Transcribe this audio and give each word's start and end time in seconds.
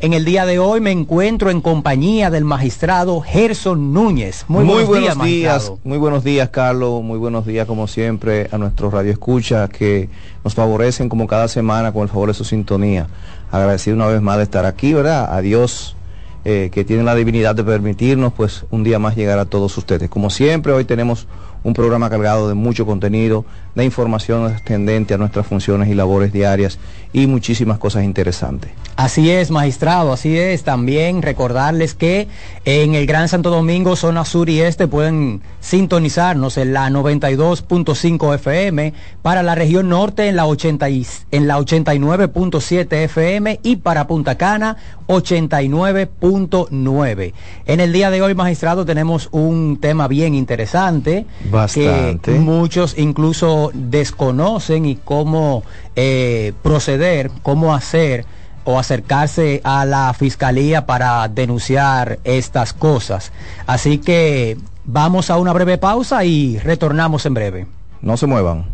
En 0.01 0.11
el 0.11 0.25
día 0.25 0.45
de 0.45 0.59
hoy 0.59 0.81
me 0.81 0.91
encuentro 0.91 1.49
en 1.49 1.61
compañía 1.61 2.29
del 2.29 2.43
magistrado 2.43 3.21
Gerson 3.21 3.93
Núñez. 3.93 4.43
Muy, 4.49 4.65
buenos, 4.65 4.89
días, 4.89 5.01
días, 5.01 5.17
magistrado. 5.17 5.79
muy 5.85 5.97
buenos 5.97 6.23
días, 6.25 6.49
Carlos. 6.49 7.01
Muy 7.01 7.17
buenos 7.17 7.45
días, 7.45 7.65
como 7.65 7.87
siempre, 7.87 8.49
a 8.51 8.57
nuestros 8.57 8.91
radioescuchas 8.91 9.69
que 9.69 10.09
nos 10.43 10.53
favorecen 10.53 11.07
como 11.07 11.27
cada 11.27 11.47
semana 11.47 11.93
con 11.93 12.03
el 12.03 12.09
favor 12.09 12.27
de 12.27 12.33
su 12.33 12.43
sintonía. 12.43 13.07
Agradecido 13.51 13.95
una 13.95 14.07
vez 14.07 14.21
más 14.21 14.35
de 14.35 14.43
estar 14.43 14.65
aquí, 14.65 14.93
¿verdad? 14.93 15.33
A 15.33 15.39
Dios, 15.39 15.95
eh, 16.43 16.69
que 16.73 16.83
tiene 16.83 17.03
la 17.03 17.15
divinidad 17.15 17.55
de 17.55 17.63
permitirnos, 17.63 18.33
pues, 18.33 18.65
un 18.71 18.83
día 18.83 18.99
más 18.99 19.15
llegar 19.15 19.39
a 19.39 19.45
todos 19.45 19.77
ustedes. 19.77 20.09
Como 20.09 20.29
siempre, 20.29 20.73
hoy 20.73 20.83
tenemos 20.83 21.25
un 21.65 21.73
programa 21.73 22.09
cargado 22.09 22.47
de 22.47 22.53
mucho 22.53 22.85
contenido, 22.85 23.43
de 23.75 23.83
información 23.83 24.55
tendente 24.63 25.13
a 25.13 25.17
nuestras 25.17 25.45
funciones 25.45 25.89
y 25.89 25.93
labores 25.95 26.31
diarias 26.31 26.79
y 27.11 27.27
muchísimas 27.27 27.77
cosas 27.79 28.05
interesantes. 28.05 28.71
Así 28.95 29.29
es, 29.29 29.51
magistrado, 29.51 30.13
así 30.13 30.37
es. 30.37 30.63
También 30.63 31.21
recordarles 31.21 31.93
que 31.95 32.29
en 32.63 32.95
el 32.95 33.05
Gran 33.05 33.27
Santo 33.27 33.49
Domingo, 33.49 33.97
zona 33.97 34.23
sur 34.23 34.49
y 34.49 34.61
este, 34.61 34.87
pueden 34.87 35.41
sintonizarnos 35.59 36.57
en 36.57 36.71
la 36.71 36.89
92.5 36.89 38.35
FM, 38.35 38.93
para 39.21 39.43
la 39.43 39.53
región 39.55 39.89
norte 39.89 40.29
en 40.29 40.37
la, 40.37 40.45
80 40.45 40.89
y- 40.89 41.05
en 41.31 41.47
la 41.47 41.57
89.7 41.59 42.93
FM 43.03 43.59
y 43.63 43.75
para 43.77 44.05
Punta 44.07 44.35
Cana 44.37 44.77
89.9. 45.07 47.33
En 47.65 47.79
el 47.79 47.91
día 47.93 48.11
de 48.11 48.21
hoy, 48.21 48.35
magistrado, 48.35 48.85
tenemos 48.85 49.29
un 49.31 49.77
tema 49.81 50.07
bien 50.07 50.35
interesante. 50.35 51.25
Bastante. 51.55 52.33
Que 52.33 52.39
muchos 52.39 52.97
incluso 52.97 53.71
desconocen 53.73 54.85
y 54.85 54.97
cómo 54.97 55.63
eh, 55.95 56.53
proceder, 56.61 57.31
cómo 57.41 57.73
hacer 57.73 58.25
o 58.65 58.77
acercarse 58.77 59.61
a 59.63 59.85
la 59.85 60.13
fiscalía 60.13 60.85
para 60.85 61.27
denunciar 61.27 62.19
estas 62.23 62.73
cosas. 62.73 63.31
Así 63.67 63.99
que 63.99 64.57
vamos 64.83 65.29
a 65.29 65.37
una 65.37 65.53
breve 65.53 65.77
pausa 65.77 66.25
y 66.25 66.57
retornamos 66.59 67.25
en 67.25 67.33
breve. 67.33 67.67
No 68.01 68.17
se 68.17 68.27
muevan. 68.27 68.65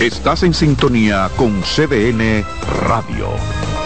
Estás 0.00 0.42
en 0.42 0.52
sintonía 0.52 1.30
con 1.36 1.62
CDN 1.62 2.44
Radio. 2.86 3.28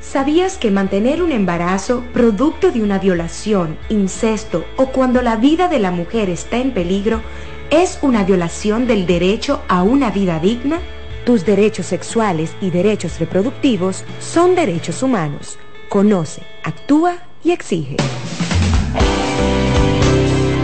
¿Sabías 0.00 0.58
que 0.58 0.70
mantener 0.70 1.22
un 1.22 1.32
embarazo 1.32 2.04
producto 2.12 2.70
de 2.70 2.82
una 2.82 2.98
violación, 2.98 3.78
incesto 3.88 4.64
o 4.76 4.86
cuando 4.86 5.22
la 5.22 5.36
vida 5.36 5.66
de 5.68 5.78
la 5.78 5.90
mujer 5.90 6.28
está 6.28 6.58
en 6.58 6.72
peligro 6.72 7.20
es 7.70 7.98
una 8.02 8.22
violación 8.22 8.86
del 8.86 9.06
derecho 9.06 9.62
a 9.66 9.82
una 9.82 10.10
vida 10.10 10.38
digna? 10.38 10.80
Tus 11.24 11.44
derechos 11.46 11.86
sexuales 11.86 12.54
y 12.60 12.70
derechos 12.70 13.18
reproductivos 13.18 14.04
son 14.20 14.54
derechos 14.54 15.02
humanos. 15.02 15.58
Conoce, 15.88 16.42
actúa 16.62 17.16
y 17.42 17.52
exige. 17.52 17.96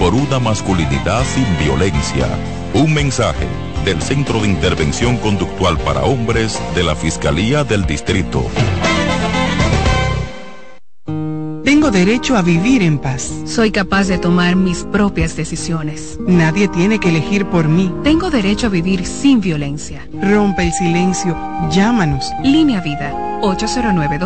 por 0.00 0.14
una 0.14 0.40
masculinidad 0.40 1.22
sin 1.24 1.46
violencia. 1.58 2.26
Un 2.72 2.94
mensaje 2.94 3.46
del 3.84 4.00
Centro 4.00 4.40
de 4.40 4.48
Intervención 4.48 5.18
Conductual 5.18 5.76
para 5.78 6.04
Hombres 6.04 6.58
de 6.74 6.82
la 6.82 6.96
Fiscalía 6.96 7.64
del 7.64 7.84
Distrito. 7.84 8.46
Tengo 11.62 11.90
derecho 11.90 12.34
a 12.36 12.42
vivir 12.42 12.82
en 12.82 12.98
paz. 12.98 13.30
Soy 13.44 13.70
capaz 13.70 14.08
de 14.08 14.16
tomar 14.16 14.56
mis 14.56 14.84
propias 14.84 15.36
decisiones. 15.36 16.18
Nadie 16.26 16.68
tiene 16.68 16.98
que 16.98 17.10
elegir 17.10 17.44
por 17.46 17.68
mí. 17.68 17.92
Tengo 18.02 18.30
derecho 18.30 18.68
a 18.68 18.70
vivir 18.70 19.04
sin 19.04 19.42
violencia. 19.42 20.08
Rompe 20.22 20.64
el 20.64 20.72
silencio. 20.72 21.36
Llámanos. 21.70 22.32
Línea 22.42 22.80
Vida 22.80 23.14
809 23.42 24.18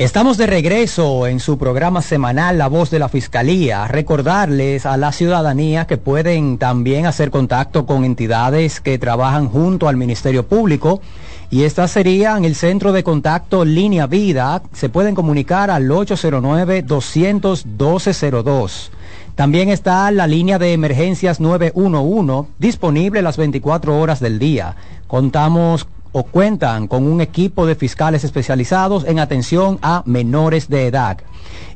Estamos 0.00 0.36
de 0.38 0.46
regreso 0.46 1.26
en 1.26 1.40
su 1.40 1.58
programa 1.58 2.00
semanal 2.00 2.56
La 2.56 2.68
Voz 2.68 2.88
de 2.88 2.98
la 2.98 3.10
Fiscalía. 3.10 3.86
Recordarles 3.86 4.86
a 4.86 4.96
la 4.96 5.12
ciudadanía 5.12 5.86
que 5.86 5.98
pueden 5.98 6.56
también 6.56 7.04
hacer 7.04 7.30
contacto 7.30 7.84
con 7.84 8.06
entidades 8.06 8.80
que 8.80 8.98
trabajan 8.98 9.50
junto 9.50 9.88
al 9.88 9.98
Ministerio 9.98 10.46
Público 10.46 11.02
y 11.50 11.64
estas 11.64 11.90
serían 11.90 12.46
el 12.46 12.54
centro 12.54 12.92
de 12.92 13.04
contacto 13.04 13.66
Línea 13.66 14.06
Vida. 14.06 14.62
Se 14.72 14.88
pueden 14.88 15.14
comunicar 15.14 15.70
al 15.70 15.86
809-200-1202. 15.90 18.88
También 19.34 19.68
está 19.68 20.10
la 20.12 20.26
línea 20.26 20.58
de 20.58 20.72
emergencias 20.72 21.40
911 21.40 22.48
disponible 22.58 23.20
las 23.20 23.36
24 23.36 24.00
horas 24.00 24.18
del 24.18 24.38
día. 24.38 24.76
Contamos 25.06 25.86
o 26.12 26.24
cuentan 26.24 26.88
con 26.88 27.06
un 27.06 27.20
equipo 27.20 27.66
de 27.66 27.74
fiscales 27.74 28.24
especializados 28.24 29.04
en 29.06 29.18
atención 29.18 29.78
a 29.82 30.02
menores 30.06 30.68
de 30.68 30.86
edad. 30.86 31.18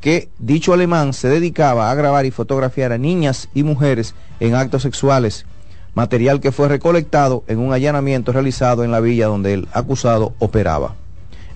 que 0.00 0.30
dicho 0.40 0.72
alemán 0.72 1.12
se 1.12 1.28
dedicaba 1.28 1.92
a 1.92 1.94
grabar 1.94 2.26
y 2.26 2.32
fotografiar 2.32 2.90
a 2.90 2.98
niñas 2.98 3.48
y 3.54 3.62
mujeres 3.62 4.16
en 4.40 4.56
actos 4.56 4.82
sexuales, 4.82 5.46
material 5.94 6.40
que 6.40 6.50
fue 6.50 6.66
recolectado 6.66 7.44
en 7.46 7.60
un 7.60 7.72
allanamiento 7.72 8.32
realizado 8.32 8.82
en 8.82 8.90
la 8.90 8.98
villa 8.98 9.28
donde 9.28 9.54
el 9.54 9.68
acusado 9.72 10.34
operaba. 10.40 10.96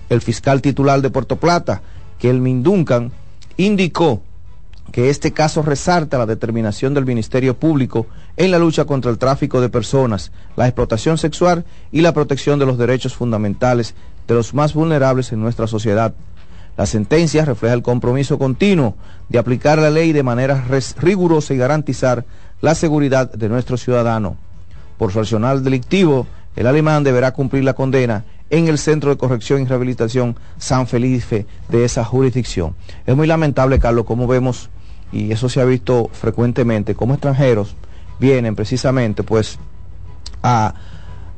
El 0.07 0.21
fiscal 0.21 0.61
titular 0.61 1.01
de 1.01 1.09
Puerto 1.09 1.35
Plata, 1.35 1.81
Kelmin 2.19 2.63
Duncan, 2.63 3.11
indicó 3.57 4.21
que 4.93 5.09
este 5.09 5.33
caso 5.33 5.61
resalta 5.61 6.17
la 6.17 6.25
determinación 6.25 6.93
del 6.93 7.05
Ministerio 7.05 7.59
Público 7.59 8.07
en 8.39 8.51
la 8.51 8.57
lucha 8.57 8.85
contra 8.85 9.11
el 9.11 9.17
tráfico 9.17 9.59
de 9.59 9.67
personas, 9.67 10.31
la 10.55 10.65
explotación 10.65 11.17
sexual 11.17 11.65
y 11.91 11.99
la 11.99 12.13
protección 12.13 12.57
de 12.57 12.65
los 12.65 12.77
derechos 12.77 13.13
fundamentales 13.13 13.95
de 14.29 14.33
los 14.33 14.53
más 14.53 14.73
vulnerables 14.73 15.33
en 15.33 15.41
nuestra 15.41 15.67
sociedad. 15.67 16.13
La 16.77 16.85
sentencia 16.85 17.43
refleja 17.43 17.75
el 17.75 17.81
compromiso 17.81 18.39
continuo 18.39 18.95
de 19.27 19.39
aplicar 19.39 19.77
la 19.79 19.89
ley 19.89 20.13
de 20.13 20.23
manera 20.23 20.63
rigurosa 21.01 21.53
y 21.53 21.57
garantizar 21.57 22.23
la 22.61 22.75
seguridad 22.75 23.29
de 23.29 23.49
nuestro 23.49 23.75
ciudadano. 23.75 24.37
Por 24.97 25.11
su 25.11 25.19
accional 25.19 25.61
delictivo, 25.61 26.25
el 26.55 26.67
alemán 26.67 27.03
deberá 27.03 27.33
cumplir 27.33 27.65
la 27.65 27.73
condena 27.73 28.23
en 28.49 28.69
el 28.69 28.77
Centro 28.77 29.09
de 29.09 29.17
Corrección 29.17 29.61
y 29.61 29.65
Rehabilitación 29.65 30.37
San 30.57 30.87
Felipe 30.87 31.45
de 31.67 31.83
esa 31.83 32.05
jurisdicción. 32.05 32.73
Es 33.05 33.17
muy 33.17 33.27
lamentable, 33.27 33.79
Carlos, 33.79 34.05
como 34.05 34.27
vemos 34.27 34.69
y 35.11 35.33
eso 35.33 35.49
se 35.49 35.59
ha 35.59 35.65
visto 35.65 36.09
frecuentemente, 36.13 36.95
como 36.95 37.15
extranjeros 37.15 37.75
vienen 38.19 38.55
precisamente 38.55 39.23
pues 39.23 39.57
a, 40.43 40.73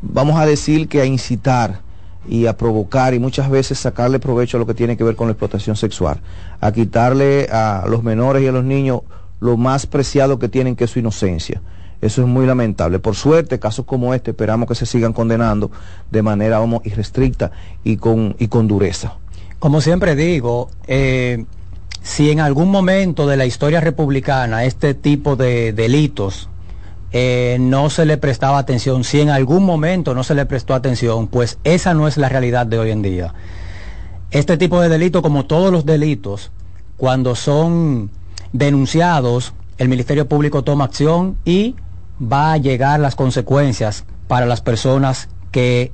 vamos 0.01 0.39
a 0.39 0.45
decir 0.45 0.87
que 0.87 1.01
a 1.01 1.05
incitar 1.05 1.81
y 2.27 2.45
a 2.45 2.55
provocar 2.55 3.13
y 3.13 3.19
muchas 3.19 3.49
veces 3.49 3.79
sacarle 3.79 4.19
provecho 4.19 4.57
a 4.57 4.59
lo 4.59 4.67
que 4.67 4.73
tiene 4.73 4.95
que 4.95 5.03
ver 5.03 5.15
con 5.15 5.27
la 5.27 5.33
explotación 5.33 5.75
sexual, 5.75 6.21
a 6.59 6.71
quitarle 6.71 7.47
a 7.51 7.85
los 7.87 8.03
menores 8.03 8.43
y 8.43 8.47
a 8.47 8.51
los 8.51 8.63
niños 8.63 9.01
lo 9.39 9.57
más 9.57 9.87
preciado 9.87 10.37
que 10.37 10.49
tienen 10.49 10.75
que 10.75 10.83
es 10.83 10.91
su 10.91 10.99
inocencia. 10.99 11.61
Eso 11.99 12.21
es 12.21 12.27
muy 12.27 12.47
lamentable. 12.47 12.97
Por 12.99 13.15
suerte, 13.15 13.59
casos 13.59 13.85
como 13.85 14.13
este 14.13 14.31
esperamos 14.31 14.67
que 14.67 14.73
se 14.73 14.87
sigan 14.87 15.13
condenando 15.13 15.69
de 16.09 16.23
manera 16.23 16.59
irrestricta 16.83 17.51
y 17.83 17.97
con, 17.97 18.35
y 18.39 18.47
con 18.47 18.67
dureza. 18.67 19.17
Como 19.59 19.81
siempre 19.81 20.15
digo, 20.15 20.69
eh, 20.87 21.45
si 22.01 22.31
en 22.31 22.39
algún 22.39 22.71
momento 22.71 23.27
de 23.27 23.37
la 23.37 23.45
historia 23.45 23.79
republicana 23.79 24.63
este 24.63 24.95
tipo 24.95 25.35
de 25.35 25.73
delitos 25.73 26.49
eh, 27.13 27.57
no 27.59 27.89
se 27.89 28.05
le 28.05 28.17
prestaba 28.17 28.57
atención, 28.57 29.03
si 29.03 29.19
en 29.19 29.29
algún 29.29 29.65
momento 29.65 30.13
no 30.13 30.23
se 30.23 30.35
le 30.35 30.45
prestó 30.45 30.73
atención, 30.73 31.27
pues 31.27 31.57
esa 31.63 31.93
no 31.93 32.07
es 32.07 32.17
la 32.17 32.29
realidad 32.29 32.65
de 32.65 32.79
hoy 32.79 32.91
en 32.91 33.01
día. 33.01 33.33
Este 34.31 34.57
tipo 34.57 34.79
de 34.79 34.87
delitos, 34.87 35.21
como 35.21 35.45
todos 35.45 35.71
los 35.71 35.85
delitos, 35.85 36.51
cuando 36.95 37.35
son 37.35 38.11
denunciados, 38.53 39.53
el 39.77 39.89
Ministerio 39.89 40.27
Público 40.27 40.63
toma 40.63 40.85
acción 40.85 41.37
y 41.43 41.75
va 42.21 42.53
a 42.53 42.57
llegar 42.57 42.99
las 42.99 43.15
consecuencias 43.15 44.05
para 44.27 44.45
las 44.45 44.61
personas 44.61 45.27
que 45.51 45.91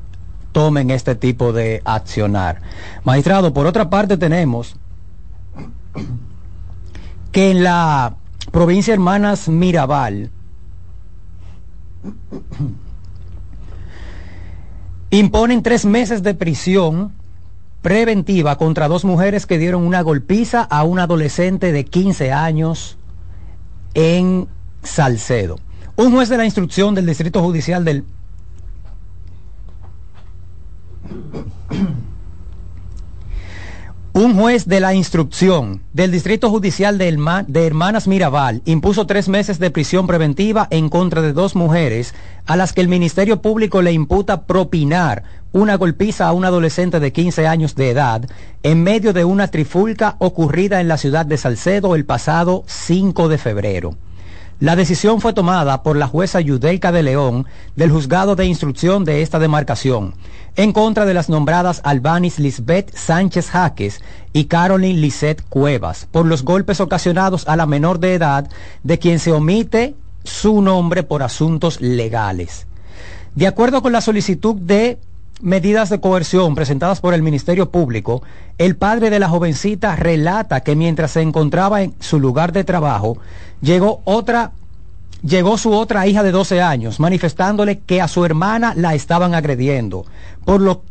tomen 0.52 0.92
este 0.92 1.16
tipo 1.16 1.52
de 1.52 1.82
accionar. 1.86 2.62
Magistrado, 3.04 3.54
por 3.54 3.66
otra 3.66 3.90
parte 3.90 4.18
tenemos 4.18 4.76
que 7.32 7.52
en 7.52 7.64
la 7.64 8.16
provincia 8.52 8.94
Hermanas 8.94 9.48
Mirabal 9.50 10.32
imponen 15.10 15.64
tres 15.64 15.86
meses 15.86 16.24
de 16.24 16.34
prisión 16.34 17.14
preventiva 17.82 18.58
contra 18.58 18.88
dos 18.88 19.06
mujeres 19.06 19.46
que 19.46 19.58
dieron 19.58 19.84
una 19.84 20.02
golpiza 20.02 20.62
a 20.62 20.84
un 20.84 21.00
adolescente 21.00 21.72
de 21.72 21.86
15 21.86 22.32
años 22.32 22.98
en 23.94 24.48
Salcedo. 24.84 25.58
Un 25.96 26.12
juez 26.12 26.30
de 26.30 26.38
la 26.38 26.46
instrucción 26.46 26.96
del 26.96 27.06
Distrito 27.06 27.42
Judicial 27.42 27.86
del... 27.86 28.04
Un 34.18 34.36
juez 34.36 34.66
de 34.66 34.80
la 34.80 34.96
instrucción 34.96 35.84
del 35.94 36.12
Distrito 36.12 36.50
Judicial 36.50 36.98
de, 36.98 37.68
Hermanas 37.68 38.08
Mirabal 38.08 38.64
impuso 38.66 39.06
tres 39.06 39.30
meses 39.30 39.60
de 39.60 39.70
prisión 39.70 40.08
preventiva 40.08 40.68
en 40.72 40.90
contra 40.90 41.22
de 41.22 41.34
dos 41.34 41.56
mujeres 41.56 42.16
a 42.48 42.56
las 42.56 42.74
que 42.74 42.82
el 42.82 42.88
Ministerio 42.88 43.44
Público 43.44 43.84
le 43.84 43.92
imputa 43.92 44.48
propinar 44.48 45.22
una 45.52 45.76
golpiza 45.76 46.26
a 46.26 46.32
un 46.32 46.46
adolescente 46.46 47.00
de 47.00 47.12
15 47.14 47.46
años 47.46 47.76
de 47.76 47.92
edad 47.92 48.28
en 48.64 48.82
medio 48.82 49.14
de 49.14 49.24
una 49.24 49.50
trifulca 49.50 50.16
ocurrida 50.18 50.82
en 50.82 50.88
la 50.88 50.98
ciudad 50.98 51.28
de 51.28 51.38
Salcedo 51.38 51.94
el 51.94 52.06
pasado 52.06 52.64
5 52.66 53.30
de 53.30 53.38
febrero. 53.38 53.98
La 54.60 54.76
decisión 54.76 55.22
fue 55.22 55.34
tomada 55.34 55.84
por 55.84 55.98
la 55.98 56.08
jueza 56.08 56.42
Yudelka 56.42 56.92
de 56.92 57.04
León 57.04 57.46
del 57.76 57.92
juzgado 57.92 58.36
de 58.36 58.48
instrucción 58.48 59.06
de 59.06 59.22
esta 59.22 59.38
demarcación, 59.38 60.16
en 60.56 60.72
contra 60.72 61.06
de 61.06 61.14
las 61.14 61.30
nombradas 61.30 61.80
Albanis 61.84 62.40
Lisbeth 62.40 62.92
Sánchez 62.96 63.52
Jaques 63.52 64.02
y 64.34 64.46
Caroline 64.46 65.00
Lisette 65.00 65.44
Cuevas, 65.48 66.08
por 66.10 66.26
los 66.26 66.44
golpes 66.44 66.82
ocasionados 66.82 67.48
a 67.48 67.56
la 67.56 67.68
menor 67.68 68.00
de 68.00 68.16
edad 68.16 68.50
de 68.82 68.98
quien 68.98 69.20
se 69.20 69.32
omite 69.32 69.94
su 70.24 70.60
nombre 70.64 71.04
por 71.04 71.22
asuntos 71.22 71.80
legales. 71.80 72.66
De 73.36 73.46
acuerdo 73.46 73.84
con 73.84 73.92
la 73.92 74.02
solicitud 74.02 74.56
de 74.56 74.98
medidas 75.42 75.90
de 75.90 76.00
coerción 76.00 76.56
presentadas 76.56 77.00
por 77.00 77.14
el 77.14 77.22
Ministerio 77.22 77.70
Público, 77.70 78.24
el 78.58 78.76
padre 78.76 79.10
de 79.10 79.20
la 79.20 79.30
jovencita 79.30 79.96
relata 79.96 80.62
que 80.62 80.76
mientras 80.76 81.12
se 81.12 81.22
encontraba 81.22 81.84
en 81.84 81.94
su 82.00 82.20
lugar 82.20 82.52
de 82.52 82.64
trabajo, 82.64 83.18
llegó 83.62 84.02
otra 84.06 84.52
llegó 85.24 85.58
su 85.58 85.74
otra 85.74 86.06
hija 86.06 86.22
de 86.22 86.32
12 86.32 86.62
años 86.62 87.00
manifestándole 87.00 87.80
que 87.80 88.02
a 88.02 88.08
su 88.08 88.24
hermana 88.24 88.74
la 88.76 88.94
estaban 88.94 89.34
agrediendo, 89.34 90.06
por 90.46 90.62
lo 90.62 90.84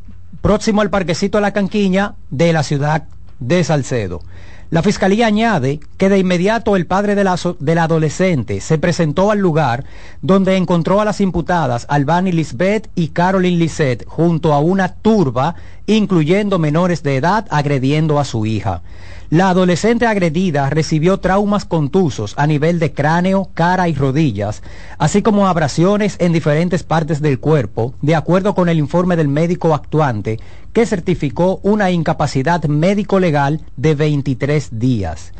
próximo 0.43 0.81
al 0.81 0.91
parquecito 0.91 1.39
de 1.39 1.43
la 1.43 1.53
Canquiña 1.53 2.15
de 2.31 2.53
la 2.53 2.63
ciudad 2.63 3.05
de 3.39 3.63
Salcedo. 3.65 4.23
La 4.69 4.83
fiscalía 4.83 5.29
añade 5.29 5.79
que 5.97 6.09
de 6.09 6.19
inmediato 6.19 6.75
el 6.75 6.87
padre 6.87 7.15
de 7.15 7.23
la, 7.23 7.37
adolescente 7.85 8.61
se 8.61 8.79
presentó 8.79 9.31
al 9.31 9.39
lugar 9.39 9.85
donde 10.23 10.57
encontró 10.57 11.01
a 11.01 11.05
las 11.05 11.21
imputadas 11.21 11.87
Albani 11.89 12.33
Lisbeth 12.33 12.91
y 12.97 13.09
Caroline 13.09 13.59
Lisette 13.59 14.05
junto 14.09 14.53
a 14.53 14.59
una 14.59 14.89
turba, 14.95 15.55
incluyendo 15.87 16.59
menores 16.59 17.05
de 17.05 17.15
edad, 17.15 17.47
agrediendo 17.51 18.19
a 18.19 18.25
su 18.25 18.45
hija. 18.45 18.83
La 19.29 19.51
adolescente 19.51 20.07
agredida 20.07 20.71
recibió 20.71 21.19
traumas 21.19 21.65
contusos 21.65 22.35
a 22.37 22.47
nivel 22.47 22.79
de 22.79 22.93
cráneo, 22.93 23.51
cara 23.55 23.89
y 23.89 23.95
rodillas, 23.95 24.63
así 24.99 25.21
como 25.21 25.49
abrasiones 25.49 26.15
en 26.21 26.33
diferentes 26.33 26.85
partes 26.85 27.21
del 27.21 27.41
cuerpo, 27.41 27.95
de 28.03 28.15
acuerdo 28.15 28.55
con 28.55 28.69
el 28.69 28.79
informe 28.79 29.17
del 29.17 29.27
médico 29.27 29.75
actuante, 29.75 30.39
que 30.73 30.87
certificó 30.87 31.59
una 31.65 31.91
incapacidad 31.91 32.63
médico-legal 32.67 33.63
de 33.77 33.97
23 33.97 34.79
días. 34.79 35.33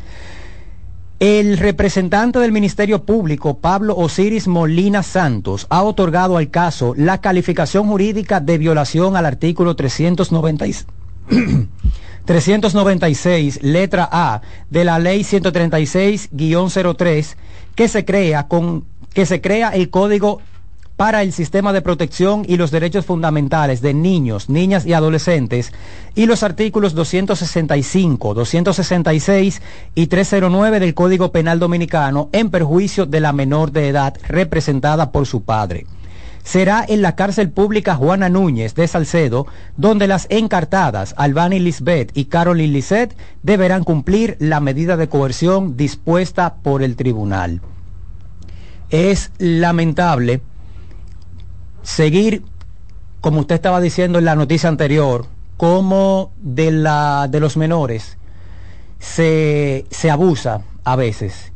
El 1.19 1.57
representante 1.57 2.39
del 2.39 2.51
Ministerio 2.51 3.05
Público, 3.05 3.59
Pablo 3.59 3.95
Osiris 3.95 4.49
Molina 4.49 5.01
Santos, 5.01 5.65
ha 5.69 5.81
otorgado 5.81 6.35
al 6.35 6.49
caso 6.49 6.93
la 6.97 7.21
calificación 7.21 7.87
jurídica 7.87 8.41
de 8.41 8.57
violación 8.57 9.15
al 9.15 9.25
artículo 9.25 9.77
396. 9.77 10.87
396, 12.27 13.63
letra 13.63 14.07
A, 14.11 14.41
de 14.69 14.83
la 14.83 14.99
ley 14.99 15.21
136-03, 15.21 17.35
que 17.73 17.87
se 17.87 18.05
crea 18.05 18.47
con 18.47 18.85
que 19.13 19.25
se 19.25 19.41
crea 19.41 19.69
el 19.69 19.89
código 19.89 20.41
para 20.97 21.23
el 21.23 21.31
sistema 21.31 21.73
de 21.73 21.81
protección 21.81 22.43
y 22.47 22.57
los 22.57 22.69
derechos 22.69 23.05
fundamentales 23.05 23.81
de 23.81 23.93
niños, 23.93 24.49
niñas 24.49 24.85
y 24.85 24.93
adolescentes 24.93 25.71
y 26.15 26.25
los 26.25 26.43
artículos 26.43 26.93
265, 26.93 28.33
266 28.33 29.61
y 29.95 30.07
309 30.07 30.79
del 30.79 30.93
Código 30.93 31.31
Penal 31.31 31.59
Dominicano 31.59 32.29
en 32.33 32.49
perjuicio 32.49 33.05
de 33.05 33.21
la 33.21 33.31
menor 33.31 33.71
de 33.71 33.87
edad 33.87 34.15
representada 34.27 35.11
por 35.11 35.25
su 35.25 35.43
padre 35.43 35.85
será 36.47 36.85
en 36.87 37.01
la 37.01 37.13
cárcel 37.13 37.51
pública 37.51 37.95
Juana 37.95 38.29
Núñez 38.29 38.73
de 38.73 38.87
Salcedo, 38.87 39.47
donde 39.75 40.07
las 40.07 40.27
encartadas 40.29 41.13
Albani 41.17 41.59
Lisbeth 41.59 42.11
y 42.13 42.25
Caroline 42.25 42.71
Lisset 42.71 43.17
deberán 43.43 43.83
cumplir 43.83 44.37
la 44.39 44.61
medida 44.61 44.95
de 44.95 45.09
coerción 45.09 45.75
dispuesta 45.75 46.55
por 46.63 46.83
el 46.83 46.95
tribunal. 46.95 47.59
Es 48.89 49.31
lamentable 49.39 50.39
seguir, 51.81 52.43
como 53.19 53.41
usted 53.41 53.55
estaba 53.55 53.81
diciendo 53.81 54.17
en 54.17 54.23
la 54.23 54.35
noticia 54.35 54.69
anterior, 54.69 55.25
como 55.57 56.31
de, 56.37 56.71
la, 56.71 57.27
de 57.29 57.41
los 57.41 57.57
menores 57.57 58.17
se, 58.99 59.85
se 59.89 60.09
abusa 60.09 60.61
a 60.85 60.95
veces 60.95 61.51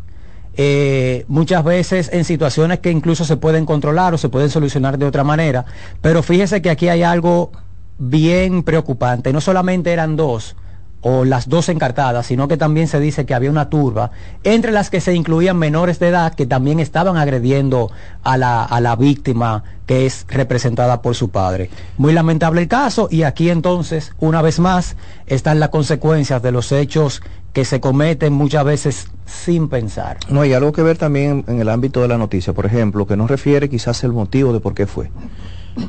eh, 0.57 1.25
muchas 1.27 1.63
veces 1.63 2.09
en 2.11 2.25
situaciones 2.25 2.79
que 2.79 2.91
incluso 2.91 3.25
se 3.25 3.37
pueden 3.37 3.65
controlar 3.65 4.13
o 4.13 4.17
se 4.17 4.29
pueden 4.29 4.49
solucionar 4.49 4.97
de 4.97 5.05
otra 5.05 5.23
manera. 5.23 5.65
Pero 6.01 6.23
fíjese 6.23 6.61
que 6.61 6.69
aquí 6.69 6.89
hay 6.89 7.03
algo 7.03 7.51
bien 7.97 8.63
preocupante. 8.63 9.31
No 9.31 9.41
solamente 9.41 9.91
eran 9.91 10.15
dos 10.15 10.55
o 11.01 11.25
las 11.25 11.49
dos 11.49 11.67
encartadas, 11.69 12.27
sino 12.27 12.47
que 12.47 12.57
también 12.57 12.87
se 12.87 12.99
dice 12.99 13.25
que 13.25 13.33
había 13.33 13.49
una 13.49 13.69
turba, 13.69 14.11
entre 14.43 14.71
las 14.71 14.89
que 14.89 15.01
se 15.01 15.15
incluían 15.15 15.57
menores 15.57 15.99
de 15.99 16.09
edad 16.09 16.33
que 16.33 16.45
también 16.45 16.79
estaban 16.79 17.17
agrediendo 17.17 17.91
a 18.23 18.37
la, 18.37 18.63
a 18.63 18.79
la 18.81 18.95
víctima 18.95 19.63
que 19.87 20.05
es 20.05 20.25
representada 20.29 21.01
por 21.01 21.15
su 21.15 21.29
padre. 21.29 21.69
Muy 21.97 22.13
lamentable 22.13 22.61
el 22.61 22.67
caso 22.67 23.07
y 23.09 23.23
aquí 23.23 23.49
entonces, 23.49 24.13
una 24.19 24.41
vez 24.41 24.59
más, 24.59 24.95
están 25.25 25.59
las 25.59 25.69
consecuencias 25.69 26.41
de 26.43 26.51
los 26.51 26.71
hechos 26.71 27.21
que 27.53 27.65
se 27.65 27.79
cometen 27.81 28.33
muchas 28.33 28.63
veces 28.63 29.07
sin 29.25 29.67
pensar. 29.67 30.17
No, 30.29 30.41
hay 30.41 30.53
algo 30.53 30.71
que 30.71 30.83
ver 30.83 30.97
también 30.97 31.43
en 31.47 31.59
el 31.59 31.69
ámbito 31.69 32.01
de 32.01 32.07
la 32.07 32.17
noticia, 32.17 32.53
por 32.53 32.65
ejemplo, 32.65 33.05
que 33.05 33.17
no 33.17 33.27
refiere 33.27 33.69
quizás 33.69 34.03
el 34.03 34.13
motivo 34.13 34.53
de 34.53 34.59
por 34.59 34.73
qué 34.73 34.87
fue. 34.87 35.11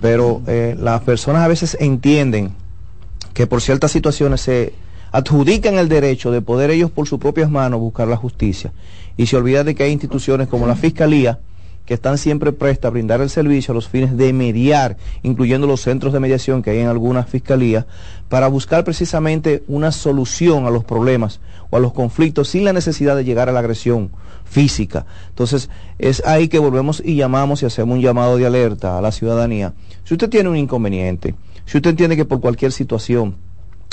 Pero 0.01 0.43
eh, 0.47 0.77
las 0.79 1.03
personas 1.03 1.43
a 1.43 1.49
veces 1.49 1.77
entienden 1.81 2.53
que 3.35 3.47
por 3.47 3.63
ciertas 3.63 3.93
situaciones 3.93 4.41
se 4.41 4.75
adjudican 5.13 5.75
el 5.75 5.89
derecho 5.89 6.31
de 6.31 6.41
poder 6.41 6.71
ellos 6.71 6.91
por 6.91 7.07
sus 7.07 7.19
propias 7.19 7.51
manos 7.51 7.81
buscar 7.81 8.09
la 8.09 8.17
justicia 8.17 8.73
y 9.17 9.27
se 9.27 9.37
olvida 9.37 9.63
de 9.63 9.75
que 9.75 9.85
hay 9.85 9.93
instituciones 9.93 10.49
como 10.49 10.67
la 10.67 10.75
Fiscalía, 10.75 11.39
están 11.93 12.19
siempre 12.19 12.53
prestas 12.53 12.89
a 12.89 12.93
brindar 12.93 13.21
el 13.21 13.31
servicio 13.31 13.73
a 13.73 13.75
los 13.75 13.89
fines 13.89 14.17
de 14.17 14.33
mediar, 14.33 14.97
incluyendo 15.23 15.67
los 15.67 15.81
centros 15.81 16.13
de 16.13 16.21
mediación 16.21 16.63
que 16.63 16.71
hay 16.71 16.79
en 16.79 16.89
algunas 16.89 17.29
fiscalías, 17.29 17.87
para 18.29 18.49
buscar 18.49 18.85
precisamente 18.85 19.63
una 19.69 19.93
solución 19.93 20.67
a 20.67 20.71
los 20.71 20.85
problemas 20.85 21.41
o 21.71 21.77
a 21.77 21.81
los 21.81 21.93
conflictos 21.93 22.49
sin 22.49 22.65
la 22.65 22.73
necesidad 22.73 23.17
de 23.17 23.25
llegar 23.25 23.49
a 23.49 23.53
la 23.53 23.61
agresión 23.61 24.11
física. 24.45 25.07
Entonces, 25.31 25.71
es 25.99 26.23
ahí 26.27 26.49
que 26.49 26.59
volvemos 26.59 27.03
y 27.05 27.17
llamamos 27.17 27.63
y 27.63 27.67
hacemos 27.67 27.97
un 27.97 28.03
llamado 28.03 28.37
de 28.37 28.47
alerta 28.47 28.99
a 28.99 29.01
la 29.01 29.13
ciudadanía. 29.13 29.73
Si 30.05 30.15
usted 30.15 30.29
tiene 30.29 30.49
un 30.49 30.57
inconveniente, 30.57 31.35
si 31.65 31.79
usted 31.79 31.91
entiende 31.91 32.17
que 32.17 32.25
por 32.25 32.41
cualquier 32.41 32.73
situación 32.73 33.37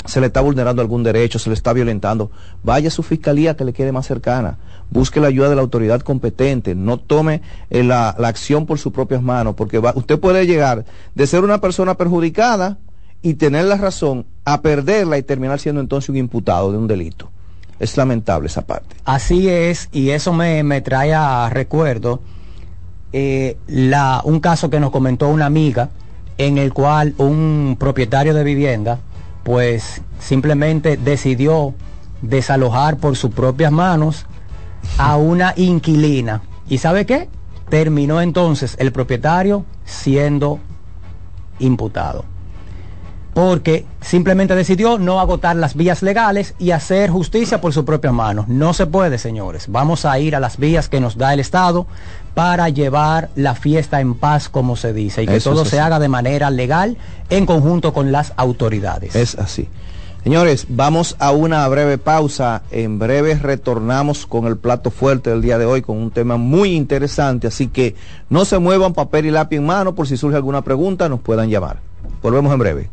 se 0.04 0.20
le 0.20 0.28
está 0.28 0.40
vulnerando 0.40 0.82
algún 0.82 1.02
derecho, 1.02 1.38
se 1.38 1.50
le 1.50 1.54
está 1.54 1.72
violentando, 1.72 2.30
vaya 2.62 2.88
a 2.88 2.90
su 2.90 3.02
fiscalía 3.02 3.56
que 3.56 3.64
le 3.64 3.72
quede 3.72 3.92
más 3.92 4.06
cercana, 4.06 4.58
busque 4.90 5.20
la 5.20 5.28
ayuda 5.28 5.48
de 5.48 5.56
la 5.56 5.62
autoridad 5.62 6.00
competente, 6.00 6.74
no 6.74 6.98
tome 6.98 7.42
eh, 7.70 7.82
la, 7.82 8.10
acción 8.10 8.66
por 8.66 8.78
sus 8.78 8.92
propias 8.92 9.22
manos, 9.22 9.54
porque 9.54 9.78
usted 9.78 10.18
puede 10.18 10.46
llegar 10.46 10.84
de 11.14 11.26
ser 11.26 11.44
una 11.44 11.60
persona 11.60 11.94
perjudicada 11.94 12.78
y 13.22 13.34
tener 13.34 13.64
la 13.66 13.76
razón 13.76 14.26
a 14.44 14.62
perderla 14.62 15.18
y 15.18 15.22
terminar 15.22 15.60
siendo 15.60 15.80
entonces 15.80 16.08
un 16.08 16.16
imputado 16.16 16.72
de 16.72 16.78
un 16.78 16.86
delito. 16.86 17.30
Es 17.78 17.96
lamentable 17.96 18.48
esa 18.48 18.62
parte. 18.62 18.96
Así 19.04 19.48
es, 19.48 19.88
y 19.92 20.10
eso 20.10 20.32
me, 20.32 20.62
me 20.62 20.80
trae 20.80 21.14
a 21.14 21.48
recuerdo 21.50 22.20
eh, 23.12 23.56
un 24.24 24.40
caso 24.40 24.70
que 24.70 24.80
nos 24.80 24.90
comentó 24.90 25.28
una 25.28 25.46
amiga 25.46 25.90
en 26.38 26.58
el 26.58 26.72
cual 26.72 27.14
un 27.18 27.76
propietario 27.78 28.34
de 28.34 28.44
vivienda 28.44 28.98
pues 29.42 30.02
simplemente 30.20 30.96
decidió 30.96 31.74
desalojar 32.22 32.98
por 32.98 33.16
sus 33.16 33.30
propias 33.32 33.72
manos 33.72 34.26
a 34.98 35.16
una 35.16 35.54
inquilina. 35.56 36.42
¿Y 36.68 36.78
sabe 36.78 37.06
qué? 37.06 37.28
Terminó 37.68 38.20
entonces 38.20 38.76
el 38.78 38.92
propietario 38.92 39.64
siendo 39.84 40.60
imputado. 41.58 42.24
Porque 43.34 43.86
simplemente 44.00 44.56
decidió 44.56 44.98
no 44.98 45.20
agotar 45.20 45.54
las 45.54 45.76
vías 45.76 46.02
legales 46.02 46.54
y 46.58 46.72
hacer 46.72 47.10
justicia 47.10 47.60
por 47.60 47.72
sus 47.72 47.84
propias 47.84 48.12
manos. 48.12 48.48
No 48.48 48.74
se 48.74 48.86
puede, 48.86 49.18
señores. 49.18 49.66
Vamos 49.68 50.04
a 50.04 50.18
ir 50.18 50.34
a 50.34 50.40
las 50.40 50.56
vías 50.58 50.88
que 50.88 51.00
nos 51.00 51.16
da 51.16 51.32
el 51.32 51.38
Estado 51.38 51.86
para 52.34 52.68
llevar 52.68 53.30
la 53.36 53.54
fiesta 53.54 54.00
en 54.00 54.14
paz, 54.14 54.48
como 54.48 54.74
se 54.74 54.92
dice, 54.92 55.22
y 55.22 55.26
que 55.26 55.36
Eso 55.36 55.50
todo 55.50 55.64
se 55.64 55.78
haga 55.78 56.00
de 56.00 56.08
manera 56.08 56.50
legal 56.50 56.96
en 57.28 57.46
conjunto 57.46 57.92
con 57.92 58.10
las 58.10 58.32
autoridades. 58.36 59.14
Es 59.14 59.36
así. 59.36 59.68
Señores, 60.22 60.66
vamos 60.68 61.16
a 61.18 61.30
una 61.30 61.66
breve 61.68 61.96
pausa. 61.96 62.62
En 62.70 62.98
breve 62.98 63.34
retornamos 63.36 64.26
con 64.26 64.46
el 64.46 64.58
plato 64.58 64.90
fuerte 64.90 65.30
del 65.30 65.40
día 65.40 65.56
de 65.56 65.64
hoy, 65.64 65.80
con 65.80 65.96
un 65.96 66.10
tema 66.10 66.36
muy 66.36 66.74
interesante. 66.74 67.46
Así 67.46 67.68
que 67.68 67.94
no 68.28 68.44
se 68.44 68.58
muevan 68.58 68.92
papel 68.92 69.26
y 69.26 69.30
lápiz 69.30 69.56
en 69.56 69.66
mano 69.66 69.94
por 69.94 70.06
si 70.06 70.16
surge 70.18 70.36
alguna 70.36 70.62
pregunta, 70.62 71.08
nos 71.08 71.20
puedan 71.20 71.48
llamar. 71.48 71.80
Volvemos 72.22 72.52
en 72.52 72.58
breve. 72.58 72.90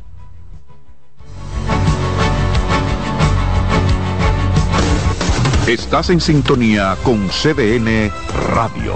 Estás 5.67 6.09
en 6.11 6.21
sintonía 6.21 6.95
con 7.03 7.27
CDN 7.27 8.09
Radio. 8.53 8.95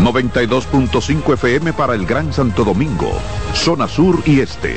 92.5 0.00 1.34
FM 1.34 1.72
para 1.72 1.94
el 1.94 2.06
Gran 2.06 2.32
Santo 2.32 2.62
Domingo, 2.62 3.10
zona 3.52 3.88
sur 3.88 4.22
y 4.24 4.38
este. 4.38 4.76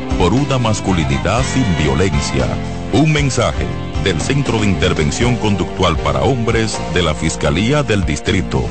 por 0.17 0.33
una 0.33 0.57
masculinidad 0.57 1.41
sin 1.43 1.65
violencia. 1.77 2.45
Un 2.93 3.11
mensaje 3.11 3.65
del 4.03 4.19
Centro 4.19 4.59
de 4.59 4.67
Intervención 4.67 5.35
Conductual 5.37 5.97
para 5.97 6.21
Hombres 6.21 6.79
de 6.93 7.03
la 7.03 7.13
Fiscalía 7.13 7.83
del 7.83 8.05
Distrito. 8.05 8.65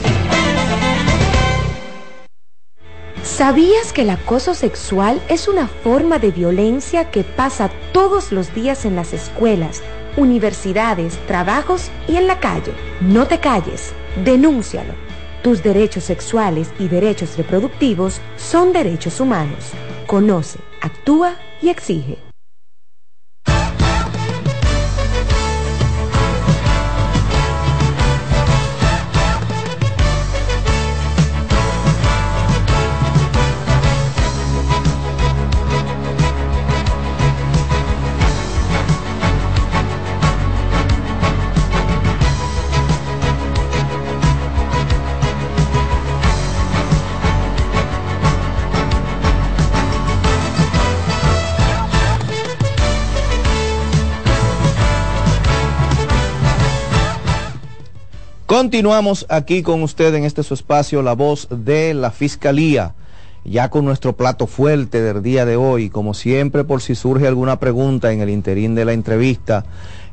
¿Sabías 3.23 3.93
que 3.93 4.03
el 4.03 4.11
acoso 4.11 4.55
sexual 4.55 5.21
es 5.29 5.49
una 5.49 5.67
forma 5.67 6.19
de 6.19 6.31
violencia 6.31 7.11
que 7.11 7.23
pasa 7.23 7.71
todos 7.93 8.33
los 8.33 8.55
días 8.55 8.85
en 8.85 8.97
las 8.97 9.13
escuelas, 9.13 9.83
universidades, 10.17 11.19
trabajos 11.27 11.91
y 12.09 12.17
en 12.17 12.27
la 12.27 12.41
calle? 12.41 12.73
No 13.01 13.27
te 13.27 13.39
calles, 13.39 13.93
denúncialo. 14.25 14.95
Tus 15.43 15.63
derechos 15.63 16.05
sexuales 16.05 16.71
y 16.79 16.89
derechos 16.89 17.39
reproductivos 17.39 18.21
son 18.37 18.73
derechos 18.73 19.21
humanos. 19.21 19.73
Conoce 20.11 20.59
actúa 20.81 21.37
y 21.63 21.69
exige. 21.69 22.30
Continuamos 58.61 59.25
aquí 59.31 59.63
con 59.63 59.83
usted 59.83 60.15
en 60.15 60.25
este 60.25 60.43
su 60.43 60.53
espacio, 60.53 61.01
la 61.01 61.15
voz 61.15 61.49
de 61.51 61.95
la 61.95 62.11
Fiscalía, 62.11 62.95
ya 63.43 63.71
con 63.71 63.87
nuestro 63.87 64.15
plato 64.15 64.47
fuerte 64.47 65.01
del 65.01 65.23
día 65.23 65.47
de 65.47 65.57
hoy. 65.57 65.89
Como 65.89 66.13
siempre, 66.13 66.63
por 66.63 66.83
si 66.83 66.95
surge 66.95 67.27
alguna 67.27 67.59
pregunta 67.59 68.13
en 68.13 68.21
el 68.21 68.29
interín 68.29 68.75
de 68.75 68.85
la 68.85 68.93
entrevista, 68.93 69.65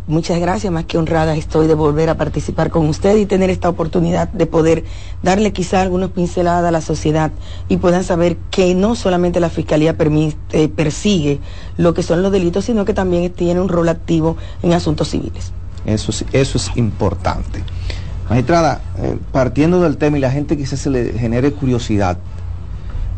Muchas 0.07 0.39
gracias, 0.39 0.73
más 0.73 0.85
que 0.85 0.97
honrada 0.97 1.35
estoy 1.35 1.67
de 1.67 1.75
volver 1.75 2.09
a 2.09 2.17
participar 2.17 2.71
con 2.71 2.87
usted 2.87 3.15
y 3.17 3.27
tener 3.27 3.51
esta 3.51 3.69
oportunidad 3.69 4.27
de 4.27 4.47
poder 4.47 4.83
darle 5.21 5.53
quizá 5.53 5.81
algunas 5.81 6.09
pinceladas 6.09 6.65
a 6.67 6.71
la 6.71 6.81
sociedad 6.81 7.31
y 7.67 7.77
puedan 7.77 8.03
saber 8.03 8.35
que 8.49 8.73
no 8.73 8.95
solamente 8.95 9.39
la 9.39 9.51
Fiscalía 9.51 9.95
eh, 10.51 10.67
persigue 10.67 11.39
lo 11.77 11.93
que 11.93 12.01
son 12.01 12.23
los 12.23 12.31
delitos, 12.31 12.65
sino 12.65 12.85
que 12.85 12.95
también 12.95 13.31
tiene 13.31 13.61
un 13.61 13.69
rol 13.69 13.87
activo 13.87 14.35
en 14.63 14.73
asuntos 14.73 15.09
civiles. 15.09 15.51
Eso, 15.85 16.11
eso 16.33 16.57
es 16.57 16.71
importante. 16.75 17.63
Magistrada, 18.29 18.81
eh, 18.97 19.15
partiendo 19.31 19.79
del 19.79 19.97
tema 19.97 20.17
y 20.17 20.21
la 20.21 20.31
gente 20.31 20.57
quizás 20.57 20.79
se 20.79 20.89
le 20.89 21.13
genere 21.19 21.51
curiosidad, 21.51 22.17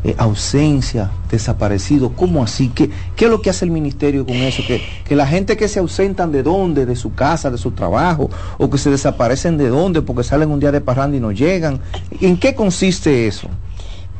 eh, 0.04 0.16
ausencia, 0.18 1.12
desaparecido, 1.30 2.14
¿cómo 2.14 2.44
así? 2.44 2.70
¿Qué, 2.70 2.90
¿Qué, 3.16 3.26
es 3.26 3.32
lo 3.32 3.42
que 3.42 3.50
hace 3.50 3.66
el 3.66 3.72
ministerio 3.72 4.26
con 4.26 4.36
eso? 4.36 4.64
Que, 4.68 4.82
que 5.06 5.16
la 5.16 5.28
gente 5.28 5.58
que 5.58 5.68
se 5.68 5.80
ausentan 5.80 6.32
de 6.32 6.44
dónde, 6.44 6.86
de 6.86 6.96
su 6.96 7.14
casa, 7.14 7.52
de 7.52 7.58
su 7.58 7.72
trabajo, 7.72 8.30
o 8.58 8.70
que 8.70 8.78
se 8.78 8.90
desaparecen 8.90 9.58
de 9.58 9.70
dónde 9.70 10.02
porque 10.02 10.24
salen 10.24 10.50
un 10.50 10.60
día 10.60 10.72
de 10.72 10.82
parranda 10.82 11.18
y 11.18 11.20
no 11.20 11.32
llegan. 11.32 11.80
¿En 12.20 12.38
qué 12.38 12.56
consiste 12.56 13.28
eso? 13.28 13.48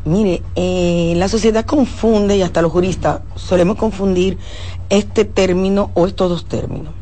Mire, 0.06 0.42
eh, 0.56 1.14
la 1.18 1.28
sociedad 1.28 1.66
confunde, 1.66 2.38
y 2.38 2.42
hasta 2.42 2.62
los 2.62 2.72
juristas 2.72 3.22
solemos 3.36 3.78
confundir 3.78 4.38
este 4.90 5.26
término 5.26 5.92
o 5.94 6.08
estos 6.08 6.30
dos 6.30 6.46
términos. 6.46 6.94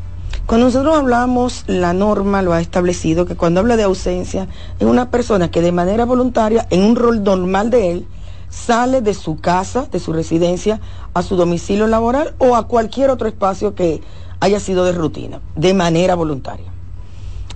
Cuando 0.46 0.66
nosotros 0.66 0.98
hablamos, 0.98 1.64
la 1.68 1.94
norma 1.94 2.42
lo 2.42 2.54
ha 2.54 2.60
establecido, 2.60 3.26
que 3.26 3.36
cuando 3.36 3.60
habla 3.60 3.78
de 3.78 3.84
ausencia, 3.84 4.48
es 4.80 4.88
una 4.88 5.12
persona 5.12 5.52
que 5.52 5.62
de 5.62 5.72
manera 5.72 6.06
voluntaria, 6.06 6.68
en 6.72 6.84
un 6.84 6.96
rol 6.96 7.24
normal 7.24 7.70
de 7.70 7.92
él, 7.92 8.08
sale 8.50 9.02
de 9.02 9.14
su 9.14 9.38
casa, 9.38 9.88
de 9.92 10.00
su 10.00 10.14
residencia, 10.14 10.82
a 11.14 11.22
su 11.22 11.36
domicilio 11.36 11.88
laboral 11.88 12.36
o 12.40 12.56
a 12.56 12.68
cualquier 12.68 13.10
otro 13.10 13.28
espacio 13.28 13.76
que 13.76 14.02
haya 14.40 14.60
sido 14.60 14.86
de 14.86 14.92
rutina, 14.92 15.42
de 15.56 15.74
manera 15.74 16.16
voluntaria. 16.16 16.72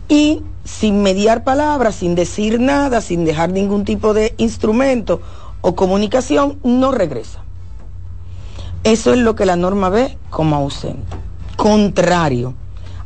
Y 0.08 0.44
sin 0.64 1.02
mediar 1.02 1.44
palabras, 1.44 1.96
sin 1.96 2.16
decir 2.16 2.60
nada, 2.60 3.02
sin 3.02 3.26
dejar 3.26 3.52
ningún 3.52 3.86
tipo 3.86 4.14
de 4.14 4.34
instrumento 4.38 5.22
o 5.62 5.76
comunicación, 5.76 6.60
no 6.64 6.92
regresa. 6.92 7.44
Eso 8.84 9.14
es 9.14 9.20
lo 9.20 9.36
que 9.36 9.46
la 9.46 9.56
norma 9.56 9.90
ve 9.90 10.18
como 10.30 10.56
ausente, 10.56 11.16
contrario 11.56 12.54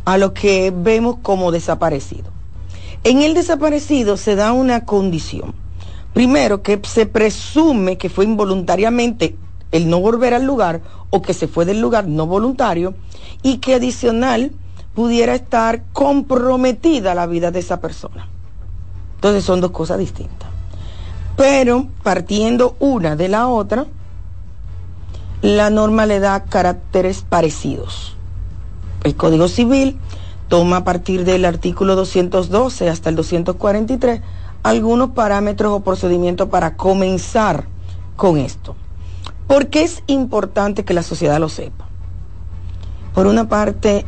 a 0.05 0.17
lo 0.17 0.33
que 0.33 0.73
vemos 0.75 1.17
como 1.21 1.51
desaparecido. 1.51 2.31
En 3.03 3.21
el 3.21 3.35
desaparecido 3.35 4.17
se 4.17 4.35
da 4.35 4.53
una 4.53 4.85
condición 4.85 5.53
Primero, 6.13 6.61
que 6.63 6.79
se 6.83 7.05
presume 7.05 7.97
que 7.97 8.09
fue 8.09 8.25
involuntariamente 8.25 9.35
el 9.71 9.89
no 9.89 9.99
volver 9.99 10.33
al 10.33 10.45
lugar 10.45 10.81
o 11.09 11.21
que 11.21 11.33
se 11.33 11.47
fue 11.47 11.65
del 11.65 11.79
lugar 11.79 12.07
no 12.07 12.25
voluntario 12.25 12.95
y 13.43 13.57
que 13.57 13.75
adicional 13.75 14.51
pudiera 14.95 15.35
estar 15.35 15.83
comprometida 15.93 17.13
la 17.13 17.27
vida 17.27 17.51
de 17.51 17.59
esa 17.59 17.79
persona. 17.79 18.27
Entonces 19.15 19.43
son 19.43 19.61
dos 19.61 19.71
cosas 19.71 19.99
distintas. 19.99 20.49
Pero 21.35 21.87
partiendo 22.01 22.75
una 22.79 23.15
de 23.15 23.27
la 23.27 23.47
otra, 23.47 23.85
la 25.41 25.69
norma 25.69 26.07
le 26.07 26.19
da 26.19 26.45
caracteres 26.45 27.21
parecidos. 27.21 28.15
El 29.03 29.15
Código 29.15 29.47
Civil 29.47 29.99
toma 30.47 30.77
a 30.77 30.83
partir 30.83 31.25
del 31.25 31.45
artículo 31.45 31.95
212 31.95 32.89
hasta 32.89 33.09
el 33.09 33.15
243 33.15 34.21
algunos 34.63 35.11
parámetros 35.11 35.73
o 35.73 35.79
procedimientos 35.81 36.49
para 36.49 36.75
comenzar 36.75 37.65
con 38.15 38.37
esto. 38.37 38.75
Porque 39.47 39.83
es 39.83 40.03
importante 40.07 40.83
que 40.83 40.93
la 40.93 41.03
sociedad 41.03 41.39
lo 41.39 41.49
sepa. 41.49 41.87
Por 43.13 43.27
una 43.27 43.47
parte, 43.47 44.05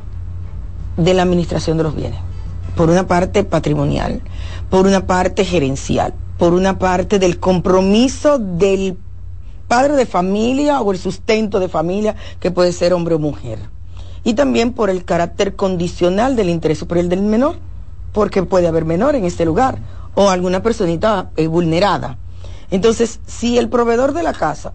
de 1.00 1.14
la 1.14 1.24
administración 1.24 1.78
de 1.78 1.84
los 1.84 1.96
bienes, 1.96 2.20
por 2.76 2.90
una 2.90 3.08
parte 3.08 3.44
patrimonial, 3.44 4.22
por 4.70 4.86
una 4.86 5.08
parte 5.08 5.46
gerencial, 5.46 6.14
por 6.38 6.54
una 6.54 6.78
parte 6.78 7.20
del 7.20 7.40
compromiso 7.40 8.38
del 8.38 8.98
padre 9.68 9.96
de 9.96 10.06
familia 10.06 10.82
o 10.82 10.92
el 10.92 10.98
sustento 10.98 11.60
de 11.60 11.70
familia, 11.70 12.16
que 12.40 12.52
puede 12.52 12.74
ser 12.74 12.94
hombre 12.94 13.16
o 13.16 13.20
mujer. 13.20 13.60
Y 14.24 14.34
también 14.34 14.74
por 14.74 14.90
el 14.90 15.06
carácter 15.06 15.56
condicional 15.56 16.36
del 16.36 16.50
interés 16.50 16.80
superior 16.80 17.08
del 17.08 17.22
menor, 17.22 17.58
porque 18.12 18.44
puede 18.44 18.68
haber 18.68 18.84
menor 18.84 19.16
en 19.16 19.24
este 19.24 19.46
lugar 19.46 19.80
o 20.16 20.30
alguna 20.30 20.62
personita 20.62 21.32
eh, 21.36 21.48
vulnerada. 21.48 22.18
Entonces, 22.72 23.20
si 23.26 23.58
el 23.58 23.70
proveedor 23.70 24.14
de 24.14 24.24
la 24.24 24.34
casa, 24.34 24.74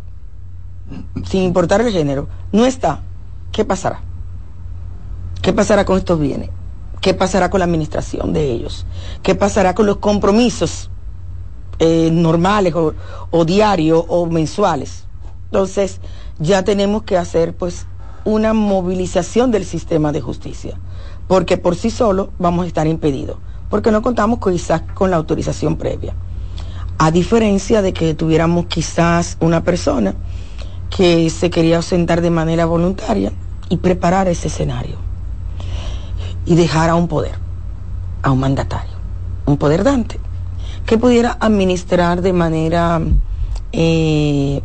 sin 1.25 1.42
importar 1.42 1.81
el 1.81 1.92
género, 1.92 2.29
no 2.53 2.66
está, 2.66 3.01
¿qué 3.53 3.64
pasará? 3.64 4.01
¿Qué 5.42 5.53
pasará 5.53 5.85
con 5.85 5.99
estos 5.99 6.18
bienes? 6.18 6.51
¿Qué 7.01 7.14
pasará 7.14 7.51
con 7.51 7.59
la 7.59 7.66
administración 7.66 8.33
de 8.33 8.51
ellos? 8.51 8.87
¿Qué 9.23 9.35
pasará 9.35 9.75
con 9.75 9.87
los 9.87 9.99
compromisos 9.99 10.90
eh, 11.79 12.11
normales 12.11 12.75
o, 12.75 12.94
o 13.31 13.44
diarios 13.44 14.05
o 14.09 14.27
mensuales? 14.27 15.05
Entonces, 15.47 16.01
ya 16.38 16.64
tenemos 16.64 17.03
que 17.03 17.16
hacer 17.16 17.55
pues 17.55 17.87
una 18.25 18.55
movilización 18.55 19.51
del 19.51 19.64
sistema 19.66 20.11
de 20.11 20.20
justicia, 20.20 20.79
porque 21.29 21.59
por 21.59 21.77
sí 21.77 21.90
solo 21.90 22.31
vamos 22.38 22.64
a 22.64 22.68
estar 22.68 22.87
impedidos 22.87 23.37
porque 23.75 23.91
no 23.91 24.03
contamos 24.03 24.39
quizás 24.39 24.83
con 24.95 25.11
la 25.11 25.17
autorización 25.17 25.75
previa. 25.75 26.15
A 26.97 27.11
diferencia 27.11 27.83
de 27.83 27.93
que 27.93 28.15
tuviéramos 28.15 28.67
quizás 28.67 29.37
una 29.41 29.65
persona 29.65 30.15
que 30.97 31.29
se 31.29 31.51
quería 31.51 31.79
ausentar 31.79 32.21
de 32.21 32.31
manera 32.31 32.67
voluntaria 32.67 33.33
y 33.69 33.79
preparar 33.79 34.29
ese 34.29 34.47
escenario 34.47 34.95
y 36.47 36.55
dejar 36.55 36.89
a 36.89 36.95
un 36.95 37.09
poder, 37.09 37.35
a 38.23 38.31
un 38.31 38.39
mandatario, 38.39 38.93
un 39.45 39.57
poder 39.57 39.83
dante, 39.83 40.21
que 40.87 40.97
pudiera 40.97 41.37
administrar 41.41 42.23
de 42.23 42.33
manera, 42.33 43.01
eh, 43.73 44.63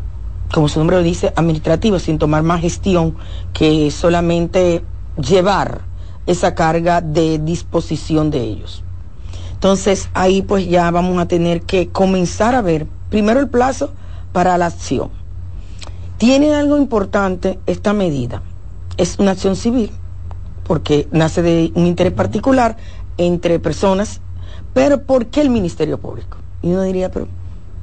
como 0.53 0.67
su 0.67 0.77
nombre 0.77 0.97
lo 0.97 1.01
dice, 1.01 1.33
administrativa, 1.35 1.97
sin 1.97 2.19
tomar 2.19 2.43
más 2.43 2.61
gestión 2.61 3.15
que 3.53 3.89
solamente 3.89 4.83
llevar 5.17 5.81
esa 6.27 6.53
carga 6.53 7.01
de 7.01 7.39
disposición 7.39 8.29
de 8.29 8.41
ellos. 8.43 8.83
Entonces 9.59 10.09
ahí 10.13 10.41
pues 10.41 10.69
ya 10.69 10.89
vamos 10.89 11.19
a 11.19 11.25
tener 11.25 11.63
que 11.63 11.89
comenzar 11.89 12.55
a 12.55 12.61
ver 12.61 12.87
primero 13.09 13.41
el 13.41 13.49
plazo 13.49 13.91
para 14.31 14.57
la 14.57 14.67
acción. 14.67 15.09
Tiene 16.17 16.55
algo 16.55 16.77
importante 16.77 17.59
esta 17.65 17.91
medida. 17.91 18.41
Es 18.95 19.19
una 19.19 19.31
acción 19.31 19.57
civil 19.57 19.91
porque 20.63 21.09
nace 21.11 21.41
de 21.41 21.73
un 21.75 21.87
interés 21.87 22.13
particular 22.13 22.77
entre 23.17 23.59
personas, 23.59 24.21
pero 24.73 25.03
¿por 25.03 25.25
qué 25.25 25.41
el 25.41 25.49
Ministerio 25.49 25.99
Público? 25.99 26.37
Y 26.61 26.69
uno 26.69 26.83
diría, 26.83 27.11
pero 27.11 27.27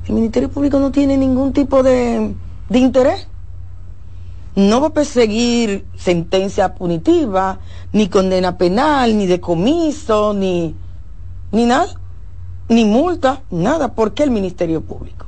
el 0.07 0.15
Ministerio 0.15 0.49
Público 0.49 0.79
no 0.79 0.93
tiene 0.93 1.19
ningún 1.19 1.53
tipo 1.53 1.83
de, 1.83 2.35
de 2.71 2.79
interés. 2.79 3.29
No 4.55 4.81
va 4.81 4.87
a 4.87 4.93
perseguir 4.95 5.85
sentencia 5.95 6.75
punitiva, 6.75 7.59
ni 7.93 8.09
condena 8.09 8.57
penal, 8.57 9.19
ni 9.19 9.27
decomiso, 9.27 10.33
ni 10.33 10.75
ni 11.53 11.67
nada, 11.67 11.89
ni 12.69 12.85
multa, 12.85 13.43
nada. 13.51 13.95
¿Por 13.95 14.15
qué 14.15 14.23
el 14.23 14.31
Ministerio 14.31 14.81
Público? 14.81 15.27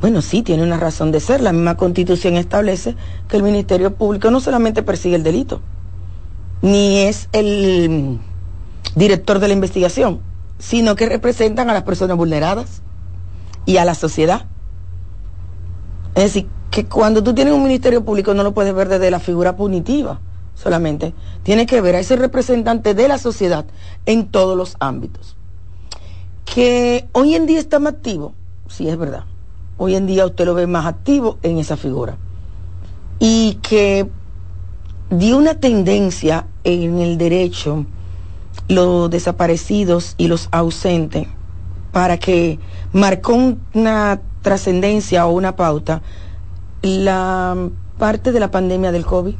Bueno, 0.00 0.22
sí, 0.22 0.42
tiene 0.42 0.62
una 0.62 0.78
razón 0.78 1.12
de 1.12 1.20
ser. 1.20 1.40
La 1.40 1.52
misma 1.52 1.76
constitución 1.76 2.36
establece 2.36 2.96
que 3.28 3.36
el 3.36 3.42
Ministerio 3.42 3.94
Público 3.94 4.30
no 4.30 4.40
solamente 4.40 4.82
persigue 4.82 5.16
el 5.16 5.22
delito, 5.22 5.60
ni 6.62 6.98
es 6.98 7.28
el 7.32 8.18
director 8.94 9.38
de 9.38 9.48
la 9.48 9.54
investigación, 9.54 10.20
sino 10.58 10.94
que 10.94 11.08
representan 11.08 11.70
a 11.70 11.72
las 11.72 11.84
personas 11.84 12.16
vulneradas 12.16 12.82
y 13.66 13.78
a 13.78 13.84
la 13.84 13.94
sociedad. 13.94 14.46
Es 16.14 16.24
decir, 16.24 16.48
que 16.70 16.86
cuando 16.86 17.22
tú 17.22 17.34
tienes 17.34 17.54
un 17.54 17.62
ministerio 17.62 18.04
público 18.04 18.34
no 18.34 18.42
lo 18.42 18.52
puedes 18.52 18.74
ver 18.74 18.88
desde 18.88 19.10
la 19.10 19.20
figura 19.20 19.56
punitiva 19.56 20.20
solamente, 20.54 21.14
tiene 21.42 21.66
que 21.66 21.80
ver 21.80 21.96
a 21.96 22.00
ese 22.00 22.16
representante 22.16 22.94
de 22.94 23.08
la 23.08 23.18
sociedad 23.18 23.64
en 24.06 24.28
todos 24.28 24.56
los 24.56 24.76
ámbitos. 24.80 25.36
Que 26.44 27.08
hoy 27.12 27.34
en 27.34 27.46
día 27.46 27.58
está 27.58 27.78
más 27.78 27.94
activo, 27.94 28.34
sí 28.68 28.88
es 28.88 28.96
verdad. 28.96 29.24
Hoy 29.76 29.94
en 29.94 30.06
día 30.06 30.26
usted 30.26 30.44
lo 30.44 30.54
ve 30.54 30.66
más 30.66 30.86
activo 30.86 31.38
en 31.42 31.58
esa 31.58 31.76
figura. 31.76 32.16
Y 33.18 33.58
que 33.62 34.08
dio 35.10 35.36
una 35.36 35.54
tendencia 35.54 36.46
en 36.64 37.00
el 37.00 37.18
derecho, 37.18 37.86
los 38.68 39.10
desaparecidos 39.10 40.14
y 40.16 40.28
los 40.28 40.48
ausentes, 40.52 41.26
para 41.92 42.18
que 42.18 42.58
marcó 42.92 43.56
una 43.74 44.20
trascendencia 44.42 45.26
o 45.26 45.32
una 45.32 45.56
pauta 45.56 46.02
la 46.82 47.56
parte 47.98 48.30
de 48.30 48.40
la 48.40 48.50
pandemia 48.50 48.92
del 48.92 49.06
COVID. 49.06 49.34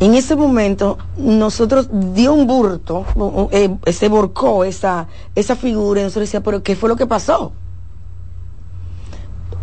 En 0.00 0.14
ese 0.14 0.34
momento 0.34 0.98
nosotros 1.16 1.88
dio 2.14 2.32
un 2.32 2.46
burto, 2.46 3.04
eh, 3.52 3.76
se 3.92 4.08
borcó 4.08 4.64
esa, 4.64 5.06
esa 5.34 5.54
figura 5.54 6.00
y 6.00 6.04
nosotros 6.04 6.28
decíamos, 6.28 6.44
pero 6.44 6.62
¿qué 6.62 6.74
fue 6.74 6.88
lo 6.88 6.96
que 6.96 7.06
pasó? 7.06 7.52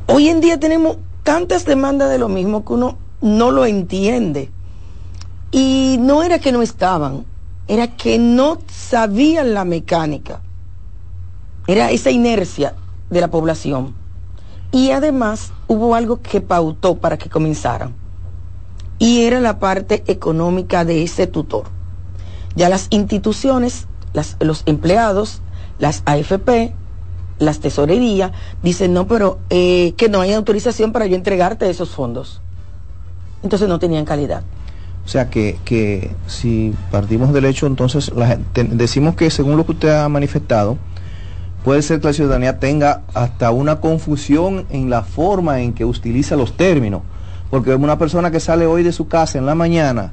Hoy 0.08 0.30
en 0.30 0.40
día 0.40 0.60
tenemos 0.60 0.98
tantas 1.24 1.66
demandas 1.66 2.10
de 2.10 2.18
lo 2.18 2.30
mismo 2.30 2.64
que 2.64 2.74
uno 2.74 2.98
no 3.22 3.52
lo 3.52 3.66
entiende. 3.66 4.50
Y 5.52 5.98
no 6.00 6.24
era 6.24 6.40
que 6.40 6.52
no 6.52 6.62
estaban, 6.62 7.26
era 7.68 7.96
que 7.96 8.18
no 8.18 8.60
sabían 8.68 9.54
la 9.54 9.66
mecánica. 9.66 10.42
Era 11.68 11.92
esa 11.92 12.12
inercia 12.12 12.76
de 13.10 13.22
la 13.22 13.30
población. 13.30 13.94
Y 14.72 14.92
además 14.92 15.52
hubo 15.68 15.96
algo 15.96 16.22
que 16.22 16.42
pautó 16.42 16.96
para 16.96 17.18
que 17.18 17.30
comenzaran. 17.30 17.94
Y 19.00 19.22
era 19.22 19.40
la 19.40 19.60
parte 19.60 20.04
económica 20.08 20.86
de 20.86 21.04
ese 21.04 21.26
tutor. 21.26 21.64
Ya 22.56 22.70
las 22.70 22.88
instituciones, 22.90 23.88
los 24.40 24.64
empleados, 24.66 25.42
las 25.80 26.04
AFP, 26.06 26.74
las 27.40 27.60
tesorerías, 27.60 28.32
dicen, 28.62 28.94
no, 28.94 29.08
pero 29.08 29.40
eh, 29.50 29.94
que 29.96 30.10
no 30.10 30.22
hay 30.22 30.34
autorización 30.34 30.92
para 30.92 31.08
yo 31.08 31.16
entregarte 31.16 31.70
esos 31.70 31.90
fondos. 31.90 32.42
Entonces 33.42 33.70
no 33.70 33.80
tenían 33.80 34.06
calidad. 34.06 34.44
O 35.06 35.08
sea 35.08 35.30
que, 35.30 35.58
que 35.66 36.12
si 36.28 36.76
partimos 36.92 37.34
del 37.34 37.46
hecho, 37.46 37.66
entonces 37.66 38.12
la 38.14 38.38
decimos 38.54 39.16
que 39.16 39.32
según 39.32 39.58
lo 39.58 39.66
que 39.66 39.72
usted 39.72 39.90
ha 39.90 40.10
manifestado, 40.10 40.78
puede 41.64 41.82
ser 41.82 42.00
que 42.00 42.08
la 42.08 42.14
ciudadanía 42.14 42.60
tenga 42.60 43.02
hasta 43.14 43.52
una 43.52 43.80
confusión 43.80 44.66
en 44.70 44.90
la 44.90 45.04
forma 45.04 45.62
en 45.62 45.74
que 45.74 45.86
utiliza 45.86 46.36
los 46.36 46.56
términos. 46.56 47.02
Porque 47.50 47.74
una 47.76 47.98
persona 47.98 48.32
que 48.32 48.40
sale 48.40 48.66
hoy 48.66 48.84
de 48.84 48.92
su 48.92 49.08
casa 49.08 49.38
en 49.38 49.46
la 49.46 49.56
mañana 49.56 50.12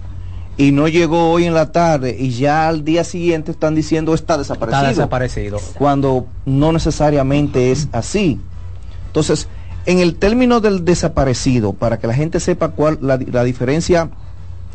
y 0.57 0.73
no 0.73 0.89
llegó 0.89 1.31
hoy 1.31 1.45
en 1.45 1.55
la 1.55 1.71
tarde 1.71 2.17
y 2.19 2.31
ya 2.31 2.69
al 2.69 2.85
día 2.85 3.05
siguiente 3.05 3.51
están 3.51 3.75
diciendo 3.75 4.15
está 4.15 4.39
desaparecido. 4.39 4.81
Está 4.83 4.89
desaparecido. 4.89 5.61
Cuando 5.79 6.27
no 6.47 6.73
necesariamente 6.73 7.73
es 7.73 7.89
así. 7.93 8.41
Entonces, 9.09 9.49
en 9.85 9.99
el 9.99 10.17
término 10.17 10.61
del 10.61 10.85
desaparecido, 10.85 11.75
para 11.75 11.99
que 11.99 12.07
la 12.07 12.15
gente 12.15 12.41
sepa 12.41 12.69
cuál 12.69 12.99
la, 13.03 13.19
la 13.19 13.45
diferencia 13.45 14.11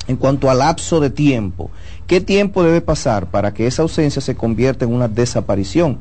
en 0.08 0.18
cuanto 0.18 0.50
al 0.50 0.60
lapso 0.60 1.00
de 1.00 1.10
tiempo, 1.10 1.72
¿qué 2.06 2.22
tiempo 2.22 2.64
debe 2.64 2.82
pasar 2.82 3.28
para 3.28 3.54
que 3.54 3.68
esa 3.68 3.82
ausencia 3.82 4.22
se 4.22 4.36
convierta 4.36 4.86
en 4.86 4.94
una 4.94 5.08
desaparición? 5.08 6.00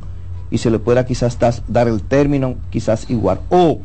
y 0.50 0.58
se 0.58 0.70
le 0.70 0.78
pueda 0.78 1.06
quizás 1.06 1.38
dar 1.68 1.88
el 1.88 2.02
término 2.02 2.56
quizás 2.70 3.08
igual. 3.08 3.40
O 3.50 3.80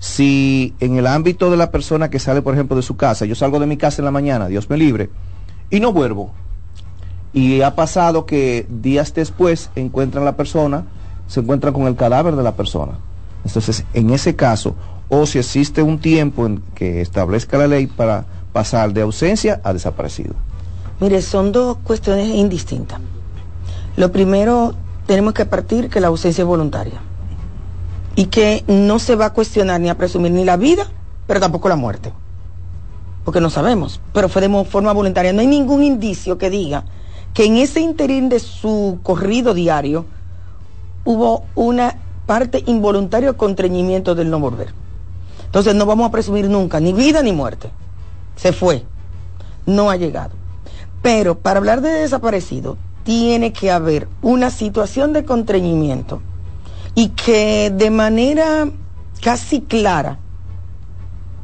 si 0.00 0.74
en 0.80 0.96
el 0.96 1.06
ámbito 1.06 1.50
de 1.50 1.58
la 1.58 1.70
persona 1.70 2.08
que 2.08 2.18
sale, 2.18 2.40
por 2.40 2.54
ejemplo, 2.54 2.74
de 2.74 2.82
su 2.82 2.96
casa, 2.96 3.26
yo 3.26 3.34
salgo 3.34 3.60
de 3.60 3.66
mi 3.66 3.76
casa 3.76 4.00
en 4.00 4.06
la 4.06 4.10
mañana, 4.10 4.48
Dios 4.48 4.68
me 4.70 4.78
libre, 4.78 5.10
y 5.68 5.78
no 5.78 5.92
vuelvo. 5.92 6.32
Y 7.34 7.60
ha 7.60 7.76
pasado 7.76 8.24
que 8.24 8.66
días 8.70 9.12
después 9.12 9.70
encuentran 9.76 10.24
la 10.24 10.36
persona, 10.36 10.84
se 11.28 11.40
encuentran 11.40 11.74
con 11.74 11.86
el 11.86 11.96
cadáver 11.96 12.34
de 12.34 12.42
la 12.42 12.56
persona. 12.56 12.94
Entonces, 13.44 13.84
en 13.92 14.08
ese 14.08 14.34
caso, 14.34 14.74
o 15.10 15.26
si 15.26 15.38
existe 15.38 15.82
un 15.82 15.98
tiempo 15.98 16.46
en 16.46 16.62
que 16.74 17.02
establezca 17.02 17.58
la 17.58 17.68
ley 17.68 17.86
para 17.86 18.24
pasar 18.54 18.94
de 18.94 19.02
ausencia 19.02 19.60
a 19.62 19.74
desaparecido. 19.74 20.34
Mire, 20.98 21.20
son 21.20 21.52
dos 21.52 21.76
cuestiones 21.84 22.26
indistintas. 22.28 23.00
Lo 23.96 24.10
primero, 24.10 24.74
tenemos 25.06 25.34
que 25.34 25.44
partir 25.44 25.90
que 25.90 26.00
la 26.00 26.08
ausencia 26.08 26.40
es 26.40 26.48
voluntaria 26.48 27.00
y 28.20 28.26
que 28.26 28.64
no 28.66 28.98
se 28.98 29.16
va 29.16 29.24
a 29.24 29.32
cuestionar 29.32 29.80
ni 29.80 29.88
a 29.88 29.96
presumir 29.96 30.30
ni 30.32 30.44
la 30.44 30.58
vida, 30.58 30.86
pero 31.26 31.40
tampoco 31.40 31.70
la 31.70 31.76
muerte, 31.76 32.12
porque 33.24 33.40
no 33.40 33.48
sabemos, 33.48 33.98
pero 34.12 34.28
fue 34.28 34.42
de 34.42 34.64
forma 34.66 34.92
voluntaria. 34.92 35.32
No 35.32 35.40
hay 35.40 35.46
ningún 35.46 35.82
indicio 35.82 36.36
que 36.36 36.50
diga 36.50 36.84
que 37.32 37.46
en 37.46 37.56
ese 37.56 37.80
interín 37.80 38.28
de 38.28 38.38
su 38.38 38.98
corrido 39.02 39.54
diario 39.54 40.04
hubo 41.06 41.44
una 41.54 41.96
parte 42.26 42.62
involuntaria 42.66 43.30
o 43.30 43.38
contrañimiento 43.38 44.14
del 44.14 44.28
no 44.28 44.38
volver. 44.38 44.74
Entonces 45.46 45.74
no 45.74 45.86
vamos 45.86 46.06
a 46.06 46.12
presumir 46.12 46.50
nunca 46.50 46.78
ni 46.78 46.92
vida 46.92 47.22
ni 47.22 47.32
muerte. 47.32 47.70
Se 48.36 48.52
fue, 48.52 48.84
no 49.64 49.88
ha 49.88 49.96
llegado. 49.96 50.32
Pero 51.00 51.38
para 51.38 51.56
hablar 51.56 51.80
de 51.80 51.88
desaparecido, 51.88 52.76
tiene 53.02 53.54
que 53.54 53.70
haber 53.70 54.08
una 54.20 54.50
situación 54.50 55.14
de 55.14 55.24
contrañimiento 55.24 56.20
y 56.94 57.08
que 57.10 57.70
de 57.74 57.90
manera 57.90 58.68
casi 59.22 59.60
clara 59.60 60.18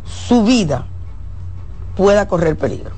su 0.05 0.45
vida 0.45 0.87
pueda 1.97 2.29
correr 2.29 2.57
peligro. 2.57 2.93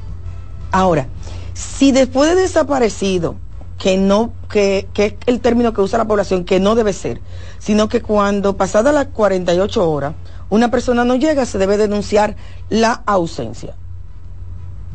Ahora, 0.70 1.08
si 1.54 1.92
después 1.92 2.30
de 2.30 2.42
desaparecido, 2.42 3.36
que 3.78 3.96
no, 3.96 4.32
que, 4.50 4.88
que, 4.92 5.06
es 5.06 5.14
el 5.26 5.40
término 5.40 5.72
que 5.72 5.80
usa 5.80 5.98
la 5.98 6.06
población, 6.06 6.44
que 6.44 6.58
no 6.58 6.74
debe 6.74 6.92
ser, 6.92 7.20
sino 7.58 7.88
que 7.88 8.02
cuando 8.02 8.56
pasadas 8.56 8.92
las 8.92 9.06
48 9.06 9.90
horas 9.90 10.14
una 10.50 10.70
persona 10.70 11.04
no 11.04 11.16
llega, 11.16 11.44
se 11.46 11.58
debe 11.58 11.76
denunciar 11.76 12.36
la 12.70 13.02
ausencia. 13.06 13.74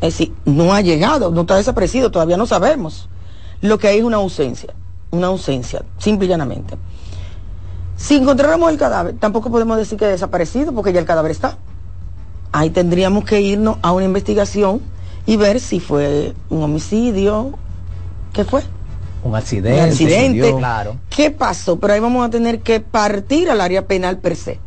Es 0.01 0.17
decir, 0.17 0.35
no 0.45 0.73
ha 0.73 0.81
llegado, 0.81 1.31
no 1.31 1.41
está 1.41 1.55
desaparecido, 1.55 2.11
todavía 2.11 2.37
no 2.37 2.45
sabemos 2.45 3.07
lo 3.63 3.77
que 3.77 3.87
hay 3.87 3.99
es 3.99 4.03
una 4.03 4.17
ausencia, 4.17 4.73
una 5.11 5.27
ausencia, 5.27 5.83
simple 5.97 6.25
y 6.25 6.29
llanamente. 6.29 6.77
Si 8.03 8.17
encontráramos 8.17 8.69
el 8.69 8.77
cadáver, 8.77 9.15
tampoco 9.17 9.49
podemos 9.49 9.77
decir 9.77 9.97
que 9.97 10.03
ha 10.03 10.09
desaparecido, 10.09 10.73
porque 10.73 10.91
ya 10.91 10.99
el 10.99 11.05
cadáver 11.05 11.31
está. 11.31 11.57
Ahí 12.51 12.69
tendríamos 12.69 13.23
que 13.23 13.39
irnos 13.39 13.77
a 13.81 13.93
una 13.93 14.03
investigación 14.03 14.81
y 15.25 15.37
ver 15.37 15.61
si 15.61 15.79
fue 15.79 16.33
un 16.49 16.63
homicidio, 16.63 17.53
¿qué 18.33 18.43
fue? 18.43 18.61
Un 19.23 19.37
accidente. 19.37 19.81
Un 19.81 19.87
accidente. 19.87 20.53
claro. 20.57 20.97
¿Qué 21.09 21.31
pasó? 21.31 21.79
Pero 21.79 21.93
ahí 21.93 22.01
vamos 22.01 22.27
a 22.27 22.29
tener 22.29 22.59
que 22.59 22.81
partir 22.81 23.49
al 23.49 23.61
área 23.61 23.87
penal 23.87 24.17
per 24.17 24.35
se, 24.35 24.59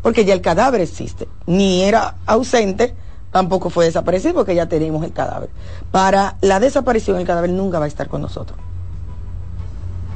porque 0.00 0.24
ya 0.24 0.32
el 0.32 0.40
cadáver 0.40 0.80
existe. 0.80 1.28
Ni 1.44 1.82
era 1.82 2.14
ausente, 2.24 2.94
tampoco 3.30 3.68
fue 3.68 3.84
desaparecido 3.84 4.32
porque 4.32 4.54
ya 4.54 4.66
tenemos 4.66 5.04
el 5.04 5.12
cadáver. 5.12 5.50
Para 5.90 6.38
la 6.40 6.58
desaparición 6.58 7.18
el 7.18 7.26
cadáver 7.26 7.50
nunca 7.50 7.78
va 7.78 7.84
a 7.84 7.88
estar 7.88 8.08
con 8.08 8.22
nosotros. 8.22 8.58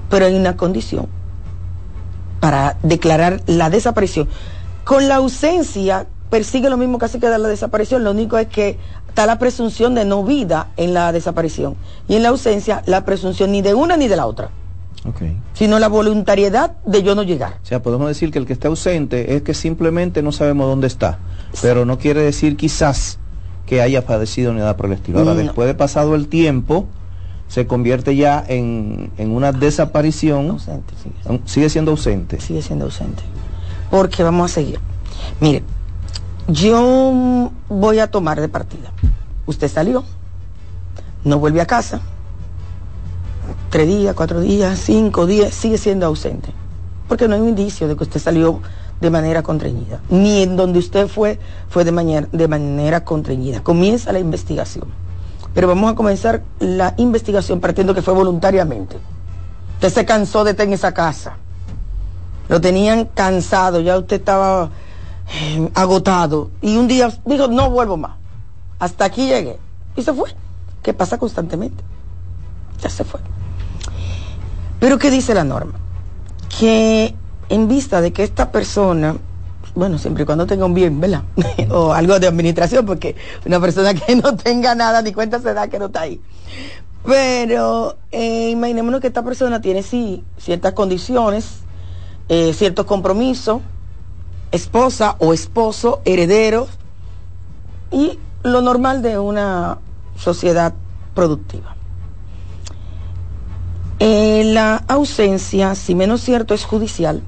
Pero 0.09 0.25
hay 0.25 0.35
una 0.35 0.57
condición 0.57 1.21
para 2.43 2.77
declarar 2.83 3.41
la 3.47 3.71
desaparición. 3.71 4.29
Con 4.83 5.07
la 5.07 5.15
ausencia 5.15 6.07
persigue 6.29 6.69
lo 6.69 6.77
mismo 6.77 6.99
casi 6.99 7.21
que 7.21 7.29
la 7.29 7.39
desaparición, 7.39 8.03
lo 8.03 8.11
único 8.11 8.37
es 8.37 8.49
que 8.49 8.79
está 9.07 9.27
la 9.27 9.39
presunción 9.39 9.95
de 9.95 10.05
no 10.05 10.25
vida 10.25 10.71
en 10.77 10.93
la 10.93 11.13
desaparición 11.13 11.77
y 12.09 12.17
en 12.17 12.25
la 12.25 12.31
ausencia 12.31 12.83
la 12.87 13.05
presunción 13.05 13.53
ni 13.53 13.63
de 13.63 13.75
una 13.75 13.97
ni 13.97 14.09
de 14.09 14.17
la 14.17 14.27
otra. 14.27 14.51
Okay. 15.05 15.37
sino 15.55 15.81
la 15.81 15.89
voluntariedad 15.89 16.77
de 16.87 17.03
yo 17.03 17.17
no 17.17 17.25
llegar. 17.25 17.55
O 17.61 17.67
sea, 17.67 17.83
podemos 17.83 18.07
decir 18.07 18.31
que 18.31 18.39
el 18.39 18.47
que 18.47 18.53
está 18.53 18.69
ausente 18.69 19.35
es 19.35 19.43
que 19.43 19.53
simplemente 19.53 20.23
no 20.23 20.31
sabemos 20.31 20.69
dónde 20.69 20.87
está 20.87 21.19
pero 21.61 21.85
no 21.85 21.99
quiere 21.99 22.23
decir 22.23 22.57
quizás 22.57 23.19
que 23.67 23.83
haya 23.83 24.07
padecido 24.07 24.53
ni 24.53 24.61
nada 24.61 24.77
por 24.77 24.87
el 24.87 24.93
estilo. 24.93 25.19
Ahora, 25.19 25.35
después 25.35 25.67
de 25.69 25.75
pasado 25.75 26.15
el 26.15 26.29
tiempo, 26.29 26.87
se 27.53 27.67
convierte 27.67 28.17
ya 28.17 28.43
en, 28.49 29.11
una 29.19 29.53
desaparición. 29.53 30.57
sigue, 31.45 31.69
siendo. 31.69 31.91
ausente. 31.91 32.41
Sigue 32.41 32.63
siendo 32.63 32.87
ausente. 32.87 33.23
Porque 33.91 34.23
vamos 34.23 34.51
a 34.51 34.55
seguir. 34.55 34.81
Mire, 35.39 35.63
yo 36.49 37.51
voy 37.69 37.99
a 37.99 38.11
tomar 38.11 38.41
de 38.41 38.49
partida. 38.49 38.91
Usted 39.45 39.69
salió, 39.69 40.03
no 41.25 41.39
vuelve 41.39 41.61
a 41.61 41.67
casa, 41.67 42.01
tres 43.69 43.87
días, 43.87 44.15
cuatro 44.15 44.41
días, 44.41 44.79
cinco 44.79 45.27
días, 45.27 45.53
sigue 45.53 45.77
siendo 45.77 46.07
ausente. 46.07 46.49
Porque 47.07 47.29
no 47.29 47.35
hay 47.35 47.43
un 47.43 47.51
indicio 47.51 47.87
de 47.87 47.97
que 47.97 48.05
usted 48.05 48.19
salió 48.19 48.63
de 48.99 49.11
manera 49.11 49.43
contrañida, 49.43 50.01
ni 50.09 50.43
en 50.43 50.57
donde 50.57 50.79
usted 50.79 51.07
fue 51.07 51.39
fue 51.69 51.85
de 51.85 51.93
manera, 51.93 52.27
de 52.33 52.49
manera 52.49 53.05
contrañida. 53.05 53.63
Comienza 53.63 54.11
la 54.11 54.21
investigación. 54.21 54.87
Pero 55.55 55.69
vamos 55.69 55.93
a 55.93 55.95
comenzar 55.95 56.43
la 56.59 56.95
investigación 56.97 57.61
partiendo 57.61 57.95
que 57.95 58.03
fue 58.03 58.15
voluntariamente. 58.15 58.97
Usted 59.75 59.93
se 59.93 60.05
cansó 60.05 60.45
de 60.45 60.53
estar 60.53 60.67
en 60.67 60.73
esa 60.73 60.95
casa. 60.95 61.37
Lo 62.49 62.61
tenían 62.61 63.07
cansado, 63.07 63.81
ya 63.81 63.99
usted 63.99 64.17
estaba 64.17 64.71
eh, 65.33 65.71
agotado. 65.75 66.51
Y 66.61 66.77
un 66.77 66.89
día 66.89 67.13
dijo, 67.25 67.49
no 67.49 67.71
vuelvo 67.71 67.97
más. 67.97 68.13
Hasta 68.79 69.05
aquí 69.05 69.27
llegué. 69.27 69.59
Y 69.97 70.03
se 70.03 70.13
fue. 70.13 70.35
¿Qué 70.83 70.93
pasa 70.93 71.19
constantemente? 71.19 71.83
Ya 72.81 72.91
se 72.91 73.05
fue. 73.05 73.21
Pero 74.81 74.99
¿qué 74.99 75.11
dice 75.11 75.35
la 75.35 75.45
norma? 75.45 75.75
Que 76.59 77.15
en 77.49 77.69
vista 77.69 78.01
de 78.01 78.13
que 78.13 78.25
esta 78.25 78.51
persona, 78.51 79.17
bueno, 79.75 79.99
siempre 79.99 80.25
y 80.25 80.27
cuando 80.27 80.47
tenga 80.47 80.67
un 80.67 80.75
bien, 80.75 81.01
¿verdad? 81.01 81.23
o 81.71 81.93
algo 81.93 82.19
de 82.21 82.27
administración, 82.27 82.85
porque 82.85 83.17
una 83.47 83.61
persona 83.61 83.95
que 83.95 84.17
no 84.23 84.37
tenga 84.37 84.75
nada 84.75 85.03
ni 85.03 85.13
cuenta 85.13 85.41
se 85.41 85.55
da 85.55 85.69
que 85.69 85.79
no 85.79 85.87
está 85.87 86.03
ahí. 86.03 86.21
Pero 87.05 87.97
eh, 88.13 88.51
imaginémonos 88.51 89.01
que 89.01 89.09
esta 89.09 89.25
persona 89.25 89.61
tiene 89.61 89.83
sí 89.83 90.25
ciertas 90.39 90.75
condiciones, 90.75 91.61
eh, 92.29 92.53
ciertos 92.53 92.87
compromisos, 92.87 93.61
esposa 94.53 95.17
o 95.19 95.33
esposo, 95.33 96.01
herederos, 96.05 96.69
y 97.91 98.19
lo 98.45 98.61
normal 98.61 99.03
de 99.03 99.19
una 99.19 99.79
sociedad 100.17 100.75
productiva. 101.15 101.77
Eh, 103.99 104.43
la 104.45 104.77
ausencia, 104.89 105.75
si 105.75 105.95
menos 105.95 106.21
cierto, 106.21 106.55
es 106.55 106.65
judicial, 106.65 107.23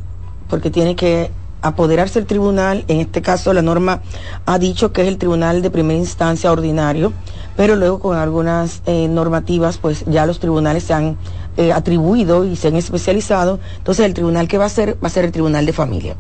porque 0.49 0.71
tiene 0.71 0.95
que 0.97 1.31
apoderarse 1.65 2.19
el 2.19 2.27
tribunal, 2.27 2.85
en 2.89 3.01
este 3.01 3.23
caso 3.23 3.53
la 3.53 3.63
norma 3.63 4.03
ha 4.45 4.59
dicho 4.59 4.93
que 4.93 5.03
es 5.03 5.09
el 5.09 5.17
tribunal 5.17 5.63
de 5.63 5.71
primera 5.71 5.99
instancia 5.99 6.53
ordinario, 6.53 7.13
pero 7.57 7.75
luego 7.75 7.99
con 8.01 8.19
algunas 8.19 8.83
eh, 8.87 9.09
normativas, 9.09 9.79
pues 9.79 10.05
ya 10.07 10.27
los 10.27 10.41
tribunales 10.41 10.85
se 10.85 10.93
han 10.93 11.17
eh, 11.57 11.73
atribuido 11.73 12.45
y 12.45 12.57
se 12.57 12.69
han 12.69 12.77
especializado, 12.77 13.61
entonces 13.79 14.05
el 14.05 14.13
tribunal 14.13 14.47
que 14.47 14.59
va 14.59 14.67
a 14.67 14.69
ser 14.69 15.03
va 15.03 15.09
a 15.09 15.11
ser 15.11 15.25
el 15.25 15.33
tribunal 15.33 15.65
de 15.65 15.73
familia, 15.73 16.17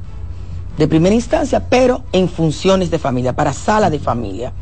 de 0.78 0.88
primera 0.88 1.14
instancia, 1.14 1.68
pero 1.68 2.02
en 2.12 2.28
funciones 2.28 2.90
de 2.90 2.98
familia, 2.98 3.34
para 3.34 3.52
sala 3.52 3.90
de 3.90 3.98
familia. 3.98 4.52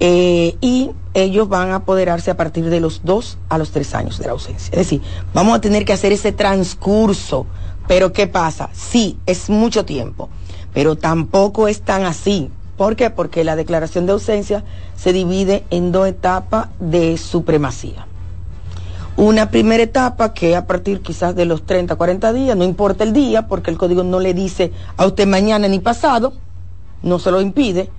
Eh, 0.00 0.56
y 0.60 0.90
ellos 1.14 1.48
van 1.48 1.70
a 1.70 1.76
apoderarse 1.76 2.30
a 2.30 2.36
partir 2.36 2.68
de 2.68 2.80
los 2.80 3.02
dos 3.04 3.38
a 3.48 3.58
los 3.58 3.70
tres 3.70 3.94
años 3.94 4.18
de 4.18 4.26
la 4.26 4.32
ausencia. 4.32 4.70
Es 4.72 4.78
decir, 4.78 5.00
vamos 5.32 5.56
a 5.56 5.60
tener 5.60 5.84
que 5.84 5.92
hacer 5.92 6.12
ese 6.12 6.32
transcurso. 6.32 7.46
Pero 7.86 8.12
¿qué 8.12 8.26
pasa? 8.26 8.70
Sí, 8.72 9.18
es 9.26 9.50
mucho 9.50 9.84
tiempo, 9.84 10.28
pero 10.72 10.96
tampoco 10.96 11.68
es 11.68 11.82
tan 11.82 12.04
así. 12.04 12.50
¿Por 12.76 12.96
qué? 12.96 13.10
Porque 13.10 13.44
la 13.44 13.56
declaración 13.56 14.06
de 14.06 14.12
ausencia 14.12 14.64
se 14.96 15.12
divide 15.12 15.64
en 15.70 15.92
dos 15.92 16.08
etapas 16.08 16.68
de 16.80 17.16
supremacía. 17.16 18.06
Una 19.16 19.50
primera 19.50 19.82
etapa 19.82 20.34
que 20.34 20.56
a 20.56 20.66
partir 20.66 21.00
quizás 21.00 21.36
de 21.36 21.44
los 21.44 21.64
30, 21.64 21.94
40 21.94 22.32
días, 22.32 22.56
no 22.56 22.64
importa 22.64 23.04
el 23.04 23.12
día, 23.12 23.46
porque 23.46 23.70
el 23.70 23.78
código 23.78 24.02
no 24.02 24.18
le 24.18 24.34
dice 24.34 24.72
a 24.96 25.06
usted 25.06 25.28
mañana 25.28 25.68
ni 25.68 25.78
pasado, 25.78 26.32
no 27.02 27.20
se 27.20 27.30
lo 27.30 27.40
impide, 27.40 27.90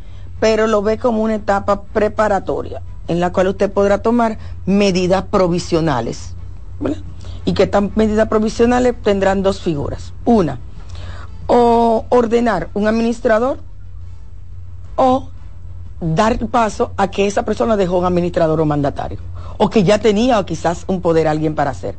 pero 0.42 0.68
lo 0.68 0.82
ve 0.82 0.98
como 0.98 1.24
una 1.24 1.36
etapa 1.36 1.84
preparatoria 1.84 2.82
en 3.08 3.20
la 3.20 3.32
cual 3.32 3.48
usted 3.48 3.72
podrá 3.72 4.00
tomar 4.00 4.38
medidas 4.66 5.24
provisionales. 5.26 6.34
Y 7.46 7.54
que 7.54 7.64
estas 7.64 7.96
medidas 7.96 8.28
provisionales 8.28 8.96
tendrán 9.02 9.44
dos 9.44 9.62
figuras. 9.62 10.14
Una, 10.26 10.60
o 11.48 12.06
ordenar 12.10 12.70
un 12.74 12.88
administrador 12.88 13.60
o 14.96 15.30
dar 16.02 16.40
paso 16.48 16.92
a 16.98 17.10
que 17.10 17.28
esa 17.28 17.44
persona 17.44 17.78
dejó 17.78 18.00
un 18.00 18.06
administrador 18.06 18.60
o 18.60 18.66
mandatario. 18.66 19.20
O 19.58 19.70
que 19.70 19.84
ya 19.84 20.00
tenía 20.00 20.40
o 20.40 20.46
quizás 20.46 20.84
un 20.88 21.02
poder 21.02 21.28
alguien 21.28 21.56
para 21.56 21.72
hacer. 21.72 21.96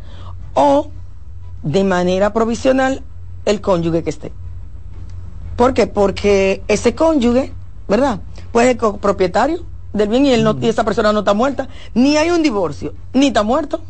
O 0.55 0.91
de 1.63 1.85
manera 1.85 2.33
provisional 2.33 3.03
el 3.45 3.61
cónyuge 3.61 4.03
que 4.03 4.11
esté. 4.11 4.33
¿Por 5.57 5.73
qué? 5.73 5.87
Porque 5.87 6.63
ese 6.69 6.95
cónyuge 6.95 7.55
¿verdad? 7.89 8.21
Pues 8.53 8.69
el 8.69 8.77
propietario 8.77 9.65
del 9.93 10.09
bien 10.09 10.27
y, 10.27 10.33
él 10.33 10.45
no, 10.45 10.57
y 10.61 10.69
esa 10.69 10.85
persona 10.85 11.13
no 11.13 11.21
está 11.21 11.35
muerta. 11.35 11.69
Ni 11.95 12.17
hay 12.17 12.31
un 12.31 12.43
divorcio, 12.43 12.95
ni 13.13 13.29
está 13.29 13.43
muerto. 13.43 13.81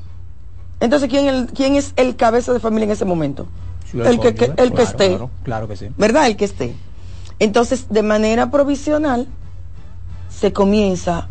Entonces, 0.81 1.09
¿quién, 1.09 1.27
el, 1.27 1.47
quién 1.47 1.77
es 1.77 1.93
el 1.97 2.17
cabeza 2.17 2.53
de 2.53 2.61
familia 2.61 2.85
en 2.85 2.91
ese 2.93 3.05
momento? 3.05 3.47
el, 3.95 4.21
que, 4.21 4.53
el 4.57 4.73
que 4.73 4.83
esté. 4.83 5.19
Claro, 5.43 5.69
que 5.69 5.77
sí. 5.77 5.89
¿Verdad? 5.97 6.27
El 6.27 6.37
que 6.37 6.45
esté. 6.45 6.75
Entonces, 7.39 7.87
de 7.89 8.03
manera 8.03 8.51
provisional, 8.51 9.27
se 10.29 10.53
comienza 10.53 11.29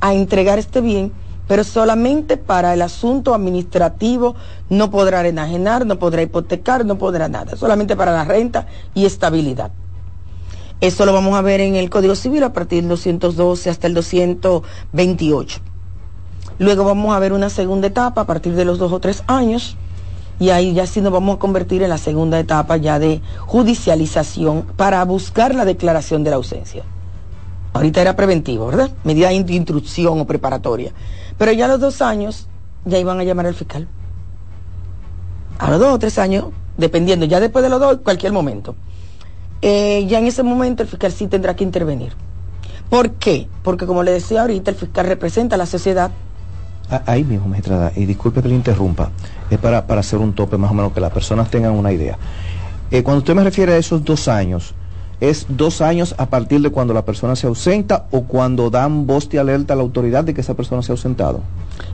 a 0.00 0.14
entregar 0.14 0.58
este 0.58 0.80
bien, 0.80 1.12
pero 1.46 1.64
solamente 1.64 2.36
para 2.36 2.74
el 2.74 2.82
asunto 2.82 3.34
administrativo 3.34 4.36
no 4.68 4.90
podrá 4.90 5.26
enajenar, 5.26 5.86
no 5.86 5.98
podrá 5.98 6.22
hipotecar, 6.22 6.84
no 6.84 6.98
podrá 6.98 7.28
nada, 7.28 7.56
solamente 7.56 7.96
para 7.96 8.12
la 8.12 8.24
renta 8.24 8.66
y 8.94 9.06
estabilidad. 9.06 9.70
Eso 10.80 11.04
lo 11.04 11.12
vamos 11.12 11.34
a 11.36 11.42
ver 11.42 11.60
en 11.60 11.74
el 11.74 11.90
Código 11.90 12.14
Civil 12.14 12.44
a 12.44 12.52
partir 12.52 12.82
del 12.82 12.90
212 12.90 13.70
hasta 13.70 13.88
el 13.88 13.94
228. 13.94 15.60
Luego 16.58 16.84
vamos 16.84 17.14
a 17.14 17.18
ver 17.18 17.32
una 17.32 17.50
segunda 17.50 17.86
etapa 17.86 18.22
a 18.22 18.26
partir 18.26 18.54
de 18.54 18.64
los 18.64 18.78
dos 18.78 18.92
o 18.92 19.00
tres 19.00 19.22
años 19.26 19.76
y 20.40 20.50
ahí 20.50 20.74
ya 20.74 20.86
sí 20.86 21.00
nos 21.00 21.12
vamos 21.12 21.36
a 21.36 21.38
convertir 21.38 21.82
en 21.82 21.90
la 21.90 21.98
segunda 21.98 22.38
etapa 22.38 22.76
ya 22.76 22.98
de 22.98 23.20
judicialización 23.46 24.62
para 24.76 25.04
buscar 25.04 25.54
la 25.54 25.64
declaración 25.64 26.24
de 26.24 26.30
la 26.30 26.36
ausencia. 26.36 26.84
Ahorita 27.72 28.00
era 28.00 28.16
preventivo, 28.16 28.66
¿verdad? 28.66 28.90
Medida 29.04 29.28
de 29.28 29.34
instrucción 29.54 30.20
o 30.20 30.26
preparatoria. 30.26 30.92
Pero 31.36 31.52
ya 31.52 31.66
a 31.66 31.68
los 31.68 31.80
dos 31.80 32.02
años 32.02 32.48
ya 32.84 32.98
iban 32.98 33.20
a 33.20 33.24
llamar 33.24 33.46
al 33.46 33.54
fiscal. 33.54 33.86
A 35.58 35.70
los 35.70 35.78
dos 35.80 35.94
o 35.94 35.98
tres 35.98 36.18
años, 36.18 36.46
dependiendo, 36.76 37.26
ya 37.26 37.40
después 37.40 37.62
de 37.62 37.68
los 37.68 37.80
dos, 37.80 37.98
cualquier 38.02 38.32
momento. 38.32 38.74
Eh, 39.60 40.06
ya 40.08 40.18
en 40.18 40.26
ese 40.26 40.42
momento 40.42 40.82
el 40.82 40.88
fiscal 40.88 41.12
sí 41.12 41.26
tendrá 41.26 41.54
que 41.54 41.64
intervenir. 41.64 42.14
¿Por 42.88 43.10
qué? 43.12 43.48
Porque 43.62 43.86
como 43.86 44.02
le 44.02 44.12
decía 44.12 44.42
ahorita, 44.42 44.70
el 44.70 44.76
fiscal 44.76 45.06
representa 45.06 45.56
a 45.56 45.58
la 45.58 45.66
sociedad. 45.66 46.10
Ah, 46.90 47.02
ahí 47.04 47.22
mismo, 47.22 47.48
magistrada, 47.48 47.92
y 47.94 48.06
disculpe 48.06 48.40
que 48.40 48.48
le 48.48 48.54
interrumpa, 48.54 49.10
es 49.50 49.58
para, 49.58 49.78
hacer 49.78 50.18
un 50.18 50.32
tope 50.32 50.56
más 50.56 50.70
o 50.70 50.74
menos 50.74 50.92
que 50.92 51.00
las 51.00 51.12
personas 51.12 51.50
tengan 51.50 51.72
una 51.72 51.92
idea. 51.92 52.16
Eh, 52.90 53.02
cuando 53.02 53.18
usted 53.18 53.34
me 53.34 53.44
refiere 53.44 53.74
a 53.74 53.76
esos 53.76 54.02
dos 54.04 54.26
años, 54.26 54.74
¿es 55.20 55.44
dos 55.50 55.82
años 55.82 56.14
a 56.16 56.26
partir 56.26 56.62
de 56.62 56.70
cuando 56.70 56.94
la 56.94 57.04
persona 57.04 57.36
se 57.36 57.46
ausenta 57.46 58.06
o 58.10 58.22
cuando 58.22 58.70
dan 58.70 59.06
voz 59.06 59.28
de 59.28 59.38
alerta 59.38 59.74
a 59.74 59.76
la 59.76 59.82
autoridad 59.82 60.24
de 60.24 60.32
que 60.32 60.40
esa 60.40 60.54
persona 60.54 60.82
se 60.82 60.92
ha 60.92 60.94
ausentado? 60.94 61.40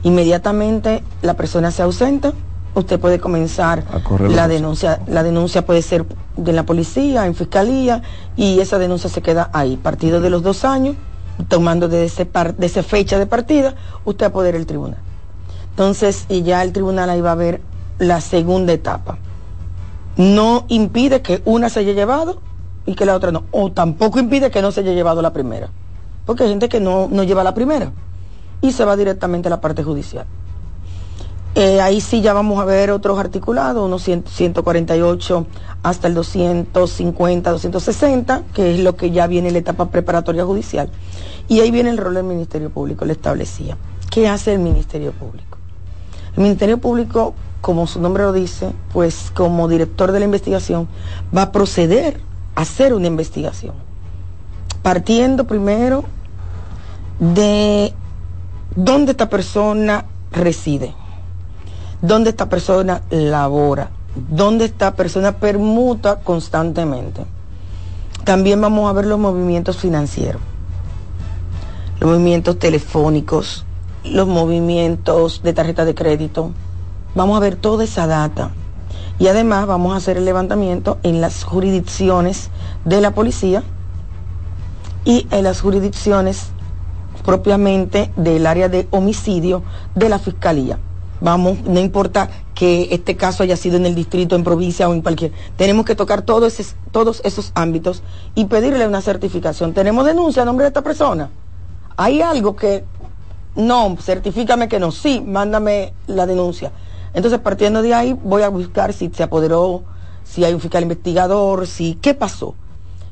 Inmediatamente 0.03 1.03
la 1.21 1.33
persona 1.33 1.71
se 1.71 1.81
ausenta, 1.81 2.31
usted 2.73 2.97
puede 2.97 3.19
comenzar 3.19 3.83
la 4.29 4.47
denuncia. 4.47 5.01
La 5.07 5.23
denuncia 5.23 5.65
puede 5.65 5.81
ser 5.81 6.05
de 6.37 6.53
la 6.53 6.63
policía, 6.63 7.25
en 7.25 7.35
fiscalía, 7.35 8.01
y 8.37 8.61
esa 8.61 8.77
denuncia 8.77 9.09
se 9.09 9.21
queda 9.21 9.49
ahí. 9.51 9.75
Partido 9.75 10.21
de 10.21 10.29
los 10.29 10.41
dos 10.41 10.63
años, 10.63 10.95
tomando 11.47 11.87
de, 11.87 12.05
ese 12.05 12.25
de 12.25 12.65
esa 12.65 12.83
fecha 12.83 13.19
de 13.19 13.25
partida, 13.25 13.75
usted 14.05 14.27
apodera 14.27 14.57
el 14.57 14.65
tribunal. 14.65 14.99
Entonces, 15.71 16.25
y 16.29 16.43
ya 16.43 16.63
el 16.63 16.71
tribunal 16.71 17.09
ahí 17.09 17.21
va 17.21 17.33
a 17.33 17.35
ver 17.35 17.61
la 17.99 18.21
segunda 18.21 18.73
etapa. 18.73 19.17
No 20.17 20.65
impide 20.69 21.21
que 21.21 21.41
una 21.45 21.69
se 21.69 21.81
haya 21.81 21.93
llevado 21.93 22.41
y 22.85 22.95
que 22.95 23.05
la 23.05 23.15
otra 23.15 23.31
no. 23.31 23.43
O 23.51 23.71
tampoco 23.71 24.19
impide 24.19 24.51
que 24.51 24.61
no 24.61 24.71
se 24.71 24.81
haya 24.81 24.93
llevado 24.93 25.21
la 25.21 25.33
primera. 25.33 25.69
Porque 26.25 26.43
hay 26.43 26.49
gente 26.49 26.69
que 26.69 26.79
no, 26.79 27.07
no 27.11 27.23
lleva 27.23 27.43
la 27.43 27.53
primera 27.53 27.91
y 28.61 28.71
se 28.71 28.85
va 28.85 28.95
directamente 28.95 29.47
a 29.47 29.51
la 29.51 29.61
parte 29.61 29.83
judicial. 29.83 30.25
Eh, 31.57 31.79
ahí 31.79 32.01
sí 32.01 32.21
ya 32.21 32.33
vamos 32.33 32.59
a 32.59 32.65
ver 32.65 32.91
otros 32.91 33.17
articulados, 33.17 33.85
unos 33.85 34.03
148 34.03 35.47
hasta 35.83 36.07
el 36.07 36.13
250, 36.13 37.49
260, 37.49 38.43
que 38.53 38.73
es 38.73 38.79
lo 38.81 38.97
que 38.97 39.11
ya 39.11 39.25
viene 39.27 39.47
en 39.47 39.53
la 39.53 39.59
etapa 39.59 39.89
preparatoria 39.89 40.43
judicial. 40.43 40.89
Y 41.47 41.59
ahí 41.59 41.71
viene 41.71 41.89
el 41.89 41.97
rol 41.97 42.15
del 42.15 42.23
Ministerio 42.23 42.69
Público, 42.69 43.05
le 43.05 43.13
establecía. 43.13 43.77
¿Qué 44.09 44.27
hace 44.27 44.53
el 44.53 44.59
Ministerio 44.59 45.11
Público? 45.11 45.57
El 46.35 46.43
Ministerio 46.43 46.77
Público, 46.77 47.33
como 47.61 47.87
su 47.87 48.01
nombre 48.01 48.23
lo 48.23 48.33
dice, 48.33 48.71
pues 48.93 49.31
como 49.33 49.67
director 49.67 50.11
de 50.11 50.19
la 50.19 50.25
investigación, 50.25 50.87
va 51.35 51.43
a 51.43 51.51
proceder 51.51 52.19
a 52.55 52.61
hacer 52.61 52.93
una 52.93 53.07
investigación. 53.07 53.75
Partiendo 54.81 55.45
primero 55.45 56.03
de 57.19 57.93
dónde 58.75 59.11
esta 59.11 59.29
persona 59.29 60.05
reside 60.31 60.93
dónde 62.01 62.29
esta 62.29 62.49
persona 62.49 63.01
labora, 63.09 63.89
dónde 64.29 64.65
esta 64.65 64.95
persona 64.95 65.33
permuta 65.33 66.19
constantemente. 66.19 67.25
También 68.23 68.61
vamos 68.61 68.89
a 68.89 68.93
ver 68.93 69.05
los 69.05 69.19
movimientos 69.19 69.77
financieros, 69.77 70.41
los 71.99 72.09
movimientos 72.09 72.59
telefónicos, 72.59 73.65
los 74.03 74.27
movimientos 74.27 75.41
de 75.43 75.53
tarjeta 75.53 75.85
de 75.85 75.95
crédito. 75.95 76.51
Vamos 77.15 77.37
a 77.37 77.39
ver 77.39 77.55
toda 77.55 77.83
esa 77.83 78.07
data. 78.07 78.51
Y 79.17 79.27
además 79.27 79.65
vamos 79.65 79.93
a 79.93 79.97
hacer 79.97 80.17
el 80.17 80.25
levantamiento 80.25 80.97
en 81.03 81.21
las 81.21 81.43
jurisdicciones 81.43 82.49
de 82.83 82.99
la 83.01 83.11
policía 83.11 83.63
y 85.05 85.27
en 85.31 85.43
las 85.43 85.61
jurisdicciones 85.61 86.47
propiamente 87.23 88.11
del 88.17 88.45
área 88.45 88.67
de 88.69 88.87
homicidio 88.91 89.63
de 89.95 90.09
la 90.09 90.19
fiscalía 90.19 90.77
vamos, 91.21 91.61
no 91.63 91.79
importa 91.79 92.29
que 92.53 92.89
este 92.91 93.15
caso 93.15 93.43
haya 93.43 93.57
sido 93.57 93.77
en 93.77 93.85
el 93.85 93.95
distrito, 93.95 94.35
en 94.35 94.43
provincia 94.43 94.87
o 94.87 94.93
en 94.93 95.01
cualquier, 95.01 95.31
tenemos 95.57 95.85
que 95.85 95.95
tocar 95.95 96.21
todos 96.21 96.59
esos, 96.59 96.75
todos 96.91 97.21
esos 97.25 97.51
ámbitos 97.55 98.01
y 98.35 98.45
pedirle 98.45 98.87
una 98.87 99.01
certificación. 99.01 99.73
¿Tenemos 99.73 100.05
denuncia 100.05 100.43
a 100.43 100.45
nombre 100.45 100.63
de 100.63 100.69
esta 100.69 100.83
persona? 100.83 101.29
¿Hay 101.97 102.21
algo 102.21 102.55
que 102.55 102.83
no, 103.55 103.95
certifícame 103.99 104.67
que 104.67 104.79
no, 104.79 104.91
sí, 104.91 105.21
mándame 105.25 105.93
la 106.07 106.25
denuncia. 106.25 106.71
Entonces, 107.13 107.39
partiendo 107.39 107.81
de 107.81 107.93
ahí, 107.93 108.13
voy 108.13 108.41
a 108.41 108.49
buscar 108.49 108.91
si 108.91 109.09
se 109.13 109.23
apoderó, 109.23 109.83
si 110.25 110.43
hay 110.43 110.53
un 110.53 110.59
fiscal 110.59 110.83
investigador, 110.83 111.65
si, 111.65 111.95
¿qué 111.95 112.13
pasó? 112.13 112.55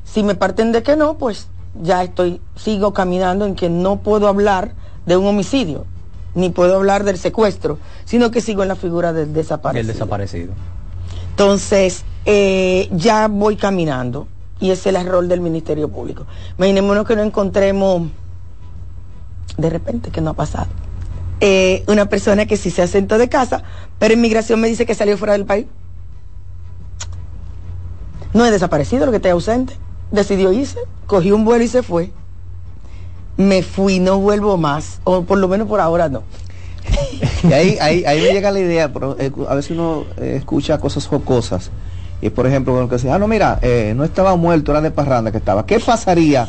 Si 0.04 0.22
me 0.22 0.34
parten 0.34 0.72
de 0.72 0.82
que 0.82 0.96
no, 0.96 1.16
pues 1.16 1.48
ya 1.82 2.02
estoy, 2.02 2.40
sigo 2.56 2.92
caminando 2.92 3.46
en 3.46 3.54
que 3.54 3.70
no 3.70 3.96
puedo 3.96 4.28
hablar 4.28 4.74
de 5.06 5.16
un 5.16 5.26
homicidio 5.26 5.86
ni 6.34 6.50
puedo 6.50 6.74
hablar 6.74 7.04
del 7.04 7.16
secuestro, 7.16 7.78
sino 8.04 8.30
que 8.30 8.40
sigo 8.40 8.62
en 8.62 8.68
la 8.68 8.76
figura 8.76 9.12
del 9.12 9.32
desaparecido. 9.32 9.80
El 9.80 9.86
desaparecido. 9.86 10.52
Entonces, 11.30 12.04
eh, 12.26 12.88
ya 12.92 13.28
voy 13.28 13.56
caminando 13.56 14.26
y 14.60 14.70
ese 14.70 14.90
es 14.90 14.96
el 14.96 15.06
error 15.06 15.26
del 15.26 15.40
Ministerio 15.40 15.88
Público. 15.88 16.26
Imaginémonos 16.58 17.06
que 17.06 17.16
no 17.16 17.22
encontremos, 17.22 18.08
de 19.56 19.70
repente, 19.70 20.10
que 20.10 20.20
no 20.20 20.30
ha 20.30 20.34
pasado, 20.34 20.66
eh, 21.40 21.84
una 21.88 22.06
persona 22.06 22.46
que 22.46 22.56
sí 22.56 22.70
se 22.70 22.82
asentó 22.82 23.18
de 23.18 23.28
casa, 23.28 23.62
pero 23.98 24.14
inmigración 24.14 24.60
me 24.60 24.68
dice 24.68 24.86
que 24.86 24.94
salió 24.94 25.18
fuera 25.18 25.34
del 25.34 25.44
país. 25.44 25.66
No 28.32 28.44
es 28.44 28.50
desaparecido 28.50 29.06
lo 29.06 29.12
que 29.12 29.16
esté 29.18 29.30
ausente. 29.30 29.74
Decidió 30.10 30.52
irse, 30.52 30.78
cogió 31.06 31.36
un 31.36 31.44
vuelo 31.44 31.64
y 31.64 31.68
se 31.68 31.82
fue. 31.82 32.12
Me 33.36 33.62
fui, 33.62 34.00
no 34.00 34.18
vuelvo 34.18 34.56
más, 34.56 35.00
o 35.04 35.22
por 35.22 35.38
lo 35.38 35.48
menos 35.48 35.68
por 35.68 35.80
ahora 35.80 36.08
no. 36.08 36.22
Y 37.48 37.52
ahí, 37.52 37.76
ahí, 37.80 38.04
ahí 38.04 38.20
me 38.20 38.32
llega 38.32 38.50
la 38.50 38.60
idea, 38.60 38.92
pero 38.92 39.16
eh, 39.18 39.30
a 39.48 39.54
veces 39.54 39.72
uno 39.72 40.04
eh, 40.16 40.36
escucha 40.38 40.78
cosas 40.78 41.06
jocosas. 41.06 41.70
Y 42.22 42.30
por 42.30 42.46
ejemplo, 42.46 42.72
bueno, 42.72 42.88
que 42.88 42.94
decía, 42.94 43.14
ah, 43.14 43.18
no, 43.18 43.28
mira, 43.28 43.58
eh, 43.60 43.92
no 43.94 44.04
estaba 44.04 44.34
muerto, 44.36 44.72
era 44.72 44.80
de 44.80 44.90
parranda 44.90 45.30
que 45.30 45.38
estaba. 45.38 45.66
¿Qué 45.66 45.78
pasaría 45.78 46.48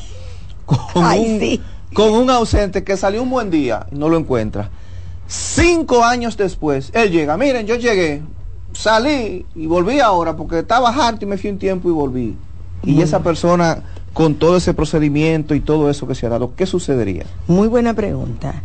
con, 0.66 0.80
Ay, 1.04 1.34
un, 1.34 1.40
sí. 1.40 1.62
Con 1.96 2.12
un 2.12 2.30
ausente 2.30 2.84
que 2.84 2.98
salió 2.98 3.24
un 3.24 3.30
buen 3.30 3.50
día 3.50 3.88
y 3.90 3.96
no 3.96 4.10
lo 4.10 4.18
encuentra? 4.18 4.70
Cinco 5.28 6.04
años 6.04 6.36
después, 6.36 6.92
él 6.94 7.10
llega, 7.10 7.38
miren, 7.38 7.66
yo 7.66 7.76
llegué, 7.76 8.22
salí 8.74 9.46
y 9.56 9.66
volví 9.66 10.02
ahora 10.02 10.36
porque 10.36 10.60
estaba 10.60 10.90
harto 10.90 11.24
y 11.24 11.28
me 11.30 11.38
fui 11.38 11.50
un 11.50 11.58
tiempo 11.58 11.88
y 11.88 11.94
volví. 11.94 12.38
Y 12.84 13.02
esa 13.02 13.24
persona, 13.24 13.82
con 14.14 14.36
todo 14.36 14.58
ese 14.58 14.74
procedimiento 14.74 15.56
y 15.56 15.62
todo 15.62 15.90
eso 15.90 16.06
que 16.06 16.16
se 16.16 16.26
ha 16.26 16.30
dado, 16.30 16.54
¿qué 16.56 16.66
sucedería? 16.66 17.26
Muy 17.48 17.70
buena 17.70 17.94
pregunta. 17.94 18.62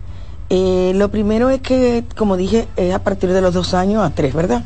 Eh, 0.50 0.90
lo 0.96 1.12
primero 1.12 1.50
es 1.50 1.60
que, 1.60 2.02
como 2.16 2.36
dije, 2.36 2.66
es 2.76 2.92
a 2.92 2.98
partir 2.98 3.32
de 3.32 3.40
los 3.40 3.54
dos 3.54 3.74
años 3.74 4.02
a 4.02 4.10
tres, 4.10 4.34
¿verdad? 4.34 4.64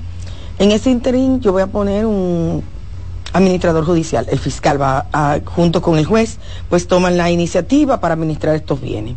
En 0.58 0.72
ese 0.72 0.90
interín 0.90 1.40
yo 1.40 1.52
voy 1.52 1.62
a 1.62 1.66
poner 1.66 2.06
un 2.06 2.64
administrador 3.35 3.85
judicial. 3.85 4.26
El 4.30 4.39
fiscal 4.39 4.80
va 4.80 5.07
a- 5.12 5.41
junto 5.45 5.82
con 5.82 5.99
el 5.99 6.07
juez, 6.07 6.39
pues 6.70 6.87
toman 6.87 7.16
la 7.18 7.30
iniciativa 7.30 8.01
para 8.01 8.14
administrar 8.14 8.55
estos 8.55 8.80
bienes. 8.80 9.16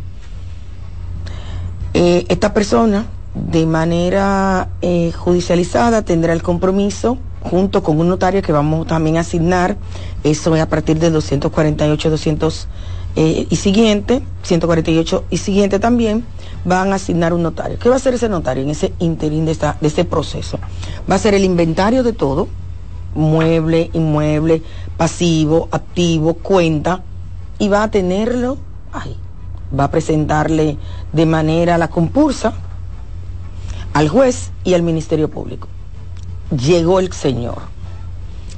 Eh, 1.94 2.26
esta 2.28 2.52
persona, 2.52 3.06
de 3.34 3.64
manera 3.64 4.68
eh, 4.82 5.12
judicializada, 5.12 6.02
tendrá 6.02 6.32
el 6.32 6.42
compromiso 6.42 7.18
junto 7.40 7.82
con 7.82 7.98
un 8.00 8.08
notario 8.08 8.42
que 8.42 8.52
vamos 8.52 8.86
también 8.86 9.16
a 9.16 9.20
asignar, 9.20 9.76
eso 10.24 10.54
es 10.56 10.60
a 10.62 10.68
partir 10.68 10.98
de 10.98 11.10
248, 11.10 12.10
200 12.10 12.68
eh, 13.16 13.46
y 13.48 13.56
siguiente, 13.56 14.22
148 14.42 15.24
y 15.30 15.36
siguiente 15.38 15.78
también, 15.78 16.24
van 16.64 16.92
a 16.92 16.96
asignar 16.96 17.32
un 17.32 17.42
notario. 17.42 17.78
¿Qué 17.78 17.88
va 17.88 17.94
a 17.94 17.98
hacer 17.98 18.14
ese 18.14 18.28
notario 18.28 18.64
en 18.64 18.70
ese 18.70 18.92
interín 18.98 19.46
de, 19.46 19.52
esta, 19.52 19.76
de 19.80 19.86
este 19.88 20.04
proceso? 20.04 20.58
Va 21.08 21.14
a 21.14 21.16
hacer 21.16 21.34
el 21.34 21.44
inventario 21.44 22.02
de 22.02 22.12
todo, 22.12 22.48
mueble, 23.14 23.90
inmueble, 23.92 24.62
pasivo, 24.96 25.68
activo, 25.70 26.34
cuenta, 26.34 27.02
y 27.58 27.68
va 27.68 27.84
a 27.84 27.90
tenerlo 27.90 28.58
ahí. 28.92 29.16
Va 29.78 29.84
a 29.84 29.90
presentarle 29.90 30.78
de 31.12 31.26
manera 31.26 31.78
la 31.78 31.88
compulsa 31.88 32.54
al 33.92 34.08
juez 34.08 34.50
y 34.64 34.74
al 34.74 34.82
Ministerio 34.82 35.28
Público. 35.30 35.68
Llegó 36.50 37.00
el 37.00 37.12
señor. 37.12 37.58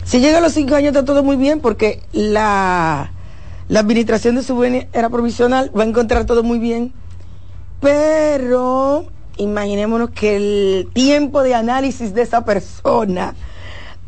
Si 0.05 0.21
llega 0.21 0.39
a 0.39 0.41
los 0.41 0.53
cinco 0.53 0.75
años 0.75 0.89
está 0.89 1.05
todo 1.05 1.23
muy 1.23 1.37
bien 1.37 1.61
porque 1.61 2.03
la, 2.13 3.13
la 3.69 3.81
administración 3.81 4.35
de 4.35 4.43
su 4.43 4.59
bienes 4.59 4.87
era 4.93 5.09
provisional, 5.09 5.71
va 5.77 5.83
a 5.83 5.87
encontrar 5.87 6.27
todo 6.27 6.43
muy 6.43 6.59
bien. 6.59 6.93
Pero 7.81 9.07
imaginémonos 9.37 10.11
que 10.11 10.37
el 10.37 10.89
tiempo 10.93 11.43
de 11.43 11.55
análisis 11.55 12.13
de 12.13 12.23
esa 12.23 12.45
persona 12.45 13.35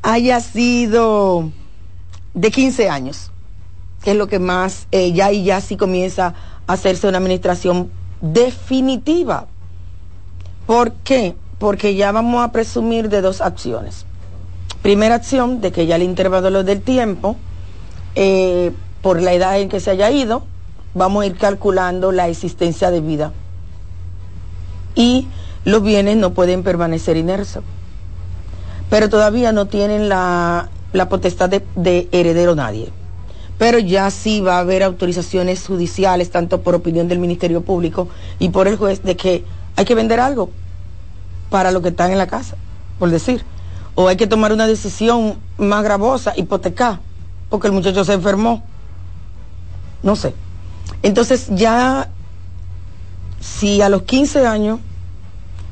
haya 0.02 0.40
sido 0.40 1.50
de 2.34 2.50
15 2.50 2.88
años, 2.88 3.30
que 4.02 4.12
es 4.12 4.16
lo 4.16 4.26
que 4.26 4.38
más, 4.38 4.88
eh, 4.90 5.12
ya 5.12 5.32
y 5.32 5.44
ya 5.44 5.60
sí 5.60 5.76
comienza 5.76 6.34
a 6.66 6.72
hacerse 6.72 7.08
una 7.08 7.18
administración 7.18 7.90
definitiva. 8.20 9.46
¿Por 10.66 10.92
qué? 10.92 11.36
Porque 11.58 11.94
ya 11.94 12.12
vamos 12.12 12.44
a 12.44 12.52
presumir 12.52 13.08
de 13.08 13.20
dos 13.20 13.40
acciones. 13.40 14.04
Primera 14.82 15.14
acción, 15.14 15.60
de 15.60 15.70
que 15.70 15.86
ya 15.86 15.96
el 15.96 16.02
intervalo 16.02 16.64
del 16.64 16.82
tiempo, 16.82 17.36
eh, 18.16 18.72
por 19.00 19.22
la 19.22 19.32
edad 19.32 19.60
en 19.60 19.68
que 19.68 19.78
se 19.80 19.90
haya 19.90 20.10
ido, 20.10 20.44
vamos 20.94 21.22
a 21.22 21.26
ir 21.26 21.36
calculando 21.36 22.10
la 22.10 22.28
existencia 22.28 22.90
de 22.90 23.00
vida. 23.00 23.32
Y 24.94 25.28
los 25.64 25.82
bienes 25.82 26.16
no 26.16 26.34
pueden 26.34 26.64
permanecer 26.64 27.16
inersos. 27.16 27.62
Pero 28.92 29.08
todavía 29.08 29.52
no 29.52 29.68
tienen 29.68 30.10
la, 30.10 30.68
la 30.92 31.08
potestad 31.08 31.48
de, 31.48 31.64
de 31.76 32.10
heredero 32.12 32.54
nadie. 32.54 32.90
Pero 33.56 33.78
ya 33.78 34.10
sí 34.10 34.42
va 34.42 34.56
a 34.56 34.58
haber 34.58 34.82
autorizaciones 34.82 35.66
judiciales, 35.66 36.30
tanto 36.30 36.60
por 36.60 36.74
opinión 36.74 37.08
del 37.08 37.18
Ministerio 37.18 37.62
Público 37.62 38.10
y 38.38 38.50
por 38.50 38.68
el 38.68 38.76
juez, 38.76 39.02
de 39.02 39.16
que 39.16 39.46
hay 39.76 39.86
que 39.86 39.94
vender 39.94 40.20
algo 40.20 40.50
para 41.48 41.70
lo 41.70 41.80
que 41.80 41.88
están 41.88 42.10
en 42.10 42.18
la 42.18 42.26
casa, 42.26 42.56
por 42.98 43.08
decir. 43.08 43.46
O 43.94 44.08
hay 44.08 44.16
que 44.16 44.26
tomar 44.26 44.52
una 44.52 44.66
decisión 44.66 45.36
más 45.56 45.82
gravosa, 45.82 46.34
hipotecar, 46.36 47.00
porque 47.48 47.68
el 47.68 47.72
muchacho 47.72 48.04
se 48.04 48.12
enfermó. 48.12 48.62
No 50.02 50.16
sé. 50.16 50.34
Entonces 51.02 51.46
ya, 51.48 52.10
si 53.40 53.80
a 53.80 53.88
los 53.88 54.02
15 54.02 54.46
años 54.46 54.80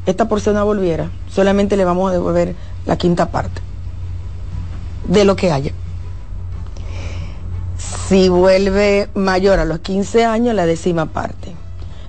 esta 0.06 0.26
persona 0.26 0.62
volviera, 0.62 1.10
solamente 1.28 1.76
le 1.76 1.84
vamos 1.84 2.08
a 2.08 2.14
devolver 2.14 2.56
la 2.86 2.96
quinta 2.96 3.30
parte 3.30 3.60
de 5.06 5.24
lo 5.24 5.36
que 5.36 5.50
haya. 5.52 5.72
Si 8.08 8.28
vuelve 8.28 9.08
mayor 9.14 9.60
a 9.60 9.64
los 9.64 9.78
15 9.80 10.24
años, 10.24 10.54
la 10.54 10.66
décima 10.66 11.06
parte. 11.06 11.54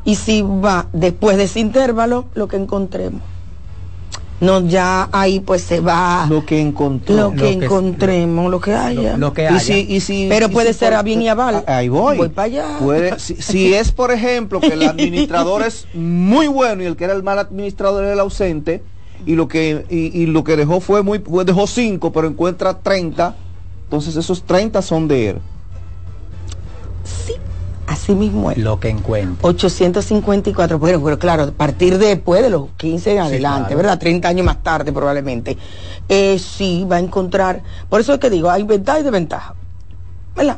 Y 0.03 0.15
si 0.15 0.41
va 0.41 0.87
después 0.93 1.37
de 1.37 1.43
ese 1.43 1.59
intervalo, 1.59 2.25
lo 2.33 2.47
que 2.47 2.57
encontremos. 2.57 3.21
No, 4.39 4.59
ya 4.61 5.07
ahí 5.11 5.39
pues 5.39 5.61
se 5.61 5.81
va 5.81 6.25
Lo 6.27 6.43
que 6.47 6.59
encontró. 6.59 7.15
lo 7.15 7.31
que 7.33 7.51
encontremos, 7.51 8.49
lo, 8.49 8.59
que 8.59 8.73
haya. 8.73 9.15
lo 9.15 9.33
que 9.33 9.43
Y 9.43 9.45
haya. 9.45 9.59
si, 9.59 9.85
y 9.87 9.99
si- 9.99 10.25
Pero 10.29 10.47
y 10.47 10.49
puede 10.49 10.73
si 10.73 10.79
ser 10.79 10.89
por- 10.89 10.97
a 10.97 11.03
bien 11.03 11.21
y 11.21 11.29
a 11.29 11.35
mal. 11.35 11.63
Ahí 11.67 11.89
voy. 11.89 12.17
Voy 12.17 12.29
para 12.29 12.45
allá. 12.47 12.65
Puede- 12.79 13.19
si, 13.19 13.35
si 13.35 13.71
es, 13.75 13.91
por 13.91 14.11
ejemplo, 14.11 14.59
que 14.59 14.73
el 14.73 14.81
administrador 14.81 15.61
es 15.61 15.85
muy 15.93 16.47
bueno 16.47 16.81
y 16.81 16.87
el 16.87 16.95
que 16.95 17.03
era 17.03 17.13
el 17.13 17.21
mal 17.21 17.37
administrador 17.37 18.03
era 18.03 18.13
el 18.13 18.19
ausente, 18.19 18.81
y 19.25 19.35
lo 19.35 19.47
que, 19.47 19.85
y, 19.89 20.21
y 20.21 20.25
lo 20.25 20.43
que 20.43 20.55
dejó 20.55 20.79
fue 20.79 21.03
muy, 21.03 21.19
pues 21.19 21.45
dejó 21.45 21.67
5, 21.67 22.11
pero 22.11 22.27
encuentra 22.27 22.73
30, 22.79 23.35
entonces 23.85 24.15
esos 24.15 24.43
30 24.43 24.81
son 24.81 25.07
de 25.07 25.29
él. 25.29 25.37
Sí, 27.03 27.33
así 27.87 28.13
mismo 28.13 28.51
es. 28.51 28.57
Lo 28.57 28.79
que 28.79 28.89
encuentre. 28.89 29.47
854, 29.47 30.79
bueno, 30.79 31.01
pero 31.03 31.17
claro, 31.19 31.43
a 31.43 31.51
partir 31.51 31.97
de 31.97 32.07
después 32.07 32.41
de 32.41 32.49
los 32.49 32.69
15 32.77 33.13
en 33.13 33.19
adelante, 33.19 33.69
claro. 33.69 33.77
¿verdad? 33.77 33.99
30 33.99 34.27
años 34.27 34.45
más 34.45 34.61
tarde 34.63 34.91
probablemente. 34.93 35.57
Eh, 36.09 36.39
sí, 36.39 36.85
va 36.89 36.97
a 36.97 36.99
encontrar, 36.99 37.63
por 37.89 38.01
eso 38.01 38.13
es 38.13 38.19
que 38.19 38.29
digo, 38.29 38.49
hay 38.49 38.63
ventaja 38.63 38.99
y 38.99 39.03
desventaja, 39.03 39.55
¿verdad? 40.35 40.57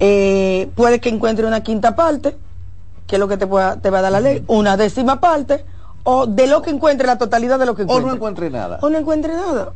Eh, 0.00 0.68
puede 0.74 1.00
que 1.00 1.08
encuentre 1.08 1.46
una 1.46 1.62
quinta 1.62 1.96
parte, 1.96 2.36
que 3.06 3.16
es 3.16 3.20
lo 3.20 3.26
que 3.28 3.36
te, 3.36 3.46
pueda- 3.46 3.80
te 3.80 3.90
va 3.90 3.98
a 3.98 4.02
dar 4.02 4.12
la 4.12 4.20
ley, 4.20 4.44
una 4.46 4.76
décima 4.76 5.20
parte, 5.20 5.64
o 6.04 6.26
de 6.26 6.46
lo 6.46 6.62
que 6.62 6.70
encuentre, 6.70 7.06
la 7.06 7.18
totalidad 7.18 7.58
de 7.58 7.66
lo 7.66 7.74
que 7.74 7.82
O 7.82 7.84
encuentre. 7.84 8.06
no 8.08 8.14
encuentre 8.16 8.50
nada. 8.50 8.78
O 8.82 8.88
no 8.90 8.98
encuentre 8.98 9.34
nada. 9.34 9.72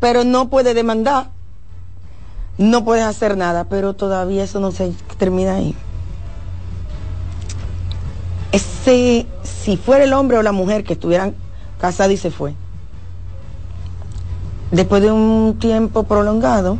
Pero 0.00 0.24
no 0.24 0.48
puede 0.48 0.74
demandar, 0.74 1.30
no 2.58 2.84
puedes 2.84 3.04
hacer 3.04 3.36
nada, 3.36 3.64
pero 3.64 3.94
todavía 3.94 4.44
eso 4.44 4.60
no 4.60 4.70
se 4.72 4.92
termina 5.18 5.54
ahí. 5.54 5.74
Ese, 8.52 9.26
si 9.42 9.76
fuera 9.76 10.04
el 10.04 10.12
hombre 10.12 10.36
o 10.38 10.42
la 10.42 10.52
mujer 10.52 10.84
que 10.84 10.92
estuvieran 10.92 11.34
casados 11.80 12.12
y 12.12 12.16
se 12.16 12.30
fue, 12.30 12.54
después 14.70 15.02
de 15.02 15.10
un 15.10 15.56
tiempo 15.58 16.02
prolongado, 16.04 16.76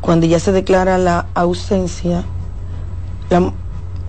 cuando 0.00 0.26
ya 0.26 0.40
se 0.40 0.50
declara 0.52 0.98
la 0.98 1.26
ausencia, 1.34 2.24
la- 3.28 3.52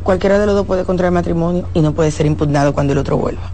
cualquiera 0.03 0.39
de 0.39 0.45
los 0.45 0.55
dos 0.55 0.65
puede 0.65 0.83
contraer 0.83 1.11
matrimonio 1.11 1.67
y 1.73 1.81
no 1.81 1.93
puede 1.93 2.11
ser 2.11 2.25
impugnado 2.25 2.73
cuando 2.73 2.93
el 2.93 2.99
otro 2.99 3.17
vuelva. 3.17 3.51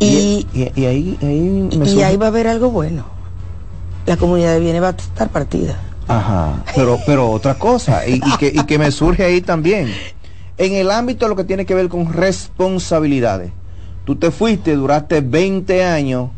Y, 0.00 0.46
y, 0.52 0.72
y 0.76 0.84
ahí, 0.86 1.18
ahí 1.20 1.68
me 1.76 1.90
y 1.90 2.02
ahí 2.02 2.16
va 2.16 2.26
a 2.26 2.28
haber 2.28 2.46
algo 2.46 2.70
bueno. 2.70 3.04
La 4.06 4.16
comunidad 4.16 4.54
de 4.54 4.60
bienes 4.60 4.82
va 4.82 4.88
a 4.88 4.90
estar 4.90 5.28
partida. 5.28 5.76
Ajá, 6.06 6.62
pero, 6.74 6.98
pero 7.04 7.30
otra 7.30 7.58
cosa, 7.58 8.06
y, 8.06 8.14
y 8.14 8.36
que, 8.38 8.46
y 8.46 8.64
que 8.64 8.78
me 8.78 8.90
surge 8.90 9.24
ahí 9.24 9.40
también. 9.42 9.92
En 10.56 10.72
el 10.74 10.90
ámbito 10.90 11.26
de 11.26 11.30
lo 11.30 11.36
que 11.36 11.44
tiene 11.44 11.66
que 11.66 11.74
ver 11.74 11.88
con 11.88 12.12
responsabilidades. 12.12 13.52
Tú 14.04 14.16
te 14.16 14.30
fuiste, 14.30 14.74
duraste 14.74 15.20
20 15.20 15.84
años 15.84 16.30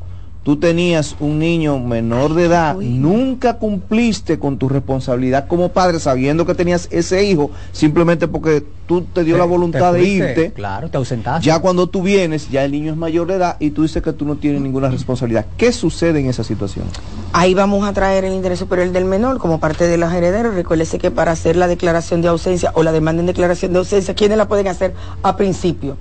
tú 0.43 0.57
tenías 0.57 1.17
un 1.21 1.39
niño 1.39 1.79
menor 1.79 2.35
de 2.35 2.47
edad, 2.47 2.77
nunca 2.77 3.59
cumpliste 3.59 4.39
con 4.39 4.59
tu 4.59 4.69
responsabilidad 4.69 5.47
como 5.47 5.71
padre 5.71 6.01
sabiendo 6.01 6.47
que 6.47 6.55
tenías 6.55 6.89
ese 6.91 7.25
hijo, 7.25 7.51
simplemente 7.73 8.27
porque 8.27 8.65
tú 8.87 9.03
te 9.03 9.23
dio 9.23 9.37
la 9.37 9.45
voluntad 9.45 9.93
de 9.93 10.03
irte. 10.03 10.53
Claro, 10.53 10.89
te 10.89 10.97
ausentaste. 10.97 11.47
Ya 11.47 11.59
cuando 11.61 11.89
tú 11.89 12.03
vienes, 12.03 12.51
ya 12.51 12.65
el 12.65 12.73
niño 12.73 12.93
es 12.93 12.97
mayor 12.97 13.29
de 13.29 13.35
edad 13.35 13.57
y 13.61 13.71
tú 13.71 13.83
dices 13.83 14.03
que 14.03 14.13
tú 14.13 14.25
no 14.25 14.37
tienes 14.37 14.63
ninguna 14.63 14.89
responsabilidad. 14.89 15.47
¿Qué 15.57 15.73
sucede 15.73 16.21
en 16.21 16.27
esa 16.27 16.43
situación? 16.43 16.87
Ahí 17.33 17.55
vamos 17.55 17.87
a 17.87 17.93
traer 17.93 18.25
el 18.25 18.33
interés 18.33 18.59
superior 18.59 18.91
del 18.91 19.05
menor 19.05 19.39
como 19.39 19.61
parte 19.61 19.87
de 19.87 19.99
los 19.99 20.13
herederos. 20.13 20.55
Recuérdese 20.55 20.99
que 20.99 21.11
para 21.11 21.33
hacer 21.33 21.57
la 21.57 21.69
declaración 21.69 22.23
de 22.23 22.29
ausencia 22.29 22.73
o 22.75 22.83
la 22.83 22.93
demanda 22.93 23.21
en 23.21 23.27
declaración 23.27 23.73
de 23.73 23.79
ausencia, 23.79 24.15
¿quiénes 24.15 24.39
la 24.39 24.49
pueden 24.49 24.69
hacer 24.69 24.95
a 25.23 25.37
principio? 25.37 25.97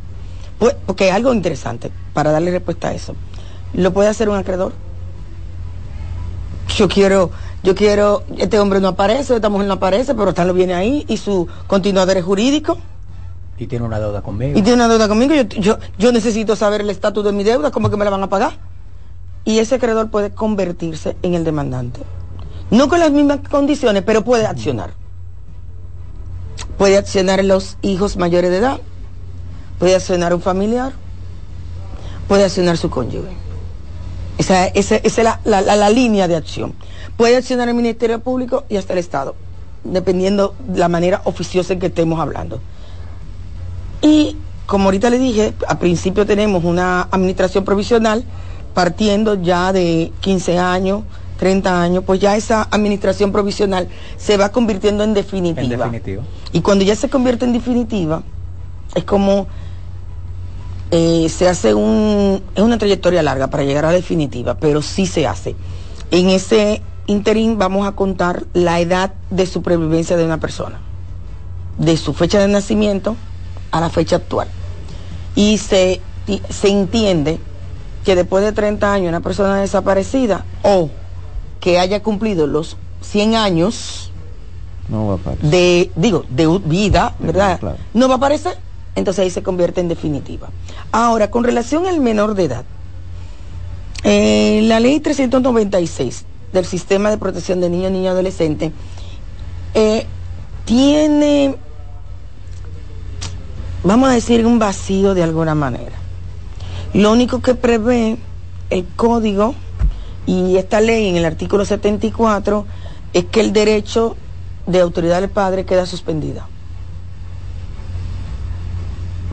Pues, 0.57 0.75
porque 0.85 1.09
es 1.09 1.13
algo 1.13 1.33
interesante 1.33 1.91
para 2.13 2.31
darle 2.31 2.51
respuesta 2.51 2.89
a 2.89 2.93
eso 2.93 3.15
lo 3.74 3.93
puede 3.93 4.09
hacer 4.09 4.30
un 4.30 4.38
acreedor. 4.38 4.74
Yo 6.76 6.88
quiero, 6.88 7.32
yo 7.63 7.76
quiero, 7.76 8.24
este 8.38 8.59
hombre 8.59 8.80
no 8.80 8.89
aparece, 8.89 9.36
esta 9.36 9.49
mujer 9.49 9.67
no 9.67 9.74
aparece, 9.74 10.15
pero 10.15 10.34
tal 10.34 10.47
lo 10.47 10.53
viene 10.53 10.74
ahí 10.74 11.05
y 11.07 11.17
su 11.17 11.47
continuador 11.67 12.17
es 12.17 12.24
jurídico. 12.24 12.78
Y 13.57 13.67
tiene 13.67 13.86
una 13.86 13.99
deuda 13.99 14.22
conmigo. 14.22 14.57
Y 14.57 14.61
tiene 14.61 14.76
una 14.76 14.88
deuda 14.88 15.07
conmigo. 15.07 15.36
Yo, 15.36 15.43
yo, 15.43 15.78
yo 15.97 16.11
necesito 16.11 16.55
saber 16.55 16.82
el 16.82 16.89
estatus 16.89 17.26
de 17.26 17.34
mi 17.34 17.43
deuda, 17.43 17.72
cómo 17.72 17.89
que 17.89 17.97
me 17.97 18.05
la 18.05 18.11
van 18.11 18.24
a 18.24 18.30
pagar. 18.30 18.53
Y 19.43 19.59
ese 19.59 19.76
acreedor 19.76 20.09
puede 20.09 20.32
convertirse 20.32 21.17
en 21.22 21.34
el 21.34 21.43
demandante. 21.43 22.01
No 22.72 22.88
con 22.88 22.99
las 22.99 23.11
mismas 23.11 23.39
condiciones, 23.49 24.03
pero 24.03 24.24
puede 24.24 24.45
accionar. 24.45 24.91
Puede 26.78 26.97
accionar 26.97 27.43
los 27.43 27.78
hijos 27.82 28.15
mayores 28.15 28.51
de 28.51 28.57
edad, 28.57 28.80
puede 29.80 29.95
accionar 29.95 30.34
un 30.34 30.41
familiar, 30.41 30.93
puede 32.28 32.45
accionar 32.45 32.78
su 32.78 32.89
cónyuge. 32.89 33.48
Esa, 34.39 34.67
es 34.67 35.17
la, 35.17 35.89
línea 35.89 36.29
de 36.29 36.37
acción. 36.37 36.73
Puede 37.17 37.35
accionar 37.35 37.67
el 37.67 37.75
Ministerio 37.75 38.21
Público 38.21 38.63
y 38.69 38.77
hasta 38.77 38.93
el 38.93 38.99
Estado, 38.99 39.35
dependiendo 39.83 40.55
de 40.65 40.79
la 40.79 40.87
manera 40.87 41.21
oficiosa 41.25 41.73
en 41.73 41.79
que 41.79 41.87
estemos 41.87 42.21
hablando. 42.21 42.61
Y 44.01 44.37
como 44.65 44.85
ahorita 44.85 45.09
le 45.09 45.19
dije, 45.19 45.53
a 45.67 45.77
principio 45.77 46.25
tenemos 46.25 46.63
una 46.63 47.01
administración 47.11 47.65
provisional 47.65 48.23
partiendo 48.73 49.33
ya 49.35 49.73
de 49.73 50.13
15 50.21 50.57
años, 50.57 51.03
30 51.37 51.81
años, 51.81 52.03
pues 52.05 52.21
ya 52.21 52.37
esa 52.37 52.65
administración 52.71 53.33
provisional 53.33 53.89
se 54.15 54.37
va 54.37 54.53
convirtiendo 54.53 55.03
en 55.03 55.13
definitiva. 55.13 55.61
En 55.63 55.69
definitiva. 55.69 56.23
Y 56.53 56.61
cuando 56.61 56.85
ya 56.85 56.95
se 56.95 57.09
convierte 57.09 57.43
en 57.43 57.51
definitiva, 57.51 58.23
es 58.95 59.03
como 59.03 59.47
eh, 60.91 61.27
se 61.29 61.47
hace 61.47 61.73
un, 61.73 62.41
es 62.55 62.63
una 62.63 62.77
trayectoria 62.77 63.21
larga 63.21 63.47
para 63.47 63.63
llegar 63.63 63.85
a 63.85 63.89
la 63.89 63.93
definitiva, 63.93 64.55
pero 64.55 64.81
sí 64.81 65.05
se 65.05 65.27
hace. 65.27 65.55
En 66.11 66.29
ese 66.29 66.81
interín 67.05 67.57
vamos 67.57 67.87
a 67.87 67.91
contar 67.91 68.45
la 68.53 68.79
edad 68.79 69.13
de 69.29 69.45
supervivencia 69.45 70.17
de 70.17 70.25
una 70.25 70.39
persona, 70.39 70.79
de 71.77 71.95
su 71.97 72.13
fecha 72.13 72.39
de 72.39 72.47
nacimiento 72.47 73.15
a 73.71 73.79
la 73.79 73.89
fecha 73.89 74.15
actual. 74.15 74.47
Y 75.35 75.59
se, 75.59 76.01
se 76.49 76.69
entiende 76.69 77.39
que 78.03 78.15
después 78.15 78.43
de 78.43 78.51
30 78.51 78.91
años 78.91 79.09
una 79.09 79.21
persona 79.21 79.57
desaparecida 79.57 80.45
o 80.63 80.89
que 81.59 81.77
haya 81.79 82.01
cumplido 82.01 82.47
los 82.47 82.77
100 83.01 83.35
años 83.35 84.11
de, 85.41 85.91
digo, 85.95 86.25
de 86.29 86.47
vida, 86.65 87.15
¿verdad? 87.19 87.59
No 87.93 88.07
va 88.07 88.15
a 88.15 88.17
aparecer 88.17 88.57
entonces 88.99 89.23
ahí 89.23 89.29
se 89.29 89.41
convierte 89.41 89.81
en 89.81 89.87
definitiva. 89.87 90.49
Ahora, 90.91 91.31
con 91.31 91.43
relación 91.43 91.85
al 91.87 91.99
menor 91.99 92.35
de 92.35 92.43
edad, 92.43 92.65
eh, 94.03 94.61
la 94.63 94.79
ley 94.79 94.99
396 94.99 96.25
del 96.53 96.65
sistema 96.65 97.09
de 97.09 97.17
protección 97.17 97.61
de 97.61 97.69
niños, 97.69 97.91
niños 97.91 98.05
y 98.05 98.07
adolescentes 98.07 98.71
eh, 99.73 100.05
tiene, 100.65 101.55
vamos 103.83 104.09
a 104.09 104.13
decir, 104.13 104.45
un 104.45 104.59
vacío 104.59 105.13
de 105.13 105.23
alguna 105.23 105.55
manera. 105.55 105.95
Lo 106.93 107.11
único 107.11 107.41
que 107.41 107.55
prevé 107.55 108.17
el 108.69 108.85
código 108.95 109.55
y 110.25 110.57
esta 110.57 110.81
ley 110.81 111.07
en 111.07 111.17
el 111.17 111.25
artículo 111.25 111.65
74 111.65 112.65
es 113.13 113.25
que 113.25 113.41
el 113.41 113.53
derecho 113.53 114.15
de 114.67 114.79
autoridad 114.79 115.21
del 115.21 115.29
padre 115.29 115.65
queda 115.65 115.85
suspendido 115.85 116.43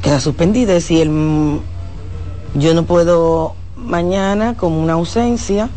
queda 0.07 0.21
suspendida. 0.21 0.73
Es 0.75 0.85
decir, 0.85 1.11
yo 2.55 2.75
no 2.75 2.85
puedo 2.85 3.55
mañana, 3.77 4.57
como 4.57 4.81
una 4.81 4.93
ausencia, 4.93 5.69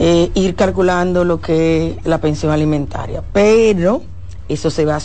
eh, 0.00 0.32
ir 0.34 0.56
calculando 0.56 1.24
lo 1.24 1.40
que 1.40 1.98
es 2.00 2.04
la 2.04 2.18
pensión 2.18 2.50
alimentaria. 2.50 3.22
Pero 3.32 4.02
eso 4.48 4.70
se 4.70 4.84
va 4.84 4.98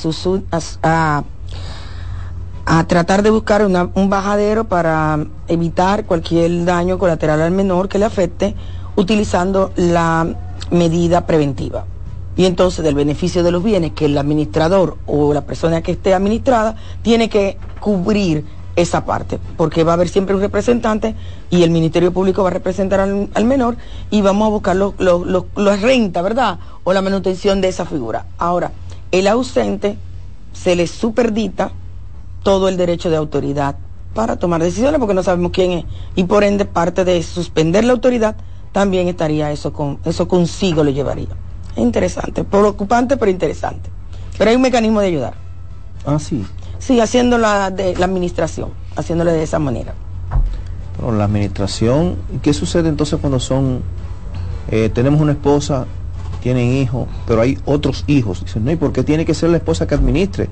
a, 0.82 1.24
tratar 2.88 3.22
de 3.22 3.30
buscar 3.30 3.64
un 3.64 4.10
bajadero 4.10 4.64
para 4.64 5.24
evitar 5.48 6.06
cualquier 6.06 6.66
daño 6.66 6.98
colateral 6.98 7.42
al 7.42 7.52
menor 7.52 7.88
que 7.88 8.00
le 8.00 8.06
afecte 8.06 8.56
utilizando 8.96 9.74
la 9.76 10.28
medida 10.72 11.28
preventiva 11.28 11.86
y 12.38 12.46
entonces 12.46 12.84
del 12.84 12.96
beneficio 12.96 13.44
de 13.44 13.52
los 13.52 13.64
bienes 13.64 13.92
que 13.92 14.06
el 14.06 14.18
administrador 14.18 14.98
o 15.06 15.34
la 15.34 15.42
persona 15.42 15.82
que 15.82 15.94
esté 15.94 16.14
administrada 16.14 16.76
tiene 17.02 17.30
que 17.30 17.58
cubrir 17.80 18.46
esa 18.76 19.06
parte, 19.06 19.40
porque 19.58 19.84
va 19.84 19.94
a 19.94 19.96
haber 19.96 20.10
siempre 20.10 20.36
un 20.36 20.42
representante 20.42 21.16
y 21.50 21.64
el 21.64 21.70
Ministerio 21.70 22.12
Público 22.12 22.44
va 22.44 22.50
a 22.50 22.54
representar 22.54 23.00
al, 23.00 23.46
menor 23.46 23.78
y 24.10 24.22
vamos 24.22 24.48
a 24.48 24.50
buscar 24.50 24.76
la 24.76 25.76
renta, 25.78 26.22
¿verdad? 26.22 26.60
O 26.84 26.94
la 26.94 27.02
manutención 27.02 27.62
de 27.62 27.70
esa 27.70 27.86
figura. 27.86 28.26
Ahora, 28.38 28.72
el 29.12 29.28
ausente 29.28 29.98
se 30.54 30.76
le 30.76 30.88
superdita 30.88 31.72
todo 32.44 32.70
el 32.70 32.78
derecho 32.78 33.10
de 33.10 33.16
autoridad 33.16 33.76
para 34.14 34.38
tomar 34.38 34.62
decisiones 34.62 35.00
porque 35.00 35.14
no 35.14 35.24
sabemos 35.24 35.52
quién 35.52 35.72
es 35.72 35.86
y 36.16 36.24
por 36.24 36.44
ende 36.44 36.66
parte 36.66 37.04
de 37.04 37.22
suspender 37.24 37.84
la 37.84 37.94
autoridad 37.94 38.36
también 38.72 39.08
estaría 39.08 39.52
eso 39.52 39.74
con 39.74 40.00
eso 40.06 40.28
consigo 40.28 40.84
lo 40.84 40.92
llevaría. 40.92 41.30
Interesante, 41.76 42.44
preocupante 42.44 43.18
pero 43.18 43.32
interesante. 43.32 43.90
Pero 44.38 44.50
hay 44.50 44.56
un 44.56 44.62
mecanismo 44.62 45.00
de 45.00 45.08
ayudar. 45.08 45.34
Ah, 46.06 46.20
sí. 46.20 46.46
Sí, 46.86 47.00
haciendo 47.00 47.40
la, 47.40 47.72
de, 47.72 47.96
la 47.96 48.06
administración, 48.06 48.70
haciéndole 48.96 49.32
de 49.32 49.42
esa 49.42 49.58
manera. 49.58 49.96
Bueno, 51.02 51.18
la 51.18 51.24
administración, 51.24 52.18
¿qué 52.44 52.54
sucede 52.54 52.90
entonces 52.90 53.18
cuando 53.20 53.40
son, 53.40 53.82
eh, 54.70 54.92
tenemos 54.94 55.20
una 55.20 55.32
esposa, 55.32 55.88
tienen 56.44 56.74
hijos, 56.74 57.08
pero 57.26 57.42
hay 57.42 57.58
otros 57.66 58.04
hijos? 58.06 58.46
Dicen, 58.46 58.66
no, 58.66 58.72
¿y 58.72 58.76
por 58.76 58.94
qué 58.94 59.04
tiene 59.04 59.26
que 59.26 59.34
ser 59.34 59.50
la 59.50 59.58
esposa 59.58 59.88
que 59.88 59.96
administre? 59.96 60.48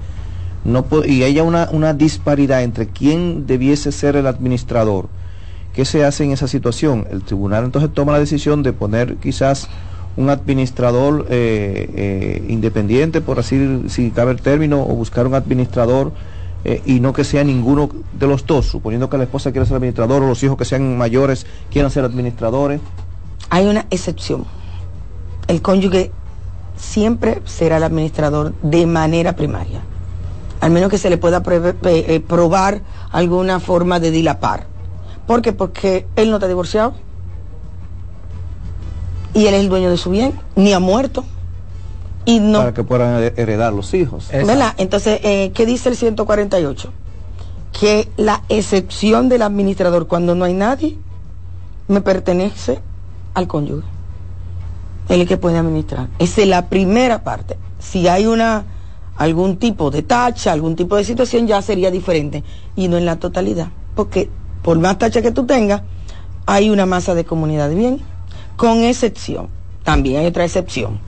No 0.65 0.87
y 1.05 1.21
hay 1.21 1.39
una, 1.39 1.69
una 1.71 1.93
disparidad 1.93 2.63
entre 2.63 2.87
quién 2.87 3.45
debiese 3.45 3.91
ser 3.91 4.15
el 4.15 4.25
administrador. 4.25 5.09
¿Qué 5.75 5.85
se 5.85 6.03
hace 6.03 6.23
en 6.23 6.31
esa 6.31 6.47
situación? 6.47 7.05
El 7.11 7.21
tribunal 7.21 7.65
entonces 7.65 7.93
toma 7.93 8.11
la 8.11 8.19
decisión 8.19 8.63
de 8.63 8.73
poner 8.73 9.17
quizás 9.17 9.69
un 10.15 10.29
administrador 10.29 11.25
eh, 11.29 11.89
eh, 11.95 12.45
independiente, 12.47 13.21
por 13.21 13.39
así 13.39 13.83
si 13.89 14.11
cabe 14.11 14.31
el 14.31 14.41
término, 14.41 14.81
o 14.81 14.95
buscar 14.95 15.25
un 15.25 15.33
administrador 15.33 16.11
eh, 16.65 16.81
y 16.85 16.99
no 16.99 17.13
que 17.13 17.23
sea 17.23 17.43
ninguno 17.43 17.89
de 18.13 18.27
los 18.27 18.45
dos, 18.45 18.67
suponiendo 18.67 19.09
que 19.09 19.17
la 19.17 19.23
esposa 19.23 19.51
quiera 19.51 19.65
ser 19.65 19.77
administrador 19.77 20.23
o 20.23 20.27
los 20.27 20.43
hijos 20.43 20.57
que 20.57 20.65
sean 20.65 20.97
mayores 20.97 21.45
quieran 21.71 21.91
ser 21.91 22.05
administradores. 22.05 22.79
Hay 23.49 23.65
una 23.65 23.85
excepción. 23.89 24.45
El 25.47 25.61
cónyuge 25.61 26.11
siempre 26.77 27.41
será 27.45 27.77
el 27.77 27.83
administrador 27.83 28.53
de 28.61 28.85
manera 28.85 29.35
primaria, 29.35 29.81
al 30.61 30.71
menos 30.71 30.89
que 30.89 30.97
se 30.97 31.09
le 31.09 31.17
pueda 31.17 31.43
probar 31.43 32.81
alguna 33.11 33.59
forma 33.59 33.99
de 33.99 34.11
dilapar. 34.11 34.67
¿Por 35.27 35.41
qué? 35.41 35.53
Porque 35.53 36.05
él 36.15 36.29
no 36.29 36.37
está 36.37 36.47
divorciado 36.47 36.93
y 39.33 39.47
él 39.47 39.53
es 39.55 39.61
el 39.61 39.69
dueño 39.69 39.89
de 39.89 39.97
su 39.97 40.09
bien, 40.09 40.39
ni 40.55 40.73
ha 40.73 40.79
muerto. 40.79 41.25
Y 42.25 42.39
no, 42.39 42.59
Para 42.59 42.73
que 42.73 42.83
puedan 42.83 43.21
heredar 43.35 43.73
los 43.73 43.93
hijos. 43.93 44.29
¿Verdad? 44.31 44.73
Entonces, 44.77 45.19
eh, 45.23 45.51
¿qué 45.53 45.65
dice 45.65 45.89
el 45.89 45.97
148? 45.97 46.91
Que 47.77 48.07
la 48.15 48.43
excepción 48.49 49.27
del 49.27 49.41
administrador 49.41 50.07
cuando 50.07 50.35
no 50.35 50.45
hay 50.45 50.53
nadie 50.53 50.97
me 51.87 52.01
pertenece 52.01 52.79
al 53.33 53.47
cónyuge. 53.47 53.85
Él 55.09 55.15
es 55.15 55.21
el 55.21 55.27
que 55.27 55.37
puede 55.37 55.57
administrar. 55.57 56.07
Esa 56.19 56.41
es 56.41 56.47
la 56.47 56.69
primera 56.69 57.23
parte. 57.23 57.57
Si 57.79 58.07
hay 58.07 58.25
una 58.25 58.63
algún 59.17 59.57
tipo 59.57 59.91
de 59.91 60.01
tacha, 60.01 60.53
algún 60.53 60.75
tipo 60.75 60.95
de 60.95 61.03
situación, 61.03 61.45
ya 61.45 61.61
sería 61.61 61.91
diferente. 61.91 62.43
Y 62.75 62.87
no 62.87 62.97
en 62.97 63.05
la 63.05 63.17
totalidad. 63.17 63.67
Porque 63.95 64.29
por 64.61 64.79
más 64.79 64.97
tacha 64.97 65.21
que 65.21 65.31
tú 65.31 65.45
tengas, 65.45 65.81
hay 66.45 66.69
una 66.69 66.85
masa 66.85 67.15
de 67.15 67.25
comunidad 67.25 67.67
de 67.67 67.75
bien 67.75 68.12
con 68.55 68.83
excepción, 68.83 69.49
también 69.83 70.21
hay 70.21 70.27
otra 70.27 70.45
excepción, 70.45 70.99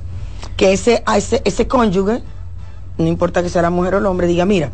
que 0.58 0.74
ese, 0.74 1.04
ese, 1.16 1.42
ese 1.46 1.68
cónyuge, 1.68 2.22
no 2.98 3.08
importa 3.08 3.44
que 3.44 3.50
sea 3.50 3.62
la 3.62 3.70
mujer 3.70 3.96
o 3.96 3.98
el 4.00 4.06
hombre, 4.06 4.28
diga, 4.28 4.46
mira, 4.46 4.72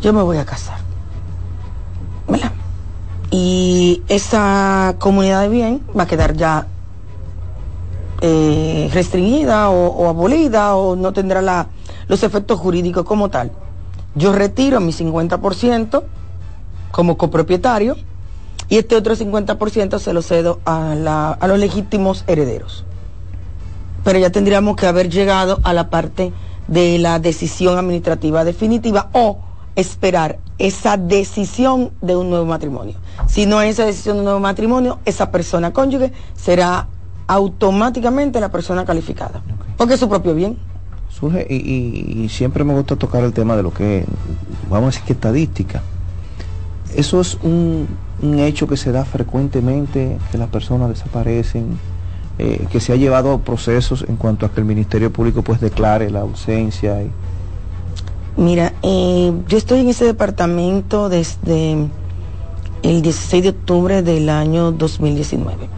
yo 0.00 0.12
me 0.12 0.22
voy 0.22 0.36
a 0.38 0.44
casar. 0.44 0.80
y 3.30 4.02
esa 4.08 4.96
comunidad 4.98 5.40
de 5.42 5.48
bien 5.48 5.80
va 5.98 6.02
a 6.02 6.06
quedar 6.06 6.36
ya 6.36 6.66
eh, 8.20 8.90
restringida 8.92 9.70
o, 9.70 10.08
abolida 10.08 10.76
o 10.76 10.96
no 10.96 11.12
tendrá 11.12 11.66
los 12.08 12.22
efectos 12.22 12.58
jurídicos 12.58 13.04
como 13.04 13.30
tal. 13.30 13.50
Yo 14.14 14.32
retiro 14.32 14.80
mi 14.80 14.92
50% 14.92 16.02
como 16.90 17.16
copropietario 17.16 17.96
y 18.72 18.78
este 18.78 18.96
otro 18.96 19.14
50% 19.14 19.98
se 19.98 20.14
lo 20.14 20.22
cedo 20.22 20.58
a, 20.64 21.36
los 21.46 21.58
legítimos 21.58 22.24
herederos. 22.26 22.86
Pero 24.02 24.18
ya 24.18 24.30
tendríamos 24.30 24.76
que 24.76 24.86
haber 24.86 25.10
llegado 25.10 25.60
a 25.62 25.74
la 25.74 25.90
parte 25.90 26.32
de 26.68 26.98
la 26.98 27.18
decisión 27.18 27.76
administrativa 27.76 28.44
definitiva 28.44 29.10
o 29.12 29.40
esperar 29.76 30.38
esa 30.56 30.96
decisión 30.96 31.90
de 32.00 32.16
un 32.16 32.30
nuevo 32.30 32.46
matrimonio. 32.46 32.94
Si 33.26 33.44
no 33.44 33.60
es 33.60 33.72
esa 33.72 33.84
decisión 33.84 34.16
de 34.16 34.20
un 34.20 34.24
nuevo 34.24 34.40
matrimonio, 34.40 35.00
esa 35.04 35.30
persona 35.30 35.74
cónyuge 35.74 36.10
será 36.34 36.88
automáticamente 37.26 38.40
la 38.40 38.50
persona 38.50 38.86
calificada. 38.86 39.42
Porque 39.76 39.94
es 39.94 40.00
su 40.00 40.08
propio 40.08 40.34
bien. 40.34 40.56
Surge, 41.10 41.46
y 41.46 42.26
siempre 42.30 42.64
me 42.64 42.72
gusta 42.72 42.96
tocar 42.96 43.22
el 43.22 43.34
tema 43.34 43.54
de 43.54 43.64
lo 43.64 43.74
que, 43.74 44.06
vamos 44.70 44.84
a 44.84 44.90
decir 44.92 45.02
que 45.04 45.12
estadística. 45.12 45.82
Eso 46.94 47.20
es 47.20 47.38
un, 47.42 47.86
un 48.22 48.38
hecho 48.38 48.66
que 48.66 48.76
se 48.76 48.92
da 48.92 49.04
frecuentemente, 49.04 50.18
que 50.30 50.38
las 50.38 50.48
personas 50.48 50.88
desaparecen, 50.90 51.78
eh, 52.38 52.66
que 52.70 52.80
se 52.80 52.92
ha 52.92 52.96
llevado 52.96 53.38
procesos 53.40 54.04
en 54.08 54.16
cuanto 54.16 54.46
a 54.46 54.50
que 54.50 54.60
el 54.60 54.66
Ministerio 54.66 55.12
Público 55.12 55.42
pues 55.42 55.60
declare 55.60 56.10
la 56.10 56.20
ausencia. 56.20 57.02
Y, 57.02 57.10
Mira, 58.36 58.72
eh, 58.82 59.32
yo 59.48 59.58
estoy 59.58 59.80
en 59.80 59.88
ese 59.88 60.04
departamento 60.04 61.08
desde 61.08 61.72
el 62.82 63.02
16 63.02 63.42
de 63.42 63.48
octubre 63.50 64.02
del 64.02 64.28
año 64.28 64.72
2019. 64.72 65.68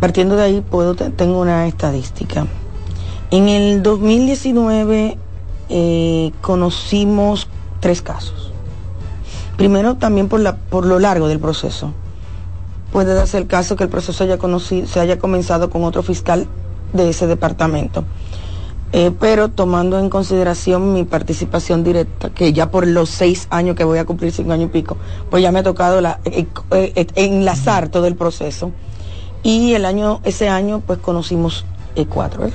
Partiendo 0.00 0.36
de 0.36 0.42
ahí, 0.42 0.60
puedo 0.68 0.94
te- 0.94 1.10
tengo 1.10 1.40
una 1.40 1.66
estadística. 1.66 2.46
En 3.30 3.48
el 3.48 3.82
2019 3.82 5.18
eh, 5.68 6.32
conocimos 6.40 7.48
tres 7.80 8.02
casos. 8.02 8.52
Primero, 9.56 9.96
también 9.96 10.28
por, 10.28 10.40
la, 10.40 10.56
por 10.56 10.84
lo 10.86 10.98
largo 10.98 11.28
del 11.28 11.38
proceso. 11.38 11.92
Puede 12.92 13.14
darse 13.14 13.38
el 13.38 13.46
caso 13.46 13.76
que 13.76 13.84
el 13.84 13.90
proceso 13.90 14.24
haya 14.24 14.38
conocido, 14.38 14.86
se 14.86 15.00
haya 15.00 15.18
comenzado 15.18 15.70
con 15.70 15.84
otro 15.84 16.02
fiscal 16.02 16.46
de 16.92 17.10
ese 17.10 17.26
departamento. 17.26 18.04
Eh, 18.92 19.10
pero 19.18 19.48
tomando 19.48 19.98
en 19.98 20.08
consideración 20.08 20.92
mi 20.92 21.02
participación 21.02 21.82
directa, 21.82 22.30
que 22.30 22.52
ya 22.52 22.70
por 22.70 22.86
los 22.86 23.10
seis 23.10 23.48
años 23.50 23.74
que 23.74 23.82
voy 23.82 23.98
a 23.98 24.04
cumplir, 24.04 24.30
cinco 24.30 24.52
años 24.52 24.66
y 24.66 24.72
pico, 24.72 24.96
pues 25.30 25.42
ya 25.42 25.50
me 25.50 25.58
ha 25.58 25.62
tocado 25.64 26.00
la- 26.00 26.20
eh, 26.24 26.46
eh, 26.70 26.92
eh, 26.94 27.06
enlazar 27.16 27.88
todo 27.88 28.06
el 28.06 28.14
proceso. 28.14 28.70
Y 29.42 29.74
el 29.74 29.84
año, 29.84 30.20
ese 30.22 30.48
año, 30.48 30.80
pues 30.86 31.00
conocimos 31.00 31.64
cuatro. 32.08 32.48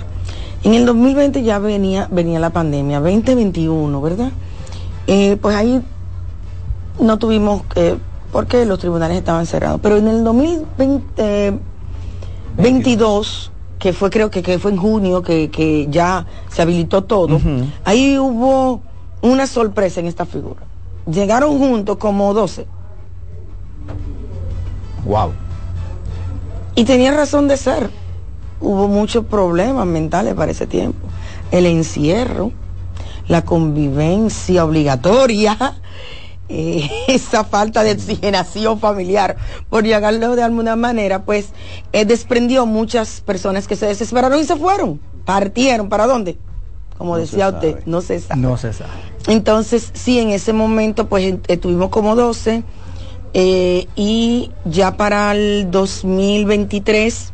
En 0.63 0.73
el 0.73 0.85
2020 0.85 1.43
ya 1.43 1.59
venía, 1.59 2.07
venía 2.09 2.39
la 2.39 2.49
pandemia, 2.51 2.99
2021, 3.01 4.01
¿verdad? 4.01 4.31
Pues 5.41 5.55
ahí 5.55 5.81
no 6.99 7.17
tuvimos, 7.17 7.63
eh, 7.75 7.97
porque 8.31 8.65
los 8.65 8.79
tribunales 8.79 9.17
estaban 9.17 9.45
cerrados. 9.45 9.79
Pero 9.81 9.97
en 9.97 10.07
el 10.07 10.23
2020, 10.23 11.59
22, 12.57 13.51
que 13.79 13.93
fue 13.93 14.09
creo 14.09 14.29
que, 14.29 14.41
que 14.43 14.59
fue 14.59 14.71
en 14.71 14.77
junio, 14.77 15.21
que, 15.21 15.49
que 15.49 15.87
ya 15.89 16.25
se 16.49 16.61
habilitó 16.61 17.03
todo, 17.03 17.39
ahí 17.85 18.17
hubo 18.19 18.81
una 19.21 19.47
sorpresa 19.47 19.99
en 19.99 20.07
esta 20.07 20.25
figura. 20.25 20.61
Llegaron 21.09 21.57
juntos 21.57 21.97
como 21.97 22.33
12. 22.33 22.67
Wow. 25.05 25.31
Y 26.75 26.83
tenía 26.83 27.11
razón 27.11 27.47
de 27.47 27.57
ser. 27.57 27.89
Hubo 28.61 28.87
muchos 28.87 29.25
problemas 29.25 29.85
mentales 29.85 30.33
para 30.33 30.51
ese 30.51 30.67
tiempo. 30.67 31.07
El 31.51 31.65
encierro, 31.65 32.51
la 33.27 33.43
convivencia 33.43 34.65
obligatoria, 34.65 35.57
eh, 36.49 36.89
esa 37.07 37.43
falta 37.43 37.83
de 37.83 37.91
oxigenación 37.91 38.79
familiar, 38.79 39.37
por 39.69 39.83
llegarlo 39.83 40.35
de 40.35 40.43
alguna 40.43 40.75
manera, 40.75 41.23
pues 41.23 41.49
eh, 41.93 42.05
desprendió 42.05 42.65
muchas 42.65 43.21
personas 43.21 43.67
que 43.67 43.75
se 43.75 43.85
desesperaron 43.85 44.39
y 44.39 44.43
se 44.43 44.55
fueron. 44.55 44.99
Partieron. 45.25 45.89
¿Para 45.89 46.07
dónde? 46.07 46.37
Como 46.97 47.17
decía 47.17 47.49
usted, 47.49 47.85
no 47.85 48.01
se 48.01 48.19
sabe. 48.19 48.41
No 48.41 48.57
se 48.57 48.73
sabe. 48.73 48.91
Entonces, 49.27 49.91
sí, 49.93 50.19
en 50.19 50.31
ese 50.31 50.51
momento, 50.51 51.07
pues 51.07 51.35
eh, 51.47 51.57
tuvimos 51.57 51.89
como 51.89 52.15
12 52.15 52.63
eh, 53.33 53.87
y 53.95 54.51
ya 54.65 54.97
para 54.97 55.31
el 55.33 55.69
2023 55.69 57.33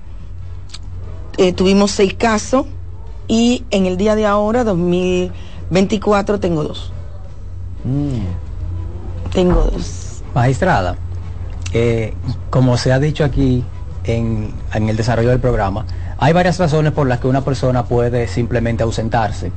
eh, 1.38 1.54
tuvimos 1.54 1.92
seis 1.92 2.14
casos 2.14 2.66
y 3.28 3.64
en 3.72 3.86
el 3.86 3.98
día 3.98 4.16
de 4.16 4.26
ahora, 4.26 4.64
2024, 4.64 6.40
tengo 6.40 6.64
dos. 6.64 6.92
Tengo 9.36 9.70
dos. 9.70 10.24
Magistrada, 10.34 10.96
eh, 11.74 12.14
como 12.50 12.78
se 12.78 12.94
ha 12.94 13.00
dicho 13.00 13.26
aquí 13.26 13.66
en, 14.06 14.54
en 14.74 14.90
el 14.90 14.96
desarrollo 14.96 15.30
del 15.30 15.42
programa, 15.42 15.86
hay 16.18 16.32
varias 16.32 16.58
razones 16.58 16.94
por 16.94 17.06
las 17.06 17.20
que 17.20 17.28
una 17.28 17.42
persona 17.42 17.84
puede 17.84 18.30
simplemente 18.30 18.84
ausentarse. 18.84 19.52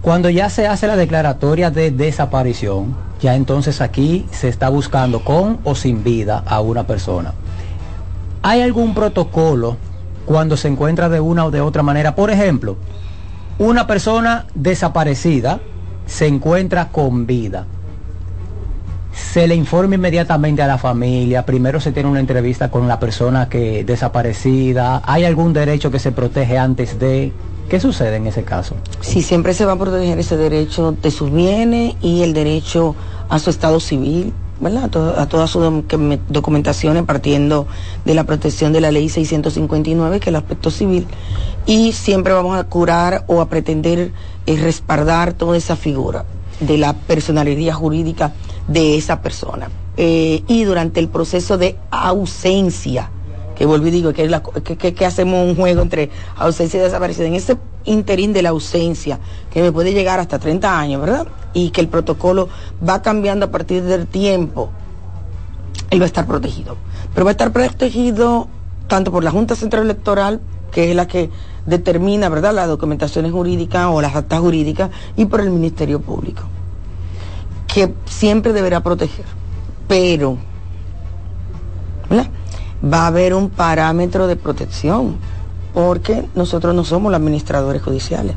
Cuando 0.00 0.30
ya 0.30 0.48
se 0.48 0.68
hace 0.68 0.86
la 0.86 0.94
declaratoria 0.94 1.72
de 1.72 1.90
desaparición, 1.90 2.94
ya 3.20 3.34
entonces 3.34 3.80
aquí 3.80 4.26
se 4.30 4.48
está 4.48 4.68
buscando 4.68 5.24
con 5.24 5.58
o 5.64 5.74
sin 5.74 6.04
vida 6.04 6.44
a 6.46 6.60
una 6.60 6.86
persona. 6.86 7.34
¿Hay 8.42 8.62
algún 8.62 8.94
protocolo 8.94 9.76
cuando 10.24 10.56
se 10.56 10.68
encuentra 10.68 11.08
de 11.08 11.18
una 11.18 11.46
o 11.46 11.50
de 11.50 11.60
otra 11.60 11.82
manera? 11.82 12.14
Por 12.14 12.30
ejemplo, 12.30 12.76
una 13.58 13.88
persona 13.88 14.46
desaparecida 14.54 15.58
se 16.06 16.28
encuentra 16.28 16.90
con 16.90 17.26
vida 17.26 17.66
se 19.14 19.46
le 19.46 19.54
informa 19.54 19.94
inmediatamente 19.96 20.62
a 20.62 20.66
la 20.66 20.78
familia, 20.78 21.44
primero 21.44 21.80
se 21.80 21.92
tiene 21.92 22.08
una 22.08 22.20
entrevista 22.20 22.70
con 22.70 22.88
la 22.88 22.98
persona 22.98 23.48
que 23.48 23.84
desaparecida, 23.84 25.02
¿hay 25.04 25.24
algún 25.24 25.52
derecho 25.52 25.90
que 25.90 25.98
se 25.98 26.12
protege 26.12 26.58
antes 26.58 26.98
de 26.98 27.32
qué 27.68 27.78
sucede 27.80 28.16
en 28.16 28.26
ese 28.26 28.42
caso? 28.42 28.74
Sí, 29.00 29.22
siempre 29.22 29.54
se 29.54 29.64
va 29.64 29.72
a 29.72 29.78
proteger 29.78 30.18
ese 30.18 30.36
derecho 30.36 30.92
de 30.92 31.10
sus 31.10 31.30
bienes 31.32 31.94
y 32.00 32.22
el 32.22 32.32
derecho 32.32 32.94
a 33.28 33.38
su 33.38 33.50
estado 33.50 33.80
civil, 33.80 34.32
¿verdad? 34.60 34.84
A, 34.84 34.88
to- 34.88 35.14
a 35.18 35.26
todas 35.26 35.50
sus 35.50 35.62
doc- 35.62 36.20
documentaciones 36.28 37.02
partiendo 37.04 37.66
de 38.04 38.14
la 38.14 38.24
protección 38.24 38.72
de 38.72 38.80
la 38.80 38.90
ley 38.90 39.08
659, 39.08 40.20
que 40.20 40.24
es 40.24 40.28
el 40.28 40.36
aspecto 40.36 40.70
civil. 40.70 41.06
Y 41.66 41.92
siempre 41.92 42.32
vamos 42.32 42.58
a 42.58 42.64
curar 42.64 43.24
o 43.26 43.40
a 43.40 43.48
pretender 43.48 44.12
eh, 44.46 44.56
respaldar 44.56 45.32
toda 45.34 45.56
esa 45.56 45.76
figura 45.76 46.24
de 46.60 46.78
la 46.78 46.92
personalidad 46.94 47.74
jurídica 47.74 48.32
de 48.68 48.96
esa 48.96 49.20
persona. 49.22 49.68
Eh, 49.96 50.42
y 50.46 50.64
durante 50.64 51.00
el 51.00 51.08
proceso 51.08 51.58
de 51.58 51.76
ausencia, 51.90 53.10
que 53.54 53.66
vuelvo 53.66 53.88
y 53.88 53.90
digo 53.90 54.12
que, 54.12 54.28
la- 54.28 54.42
que, 54.42 54.76
que- 54.94 55.06
hacemos 55.06 55.46
un 55.46 55.54
juego 55.56 55.82
entre 55.82 56.10
ausencia 56.36 56.80
y 56.80 56.82
desaparición, 56.82 57.26
en 57.28 57.34
ese 57.34 57.58
interín 57.84 58.32
de 58.32 58.42
la 58.42 58.48
ausencia, 58.50 59.18
que 59.52 59.60
me 59.62 59.72
puede 59.72 59.92
llegar 59.92 60.20
hasta 60.20 60.38
30 60.38 60.78
años, 60.78 61.00
¿verdad? 61.00 61.26
Y 61.52 61.70
que 61.70 61.80
el 61.80 61.88
protocolo 61.88 62.48
va 62.86 63.02
cambiando 63.02 63.46
a 63.46 63.50
partir 63.50 63.82
del 63.82 64.06
tiempo, 64.06 64.70
él 65.90 66.00
va 66.00 66.04
a 66.04 66.06
estar 66.06 66.26
protegido. 66.26 66.76
Pero 67.12 67.24
va 67.26 67.30
a 67.30 67.32
estar 67.32 67.52
protegido 67.52 68.48
tanto 68.88 69.12
por 69.12 69.22
la 69.24 69.30
Junta 69.30 69.54
Central 69.54 69.84
Electoral, 69.84 70.40
que 70.70 70.90
es 70.90 70.96
la 70.96 71.06
que 71.06 71.28
determina, 71.66 72.28
¿verdad?, 72.30 72.54
las 72.54 72.68
documentaciones 72.68 73.32
jurídicas 73.32 73.88
o 73.90 74.00
las 74.00 74.16
actas 74.16 74.40
jurídicas, 74.40 74.90
y 75.16 75.26
por 75.26 75.40
el 75.42 75.50
Ministerio 75.50 76.00
Público, 76.00 76.42
que 77.72 77.94
siempre 78.04 78.52
deberá 78.52 78.82
proteger. 78.82 79.24
Pero, 79.88 80.38
¿verdad? 82.08 82.28
va 82.82 83.04
a 83.04 83.06
haber 83.08 83.34
un 83.34 83.48
parámetro 83.48 84.26
de 84.26 84.36
protección, 84.36 85.16
porque 85.72 86.26
nosotros 86.34 86.74
no 86.74 86.84
somos 86.84 87.12
los 87.12 87.20
administradores 87.20 87.82
judiciales. 87.82 88.34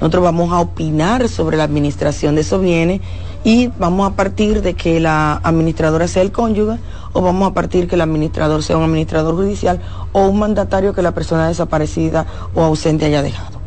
Nosotros 0.00 0.24
vamos 0.24 0.52
a 0.52 0.60
opinar 0.60 1.28
sobre 1.28 1.56
la 1.56 1.64
administración 1.64 2.34
de 2.34 2.40
esos 2.40 2.60
bienes 2.60 3.00
y 3.44 3.68
vamos 3.78 4.10
a 4.10 4.16
partir 4.16 4.60
de 4.60 4.74
que 4.74 4.98
la 4.98 5.40
administradora 5.42 6.08
sea 6.08 6.22
el 6.22 6.32
cónyuge 6.32 6.78
o 7.12 7.22
vamos 7.22 7.48
a 7.50 7.54
partir 7.54 7.86
que 7.86 7.94
el 7.94 8.00
administrador 8.00 8.62
sea 8.62 8.76
un 8.76 8.84
administrador 8.84 9.36
judicial 9.36 9.80
o 10.12 10.26
un 10.26 10.40
mandatario 10.40 10.92
que 10.92 11.00
la 11.00 11.12
persona 11.12 11.46
desaparecida 11.46 12.26
o 12.54 12.62
ausente 12.62 13.06
haya 13.06 13.22
dejado. 13.22 13.60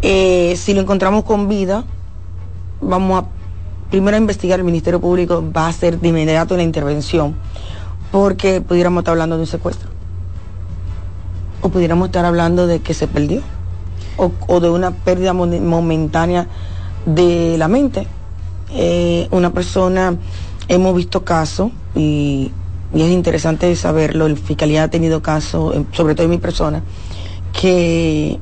Eh, 0.00 0.54
si 0.56 0.74
lo 0.74 0.80
encontramos 0.80 1.24
con 1.24 1.48
vida, 1.48 1.84
vamos 2.80 3.24
a 3.24 3.39
primero 3.90 4.16
a 4.16 4.20
investigar, 4.20 4.58
el 4.60 4.64
Ministerio 4.64 5.00
Público 5.00 5.44
va 5.54 5.66
a 5.66 5.68
hacer 5.68 6.00
de 6.00 6.08
inmediato 6.08 6.56
la 6.56 6.62
intervención, 6.62 7.34
porque 8.12 8.60
pudiéramos 8.60 9.00
estar 9.02 9.12
hablando 9.12 9.36
de 9.36 9.42
un 9.42 9.46
secuestro, 9.46 9.88
o 11.62 11.68
pudiéramos 11.68 12.08
estar 12.08 12.24
hablando 12.24 12.66
de 12.66 12.80
que 12.80 12.94
se 12.94 13.06
perdió, 13.06 13.42
o, 14.16 14.60
de 14.60 14.68
una 14.70 14.90
pérdida 14.90 15.32
mo- 15.32 15.46
momentánea 15.46 16.46
de 17.06 17.56
la 17.58 17.68
mente. 17.68 18.06
Eh, 18.72 19.26
una 19.30 19.50
persona 19.52 20.14
hemos 20.68 20.94
visto 20.94 21.24
casos 21.24 21.70
y, 21.94 22.52
es 22.94 23.10
interesante 23.10 23.74
saberlo, 23.76 24.26
el 24.26 24.36
Fiscalía 24.36 24.84
ha 24.84 24.88
tenido 24.88 25.22
casos, 25.22 25.74
eh, 25.74 25.84
sobre 25.92 26.14
todo 26.14 26.24
en 26.24 26.30
mi 26.30 26.38
persona, 26.38 26.82
que 27.58 28.38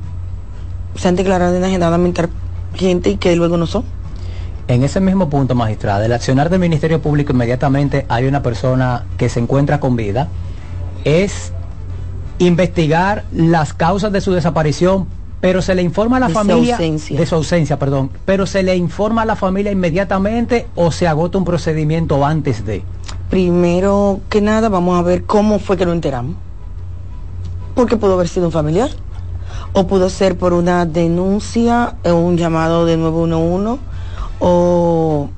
se 0.95 1.07
han 1.07 1.15
declarado 1.15 1.55
enajenadas 1.55 1.99
mental 1.99 2.29
gente 2.75 3.11
y 3.11 3.15
que 3.17 3.35
luego 3.35 3.57
no 3.57 3.65
son. 3.65 3.83
En 4.69 4.83
ese 4.83 4.99
mismo 4.99 5.31
punto, 5.31 5.55
magistrada, 5.55 6.05
el 6.05 6.13
accionar 6.13 6.51
del 6.51 6.59
Ministerio 6.59 7.01
Público 7.01 7.33
inmediatamente 7.33 8.05
hay 8.07 8.27
una 8.27 8.43
persona 8.43 9.03
que 9.17 9.27
se 9.27 9.39
encuentra 9.39 9.79
con 9.79 9.95
vida, 9.95 10.27
es 11.03 11.53
investigar 12.37 13.23
las 13.31 13.73
causas 13.73 14.11
de 14.11 14.21
su 14.21 14.31
desaparición, 14.31 15.07
pero 15.41 15.63
se 15.63 15.73
le 15.73 15.81
informa 15.81 16.17
a 16.17 16.19
la 16.19 16.27
De 16.27 16.33
su 16.33 16.37
familia 16.37 16.75
ausencia. 16.75 17.19
de 17.19 17.25
su 17.25 17.33
ausencia, 17.33 17.79
perdón, 17.79 18.11
pero 18.25 18.45
se 18.45 18.61
le 18.61 18.75
informa 18.75 19.23
a 19.23 19.25
la 19.25 19.35
familia 19.35 19.71
inmediatamente 19.71 20.67
o 20.75 20.91
se 20.91 21.07
agota 21.07 21.39
un 21.39 21.45
procedimiento 21.45 22.23
antes 22.23 22.63
de. 22.63 22.83
Primero 23.31 24.19
que 24.29 24.39
nada, 24.39 24.69
vamos 24.69 24.99
a 24.99 25.01
ver 25.01 25.23
cómo 25.23 25.57
fue 25.57 25.77
que 25.77 25.85
lo 25.85 25.93
enteramos. 25.93 26.35
Porque 27.73 27.97
pudo 27.97 28.13
haber 28.13 28.27
sido 28.27 28.45
un 28.45 28.51
familiar. 28.51 28.91
O 29.73 29.87
pudo 29.87 30.11
ser 30.11 30.37
por 30.37 30.53
una 30.53 30.85
denuncia 30.85 31.95
o 32.05 32.13
un 32.13 32.37
llamado 32.37 32.85
de 32.85 32.97
911 32.97 33.88
o, 34.39 35.29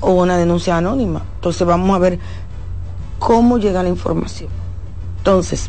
o 0.00 0.10
una 0.10 0.36
denuncia 0.36 0.76
anónima. 0.76 1.22
Entonces 1.36 1.66
vamos 1.66 1.94
a 1.94 1.98
ver 1.98 2.18
cómo 3.18 3.58
llega 3.58 3.82
la 3.82 3.88
información. 3.88 4.50
Entonces, 5.18 5.68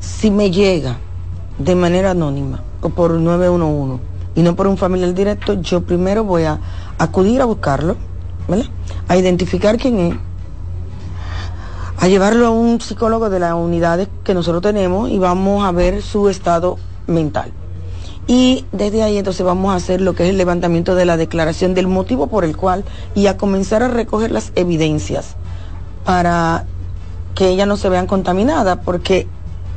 si 0.00 0.30
me 0.30 0.50
llega 0.50 0.98
de 1.58 1.74
manera 1.74 2.10
anónima 2.10 2.62
o 2.80 2.88
por 2.88 3.12
911 3.12 4.02
y 4.34 4.42
no 4.42 4.56
por 4.56 4.66
un 4.66 4.76
familiar 4.76 5.14
directo, 5.14 5.54
yo 5.54 5.82
primero 5.82 6.24
voy 6.24 6.44
a 6.44 6.58
acudir 6.98 7.40
a 7.40 7.44
buscarlo, 7.44 7.96
¿verdad? 8.48 8.66
A 9.08 9.16
identificar 9.16 9.76
quién 9.76 9.98
es, 9.98 10.14
a 11.98 12.08
llevarlo 12.08 12.46
a 12.46 12.50
un 12.50 12.80
psicólogo 12.80 13.30
de 13.30 13.38
las 13.38 13.54
unidades 13.54 14.08
que 14.24 14.34
nosotros 14.34 14.62
tenemos 14.62 15.10
y 15.10 15.18
vamos 15.18 15.64
a 15.64 15.70
ver 15.70 16.02
su 16.02 16.28
estado 16.28 16.78
mental. 17.06 17.52
Y 18.26 18.64
desde 18.72 19.02
ahí 19.02 19.18
entonces 19.18 19.44
vamos 19.44 19.72
a 19.72 19.76
hacer 19.76 20.00
lo 20.00 20.14
que 20.14 20.24
es 20.24 20.30
el 20.30 20.38
levantamiento 20.38 20.94
de 20.94 21.04
la 21.04 21.16
declaración 21.16 21.74
del 21.74 21.88
motivo 21.88 22.28
por 22.28 22.44
el 22.44 22.56
cual 22.56 22.84
y 23.14 23.26
a 23.26 23.36
comenzar 23.36 23.82
a 23.82 23.88
recoger 23.88 24.30
las 24.30 24.52
evidencias 24.54 25.34
para 26.04 26.64
que 27.34 27.48
ellas 27.48 27.66
no 27.66 27.76
se 27.76 27.88
vean 27.88 28.06
contaminadas, 28.06 28.78
porque 28.84 29.26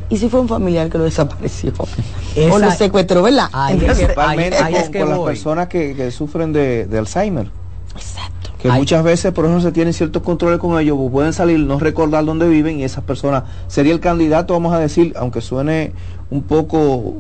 ¿y 0.10 0.18
si 0.18 0.30
fue 0.30 0.40
un 0.40 0.48
familiar 0.48 0.90
que 0.90 0.98
lo 0.98 1.06
desapareció? 1.06 1.74
o 2.52 2.60
lo 2.60 2.72
secuestró, 2.72 3.24
¿verdad? 3.24 3.50
Ahí 3.52 3.74
Entonces, 3.74 3.98
principalmente 4.06 4.58
ahí 4.64 4.74
con, 4.74 4.82
es 4.82 4.90
que 4.90 5.00
con 5.00 5.10
las 5.10 5.20
personas 5.20 5.68
que, 5.68 5.96
que 5.96 6.12
sufren 6.12 6.54
de, 6.54 6.86
de 6.86 6.98
Alzheimer. 6.98 7.50
Exacto. 7.96 8.52
Que 8.60 8.70
muchas 8.72 9.04
veces 9.04 9.32
por 9.32 9.46
eso 9.46 9.62
se 9.62 9.72
tienen 9.72 9.94
ciertos 9.94 10.24
controles 10.24 10.60
con 10.60 10.80
ellos, 10.80 10.98
pues 10.98 11.12
pueden 11.12 11.34
salir, 11.34 11.60
no 11.60 11.80
recordar 11.80 12.26
dónde 12.26 12.48
viven 12.48 12.80
y 12.80 12.84
esas 12.84 13.04
personas 13.04 13.44
sería 13.68 13.94
el 13.94 14.00
candidato, 14.00 14.54
vamos 14.54 14.74
a 14.74 14.80
decir, 14.80 15.14
aunque 15.18 15.42
suene 15.42 15.94
un 16.32 16.42
poco 16.42 17.14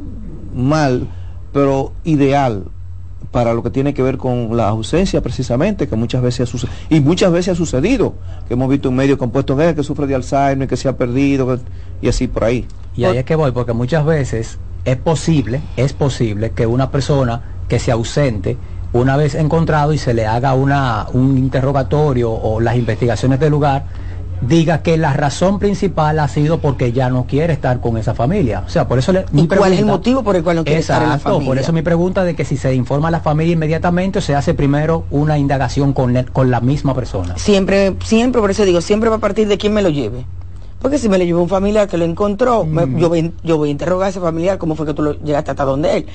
mal, 0.56 1.08
pero 1.52 1.94
ideal 2.04 2.66
para 3.32 3.54
lo 3.54 3.64
que 3.64 3.70
tiene 3.70 3.94
que 3.94 4.02
ver 4.02 4.18
con 4.18 4.56
la 4.56 4.70
ausencia 4.70 5.22
precisamente, 5.22 5.88
que 5.88 5.96
muchas 5.96 6.22
veces 6.22 6.48
ha 6.48 6.52
sucedido, 6.52 6.78
y 6.90 7.00
muchas 7.02 7.32
veces 7.32 7.54
ha 7.54 7.56
sucedido, 7.56 8.16
que 8.48 8.54
hemos 8.54 8.70
visto 8.70 8.90
un 8.90 8.96
medio 8.96 9.18
compuesto 9.18 9.58
que 9.58 9.84
sufre 9.84 10.08
de 10.08 10.16
Alzheimer, 10.16 10.68
que 10.68 10.78
se 10.78 10.88
ha 10.88 10.98
perdido, 10.98 11.60
y 12.02 12.08
así 12.08 12.28
por 12.28 12.46
ahí. 12.46 12.66
Y 12.96 13.04
ahí 13.04 13.18
es 13.18 13.26
que 13.26 13.36
voy, 13.36 13.52
porque 13.52 13.74
muchas 13.74 14.06
veces 14.06 14.58
es 14.86 14.98
posible, 14.98 15.62
es 15.76 15.94
posible 15.94 16.52
que 16.52 16.66
una 16.66 16.92
persona 16.92 17.42
que 17.68 17.80
se 17.80 17.92
ausente, 17.92 18.58
una 18.94 19.18
vez 19.18 19.36
encontrado 19.36 19.92
y 19.92 19.98
se 19.98 20.14
le 20.14 20.26
haga 20.26 20.54
una, 20.54 21.08
un 21.12 21.38
interrogatorio 21.38 22.32
o 22.32 22.62
las 22.62 22.78
investigaciones 22.78 23.40
del 23.40 23.52
lugar, 23.52 23.86
diga 24.48 24.82
que 24.82 24.98
la 24.98 25.14
razón 25.14 25.60
principal 25.60 26.20
ha 26.20 26.28
sido 26.28 26.60
porque 26.60 26.92
ya 26.92 27.10
no 27.10 27.26
quiere 27.26 27.54
estar 27.54 27.80
con 27.82 27.98
esa 27.98 28.14
familia. 28.14 28.64
O 28.66 28.70
sea, 28.70 28.88
por 28.88 29.00
eso 29.00 29.12
le... 29.12 29.26
mi 29.32 29.44
¿Y 29.44 29.48
cuál 29.48 29.74
es 29.74 29.80
el 29.80 29.86
motivo 29.86 30.24
por 30.24 30.36
el 30.36 30.44
cual 30.44 30.58
no 30.58 30.64
quiere 30.64 30.80
estar 30.80 31.02
en 31.02 31.10
la 31.10 31.16
Exacto, 31.16 31.34
familia? 31.36 31.50
por 31.50 31.58
eso 31.58 31.74
mi 31.74 31.82
pregunta 31.82 32.24
de 32.24 32.36
que 32.36 32.46
si 32.46 32.58
se 32.58 32.74
informa 32.76 33.08
a 33.08 33.12
la 33.12 33.20
familia 33.22 33.54
inmediatamente 33.54 34.20
o 34.20 34.22
se 34.22 34.36
hace 34.36 34.54
primero 34.54 35.06
una 35.12 35.38
indagación 35.38 35.94
con, 35.94 36.16
el- 36.16 36.32
con 36.32 36.52
la 36.52 36.62
misma 36.62 36.94
persona. 36.94 37.38
Siempre, 37.38 37.96
siempre, 38.04 38.42
por 38.42 38.52
eso 38.52 38.66
digo, 38.66 38.82
siempre 38.82 39.10
va 39.10 39.18
a 39.18 39.20
partir 39.20 39.48
de 39.48 39.58
quién 39.58 39.74
me 39.74 39.82
lo 39.82 39.90
lleve. 39.90 40.26
Porque 40.82 40.98
si 41.00 41.10
me 41.10 41.18
lo 41.18 41.24
llevó 41.24 41.42
un 41.42 41.50
familiar 41.50 41.88
que 41.88 41.98
lo 41.98 42.06
encontró, 42.06 42.64
me- 42.66 43.00
yo, 43.00 43.10
voy, 43.10 43.34
yo 43.44 43.58
voy 43.58 43.70
a 43.70 43.72
interrogar 43.72 44.08
a 44.08 44.10
ese 44.10 44.20
familiar 44.20 44.58
cómo 44.58 44.76
fue 44.76 44.86
que 44.86 44.94
tú 44.94 45.02
lo 45.02 45.14
llegaste 45.20 45.52
hasta 45.52 45.66
donde 45.66 45.98
él. 45.98 46.06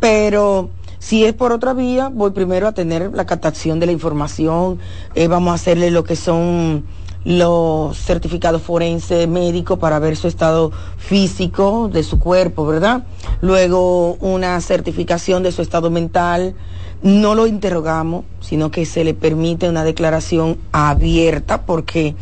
Pero 0.00 0.70
si 0.98 1.24
es 1.24 1.32
por 1.32 1.52
otra 1.52 1.72
vía, 1.74 2.08
voy 2.12 2.32
primero 2.32 2.66
a 2.68 2.72
tener 2.72 3.12
la 3.14 3.24
captación 3.24 3.80
de 3.80 3.86
la 3.86 3.92
información, 3.92 4.78
eh, 5.14 5.28
vamos 5.28 5.52
a 5.52 5.54
hacerle 5.54 5.90
lo 5.90 6.04
que 6.04 6.16
son 6.16 6.84
los 7.24 7.96
certificados 7.96 8.62
forenses 8.62 9.28
médicos 9.28 9.78
para 9.78 9.98
ver 9.98 10.16
su 10.16 10.28
estado 10.28 10.72
físico 10.96 11.88
de 11.92 12.02
su 12.02 12.18
cuerpo, 12.18 12.66
¿verdad? 12.66 13.04
Luego 13.40 14.14
una 14.14 14.60
certificación 14.60 15.42
de 15.42 15.52
su 15.52 15.62
estado 15.62 15.90
mental. 15.90 16.54
No 17.02 17.34
lo 17.34 17.46
interrogamos, 17.46 18.24
sino 18.40 18.70
que 18.70 18.86
se 18.86 19.02
le 19.02 19.14
permite 19.14 19.68
una 19.68 19.82
declaración 19.82 20.58
abierta 20.70 21.62
porque 21.62 22.14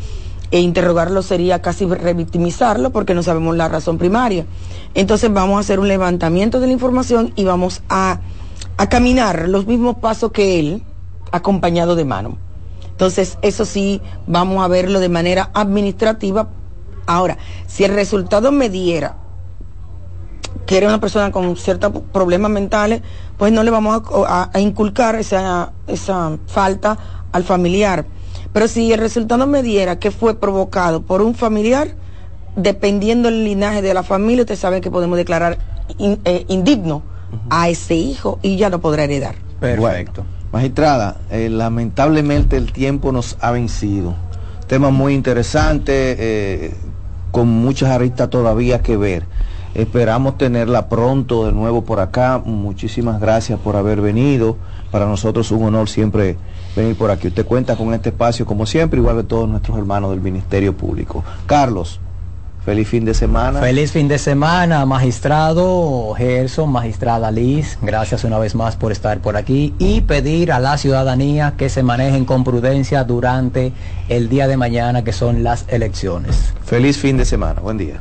e 0.51 0.61
interrogarlo 0.61 1.23
sería 1.23 1.63
casi 1.63 1.87
revictimizarlo 1.87 2.91
porque 2.91 3.15
no 3.15 3.23
sabemos 3.23 3.57
la 3.57 3.69
razón 3.69 3.99
primaria. 3.99 4.47
Entonces 4.95 5.33
vamos 5.33 5.59
a 5.59 5.61
hacer 5.61 5.79
un 5.79 5.89
levantamiento 5.89 6.61
de 6.61 6.67
la 6.67 6.73
información 6.73 7.33
y 7.37 7.45
vamos 7.45 7.83
a, 7.89 8.21
a 8.77 8.89
caminar 8.89 9.49
los 9.49 9.67
mismos 9.67 9.99
pasos 9.99 10.33
que 10.33 10.59
él, 10.59 10.83
acompañado 11.31 11.95
de 11.95 12.05
mano. 12.05 12.50
Entonces, 13.01 13.39
eso 13.41 13.65
sí, 13.65 14.03
vamos 14.27 14.63
a 14.63 14.69
verlo 14.69 15.01
de 15.01 15.09
manera 15.09 15.49
administrativa. 15.55 16.49
Ahora, 17.07 17.39
si 17.67 17.83
el 17.85 17.95
resultado 17.95 18.53
me 18.53 18.69
diera 18.69 19.17
que 20.67 20.77
era 20.77 20.87
una 20.89 21.01
persona 21.01 21.33
con 21.33 21.57
ciertos 21.57 21.93
problemas 22.13 22.51
mentales, 22.51 23.01
pues 23.39 23.53
no 23.55 23.63
le 23.63 23.71
vamos 23.71 24.03
a, 24.15 24.43
a- 24.43 24.51
a 24.53 24.61
inculcar 24.61 25.15
esa, 25.17 25.73
esa 25.87 26.37
falta 26.47 26.99
al 27.33 27.43
familiar. 27.43 28.05
Pero 28.53 28.69
si 28.69 28.93
el 28.93 29.01
resultado 29.01 29.47
me 29.47 29.63
diera 29.63 29.99
que 29.99 30.11
fue 30.11 30.35
provocado 30.39 31.01
por 31.01 31.23
un 31.23 31.35
familiar, 31.35 31.95
dependiendo 32.55 33.31
del 33.31 33.45
linaje 33.45 33.81
de 33.81 33.95
la 33.95 34.03
familia, 34.03 34.43
usted 34.43 34.57
sabe 34.57 34.83
que 34.83 34.91
podemos 34.91 35.17
declarar 35.17 35.57
in- 35.97 36.21
eh, 36.27 36.45
indigno 36.49 37.03
a 37.49 37.71
ese 37.71 37.95
hijo 37.95 38.39
y 38.43 38.59
ya 38.59 38.69
no 38.69 38.83
podrá 38.83 39.05
heredar. 39.05 39.37
Perfecto. 39.59 40.25
Magistrada, 40.53 41.17
eh, 41.31 41.49
lamentablemente 41.49 42.57
el 42.57 42.73
tiempo 42.73 43.13
nos 43.13 43.37
ha 43.41 43.51
vencido. 43.51 44.15
Tema 44.67 44.91
muy 44.91 45.15
interesante, 45.15 46.17
eh, 46.19 46.75
con 47.31 47.49
muchas 47.49 47.91
aristas 47.91 48.31
todavía 48.31 48.83
que 48.83 48.97
ver. 48.97 49.25
Esperamos 49.75 50.37
tenerla 50.37 50.89
pronto 50.89 51.47
de 51.47 51.53
nuevo 51.53 51.85
por 51.85 52.01
acá. 52.01 52.43
Muchísimas 52.45 53.21
gracias 53.21 53.59
por 53.61 53.77
haber 53.77 54.01
venido. 54.01 54.57
Para 54.91 55.07
nosotros 55.07 55.47
es 55.47 55.53
un 55.53 55.63
honor 55.63 55.89
siempre 55.89 56.37
venir 56.75 56.97
por 56.97 57.11
aquí. 57.11 57.29
Usted 57.29 57.47
cuenta 57.47 57.77
con 57.77 57.95
este 57.95 58.09
espacio 58.09 58.45
como 58.45 58.67
siempre, 58.67 58.99
igual 58.99 59.19
que 59.19 59.23
todos 59.25 59.49
nuestros 59.49 59.79
hermanos 59.79 60.11
del 60.11 60.21
Ministerio 60.21 60.77
Público. 60.77 61.23
Carlos, 61.47 62.01
feliz 62.65 62.89
fin 62.89 63.05
de 63.05 63.15
semana. 63.15 63.61
Feliz 63.61 63.93
fin 63.93 64.09
de 64.09 64.19
semana, 64.19 64.85
magistrado 64.87 66.15
Gerson, 66.17 66.71
magistrada 66.71 67.31
Liz. 67.31 67.79
Gracias 67.83 68.25
una 68.25 68.39
vez 68.39 68.55
más 68.55 68.77
por 68.77 68.93
estar 68.93 69.19
por 69.21 69.37
aquí 69.37 69.75
y 69.79 70.03
pedir 70.03 70.53
a 70.53 70.61
la 70.61 70.79
ciudadanía 70.79 71.55
que 71.57 71.69
se 71.69 71.83
manejen 71.83 72.25
con 72.25 72.45
prudencia 72.45 73.05
durante 73.05 73.73
el 74.09 74.29
día 74.29 74.49
de 74.49 74.57
mañana 74.57 75.05
que 75.05 75.13
son 75.13 75.43
las 75.43 75.65
elecciones. 75.69 76.55
Feliz 76.65 76.99
fin 76.99 77.17
de 77.17 77.25
semana. 77.25 77.61
Buen 77.61 77.79
día. 77.79 78.01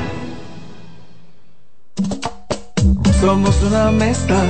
Somos 3.21 3.61
una 3.61 3.91
mezcla 3.91 4.41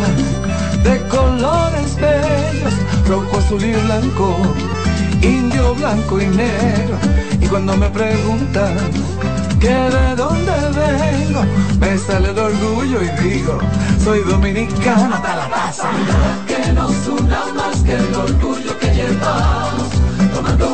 de 0.81 1.05
colores 1.09 1.93
bellos, 1.97 2.73
rojo, 3.05 3.37
azul 3.37 3.61
y 3.65 3.73
blanco, 3.73 4.37
indio, 5.21 5.75
blanco 5.75 6.21
y 6.21 6.27
negro. 6.27 6.97
Y 7.41 7.47
cuando 7.47 7.75
me 7.75 7.89
preguntan 7.89 8.77
que 9.59 9.67
de 9.67 10.15
dónde 10.15 10.53
vengo, 10.73 11.43
me 11.81 11.97
sale 11.97 12.29
el 12.29 12.39
orgullo 12.39 12.99
y 13.03 13.09
digo, 13.21 13.59
soy 14.01 14.19
dominicano 14.21 15.15
hasta 15.15 15.35
la 15.35 15.49
taza. 15.49 15.89
Que 16.47 16.71
nos 16.71 17.07
una 17.07 17.45
más 17.53 17.75
que 17.83 17.95
el 17.95 18.15
orgullo 18.15 18.79
que 18.79 18.87
llevamos, 18.95 19.89
tomando 20.33 20.70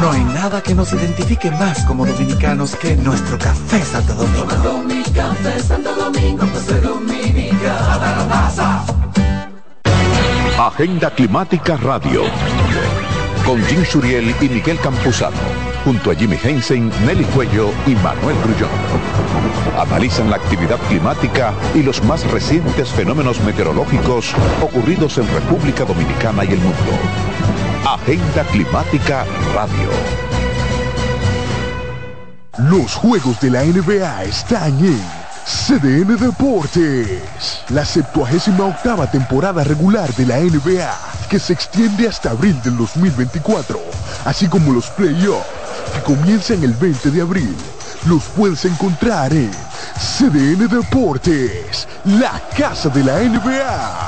No 0.00 0.10
hay 0.12 0.24
nada 0.24 0.62
que 0.62 0.74
nos 0.74 0.92
identifique 0.92 1.50
más 1.50 1.84
como 1.84 2.06
dominicanos 2.06 2.76
que 2.76 2.96
nuestro 2.96 3.36
café 3.38 3.82
Santo 3.82 4.14
Domingo. 4.14 4.82
Mi 4.84 5.02
café 5.02 5.60
Santo 5.60 5.94
Domingo, 5.94 6.46
pues 6.46 6.70
hasta 6.70 8.16
la 8.16 8.28
taza. 8.28 8.84
Agenda 10.58 11.10
Climática 11.10 11.76
Radio. 11.76 12.22
Con 13.44 13.62
Jim 13.64 13.84
Suriel 13.84 14.34
y 14.40 14.48
Miguel 14.48 14.78
Campuzano. 14.80 15.36
Junto 15.84 16.10
a 16.10 16.14
Jimmy 16.14 16.38
Hensen, 16.42 16.90
Nelly 17.06 17.24
Cuello 17.24 17.70
y 17.86 17.94
Manuel 17.96 18.36
Grullón. 18.44 18.70
Analizan 19.76 20.30
la 20.30 20.36
actividad 20.36 20.78
climática 20.88 21.52
y 21.74 21.82
los 21.82 22.02
más 22.04 22.28
recientes 22.30 22.90
fenómenos 22.90 23.40
meteorológicos 23.40 24.34
ocurridos 24.62 25.18
en 25.18 25.28
República 25.28 25.84
Dominicana 25.84 26.44
y 26.44 26.52
el 26.52 26.58
mundo. 26.58 26.92
Agenda 27.86 28.44
Climática 28.52 29.24
Radio. 29.54 29.88
Los 32.58 32.94
juegos 32.94 33.40
de 33.40 33.50
la 33.50 33.62
NBA 33.62 34.24
están 34.24 34.78
en 34.84 35.00
CDN 35.48 36.16
Deportes. 36.18 37.62
La 37.70 37.84
78 37.84 38.66
octava 38.66 39.10
temporada 39.10 39.64
regular 39.64 40.12
de 40.14 40.26
la 40.26 40.38
NBA, 40.38 40.90
que 41.30 41.38
se 41.38 41.52
extiende 41.52 42.08
hasta 42.08 42.30
abril 42.30 42.60
del 42.62 42.76
2024, 42.76 43.80
así 44.24 44.46
como 44.48 44.72
los 44.72 44.90
playoffs, 44.90 45.46
que 45.94 46.02
comienzan 46.02 46.62
el 46.64 46.74
20 46.74 47.10
de 47.10 47.22
abril. 47.22 47.56
Los 48.08 48.24
puedes 48.24 48.64
encontrar 48.64 49.34
en 49.34 49.50
CDN 49.98 50.66
Deportes, 50.66 51.86
la 52.04 52.40
casa 52.56 52.88
de 52.88 53.04
la 53.04 53.18
NBA. 53.18 54.07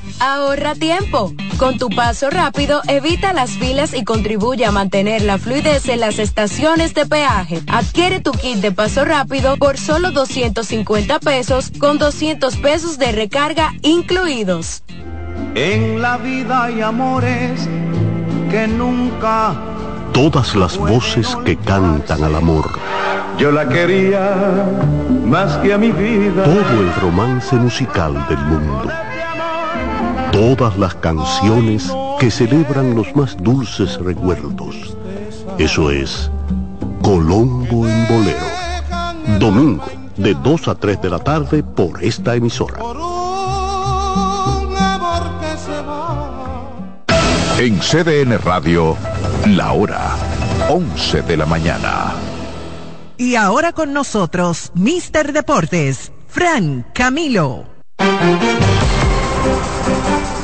Ahorra 0.23 0.75
tiempo. 0.75 1.33
Con 1.57 1.79
tu 1.79 1.89
paso 1.89 2.29
rápido, 2.29 2.83
evita 2.87 3.33
las 3.33 3.53
filas 3.53 3.95
y 3.95 4.03
contribuye 4.03 4.67
a 4.67 4.71
mantener 4.71 5.23
la 5.23 5.39
fluidez 5.39 5.89
en 5.89 5.99
las 5.99 6.19
estaciones 6.19 6.93
de 6.93 7.07
peaje. 7.07 7.59
Adquiere 7.67 8.19
tu 8.19 8.31
kit 8.31 8.57
de 8.57 8.71
paso 8.71 9.03
rápido 9.03 9.57
por 9.57 9.79
solo 9.79 10.11
250 10.11 11.19
pesos 11.21 11.71
con 11.79 11.97
200 11.97 12.55
pesos 12.57 12.99
de 12.99 13.13
recarga 13.13 13.73
incluidos. 13.81 14.83
En 15.55 15.99
la 16.03 16.17
vida 16.17 16.65
hay 16.65 16.81
amores 16.81 17.67
que 18.51 18.67
nunca 18.67 19.55
Todas 20.13 20.55
las 20.55 20.77
voces 20.77 21.35
que 21.45 21.57
cantan 21.57 22.23
al 22.23 22.35
amor. 22.35 22.69
yo 23.39 23.51
la 23.51 23.67
quería 23.67 24.35
más 25.25 25.57
que 25.57 25.73
a 25.73 25.79
mi 25.79 25.91
vida. 25.91 26.43
Todo 26.43 26.81
el 26.81 26.93
romance 27.01 27.55
musical 27.55 28.23
del 28.29 28.37
mundo. 28.37 28.91
Todas 30.41 30.75
las 30.75 30.95
canciones 30.95 31.93
que 32.19 32.31
celebran 32.31 32.95
los 32.95 33.15
más 33.15 33.37
dulces 33.37 33.99
recuerdos. 33.99 34.97
Eso 35.59 35.91
es 35.91 36.31
Colombo 37.03 37.85
en 37.85 38.07
Bolero. 38.07 39.39
Domingo, 39.39 39.85
de 40.17 40.33
2 40.33 40.67
a 40.67 40.73
3 40.73 40.99
de 40.99 41.09
la 41.11 41.19
tarde 41.19 41.61
por 41.61 42.03
esta 42.03 42.33
emisora. 42.33 42.79
En 47.59 47.77
CDN 47.77 48.39
Radio, 48.39 48.97
la 49.45 49.73
hora 49.73 50.15
11 50.71 51.21
de 51.21 51.37
la 51.37 51.45
mañana. 51.45 52.13
Y 53.15 53.35
ahora 53.35 53.73
con 53.73 53.93
nosotros, 53.93 54.71
Mister 54.73 55.33
Deportes, 55.33 56.11
Fran 56.27 56.87
Camilo. 56.95 57.65
Thank 59.83 60.35
you. 60.35 60.40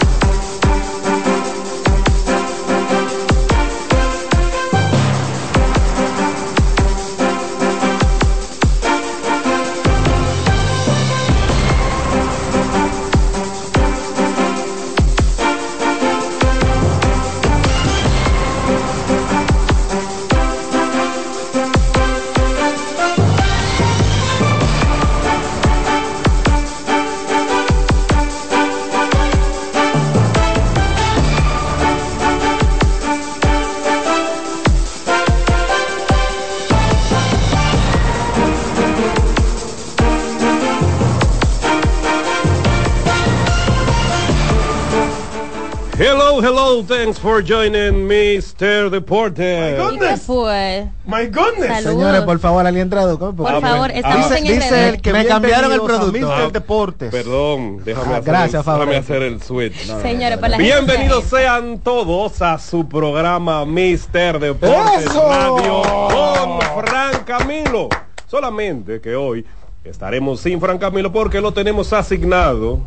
Thanks 47.08 47.20
for 47.22 47.42
joining 47.42 48.06
Mr. 48.06 48.90
Deportes. 48.90 49.80
¿Y 49.94 49.98
qué 49.98 50.18
fue? 50.18 50.90
My 51.06 51.28
goodness. 51.28 51.68
Saludos. 51.84 51.84
Señores, 51.84 52.22
por 52.24 52.40
favor, 52.40 52.68
alguien 52.68 52.90
traduca. 52.90 53.32
Por 53.32 53.62
favor, 53.62 53.92
estamos 53.92 54.30
dice, 54.30 54.40
en 54.40 54.46
el 54.48 54.54
dice 54.60 54.90
él 54.90 55.02
que 55.02 55.14
me 55.14 55.26
cambiaron 55.26 55.72
el 55.72 55.82
producto. 55.82 56.30
Ah, 56.34 56.44
Mr. 56.48 56.52
Deportes. 56.52 57.12
Perdón, 57.12 57.82
déjame, 57.86 58.14
Ah, 58.14 58.18
hacer, 58.18 58.24
gracias, 58.26 58.56
el, 58.56 58.64
favor. 58.64 58.80
déjame 58.88 58.98
hacer 58.98 59.22
el 59.24 59.42
switch. 59.42 59.86
Señores, 60.02 60.38
para 60.38 60.50
la 60.50 60.58
gente 60.58 60.74
Bienvenidos 60.74 61.24
sean 61.26 61.80
todos 61.80 62.42
a 62.42 62.60
su 62.60 62.90
programa 62.90 63.64
Mister 63.66 64.40
Deportes 64.40 65.06
¡Eso! 65.06 65.30
Radio 65.30 65.82
con 66.10 66.84
Fran 66.84 67.24
Camilo. 67.24 67.88
Solamente 68.28 69.00
que 69.00 69.16
hoy 69.16 69.46
estaremos 69.86 70.42
sin 70.42 70.60
Fran 70.60 70.78
Camilo 70.78 71.10
porque 71.14 71.40
lo 71.40 71.54
tenemos 71.54 71.94
asignado. 71.94 72.82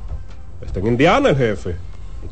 Está 0.61 0.81
en 0.81 0.89
Indiana 0.89 1.31
el 1.31 1.37
jefe. 1.39 1.77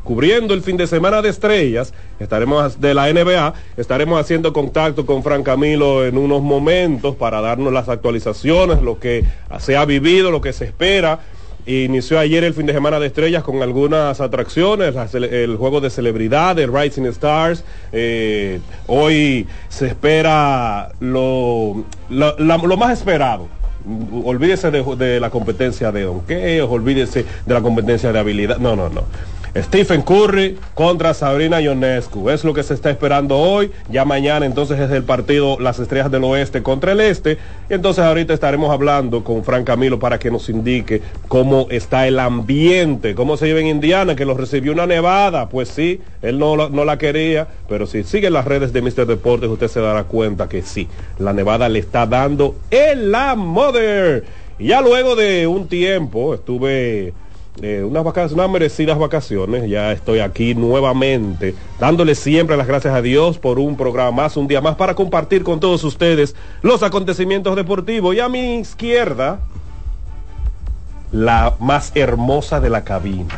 Cubriendo 0.03 0.53
el 0.53 0.61
fin 0.61 0.77
de 0.77 0.87
semana 0.87 1.21
de 1.21 1.29
estrellas, 1.29 1.93
estaremos 2.19 2.79
de 2.79 2.93
la 2.93 3.11
NBA, 3.11 3.53
estaremos 3.77 4.19
haciendo 4.19 4.53
contacto 4.53 5.05
con 5.05 5.23
Fran 5.23 5.43
Camilo 5.43 6.05
en 6.05 6.17
unos 6.17 6.41
momentos 6.41 7.15
para 7.15 7.41
darnos 7.41 7.73
las 7.73 7.89
actualizaciones, 7.89 8.81
lo 8.81 8.99
que 8.99 9.25
se 9.59 9.75
ha 9.77 9.85
vivido, 9.85 10.31
lo 10.31 10.41
que 10.41 10.53
se 10.53 10.65
espera. 10.65 11.19
Inició 11.65 12.17
ayer 12.17 12.43
el 12.43 12.53
fin 12.55 12.65
de 12.65 12.73
semana 12.73 12.99
de 12.99 13.07
estrellas 13.07 13.43
con 13.43 13.61
algunas 13.61 14.21
atracciones, 14.21 14.95
el 15.13 15.55
juego 15.57 15.81
de 15.81 15.89
celebridades, 15.89 16.67
Rising 16.71 17.05
Stars. 17.07 17.63
eh, 17.91 18.59
hoy 18.87 19.45
se 19.67 19.87
espera 19.87 20.89
lo, 20.99 21.83
lo- 22.09 22.77
más 22.77 22.97
esperado 22.97 23.47
olvídese 24.25 24.71
de, 24.71 25.19
la 25.19 25.29
competencia 25.29 25.91
de 25.91 26.03
donqueos, 26.03 26.69
olvídese 26.69 27.25
de 27.45 27.53
la 27.53 27.61
competencia 27.61 28.11
de 28.11 28.19
habilidad. 28.19 28.57
No, 28.57 28.75
no, 28.75 28.89
no. 28.89 29.03
Stephen 29.55 30.01
Curry 30.01 30.57
contra 30.75 31.13
Sabrina 31.13 31.61
Ionescu. 31.61 32.29
Es 32.29 32.43
lo 32.43 32.53
que 32.53 32.63
se 32.63 32.73
está 32.73 32.89
esperando 32.89 33.37
hoy. 33.37 33.71
Ya 33.89 34.05
mañana 34.05 34.45
entonces 34.45 34.79
es 34.79 34.91
el 34.91 35.03
partido 35.03 35.57
Las 35.59 35.79
Estrellas 35.79 36.11
del 36.11 36.23
Oeste 36.23 36.61
contra 36.61 36.91
el 36.91 37.01
Este. 37.01 37.37
Entonces 37.69 38.03
ahorita 38.03 38.33
estaremos 38.33 38.71
hablando 38.71 39.23
con 39.23 39.43
Fran 39.43 39.63
Camilo 39.63 39.99
para 39.99 40.19
que 40.19 40.31
nos 40.31 40.49
indique 40.49 41.01
cómo 41.27 41.67
está 41.69 42.07
el 42.07 42.19
ambiente, 42.19 43.15
cómo 43.15 43.37
se 43.37 43.47
lleva 43.47 43.59
en 43.59 43.67
Indiana, 43.67 44.15
que 44.15 44.25
lo 44.25 44.35
recibió 44.35 44.71
una 44.71 44.85
nevada. 44.85 45.49
Pues 45.49 45.69
sí, 45.69 46.01
él 46.21 46.39
no, 46.39 46.69
no 46.69 46.85
la 46.85 46.97
quería, 46.97 47.47
pero 47.67 47.87
si 47.87 48.03
sigue 48.03 48.29
las 48.29 48.45
redes 48.45 48.73
de 48.73 48.81
Mr. 48.81 49.05
Deportes, 49.05 49.49
usted 49.49 49.67
se 49.67 49.81
dará 49.81 50.03
cuenta 50.03 50.47
que 50.47 50.61
sí, 50.61 50.87
la 51.17 51.33
nevada 51.33 51.69
le 51.69 51.79
está 51.79 52.05
dando 52.05 52.55
en 52.69 53.11
la. 53.11 53.35
Y 54.59 54.67
ya 54.67 54.81
luego 54.81 55.15
de 55.15 55.47
un 55.47 55.67
tiempo 55.67 56.33
estuve 56.33 57.13
eh, 57.61 57.83
unas 57.83 58.03
vacaciones, 58.03 58.33
unas 58.33 58.49
merecidas 58.49 58.97
vacaciones. 58.97 59.69
Ya 59.69 59.91
estoy 59.91 60.19
aquí 60.19 60.55
nuevamente, 60.55 61.55
dándole 61.79 62.15
siempre 62.15 62.55
las 62.55 62.67
gracias 62.67 62.93
a 62.93 63.01
Dios 63.01 63.37
por 63.37 63.59
un 63.59 63.75
programa 63.75 64.11
más, 64.11 64.37
un 64.37 64.47
día 64.47 64.61
más, 64.61 64.75
para 64.75 64.95
compartir 64.95 65.43
con 65.43 65.59
todos 65.59 65.83
ustedes 65.83 66.35
los 66.61 66.83
acontecimientos 66.83 67.55
deportivos. 67.55 68.15
Y 68.15 68.19
a 68.19 68.29
mi 68.29 68.55
izquierda, 68.59 69.39
la 71.11 71.55
más 71.59 71.91
hermosa 71.95 72.59
de 72.59 72.69
la 72.69 72.83
cabina, 72.83 73.35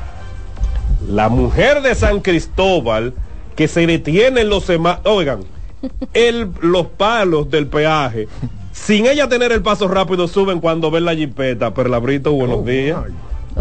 la 1.07 1.30
mujer 1.30 1.82
de 1.82 1.95
San 1.95 2.19
Cristóbal, 2.19 3.13
que 3.55 3.67
se 3.67 3.88
detiene 3.88 4.41
en 4.41 4.49
los 4.49 4.65
semáforos. 4.65 5.17
Oigan, 5.17 5.39
el, 6.13 6.51
los 6.61 6.88
palos 6.88 7.49
del 7.49 7.67
peaje. 7.67 8.28
Sin 8.72 9.05
ella 9.05 9.28
tener 9.28 9.51
el 9.51 9.61
paso 9.61 9.88
rápido, 9.88 10.28
suben 10.28 10.59
cuando 10.59 10.91
ven 10.91 11.05
la 11.05 11.15
jipeta. 11.15 11.74
Perlabrito, 11.74 12.32
buenos 12.32 12.65
días. 12.65 12.99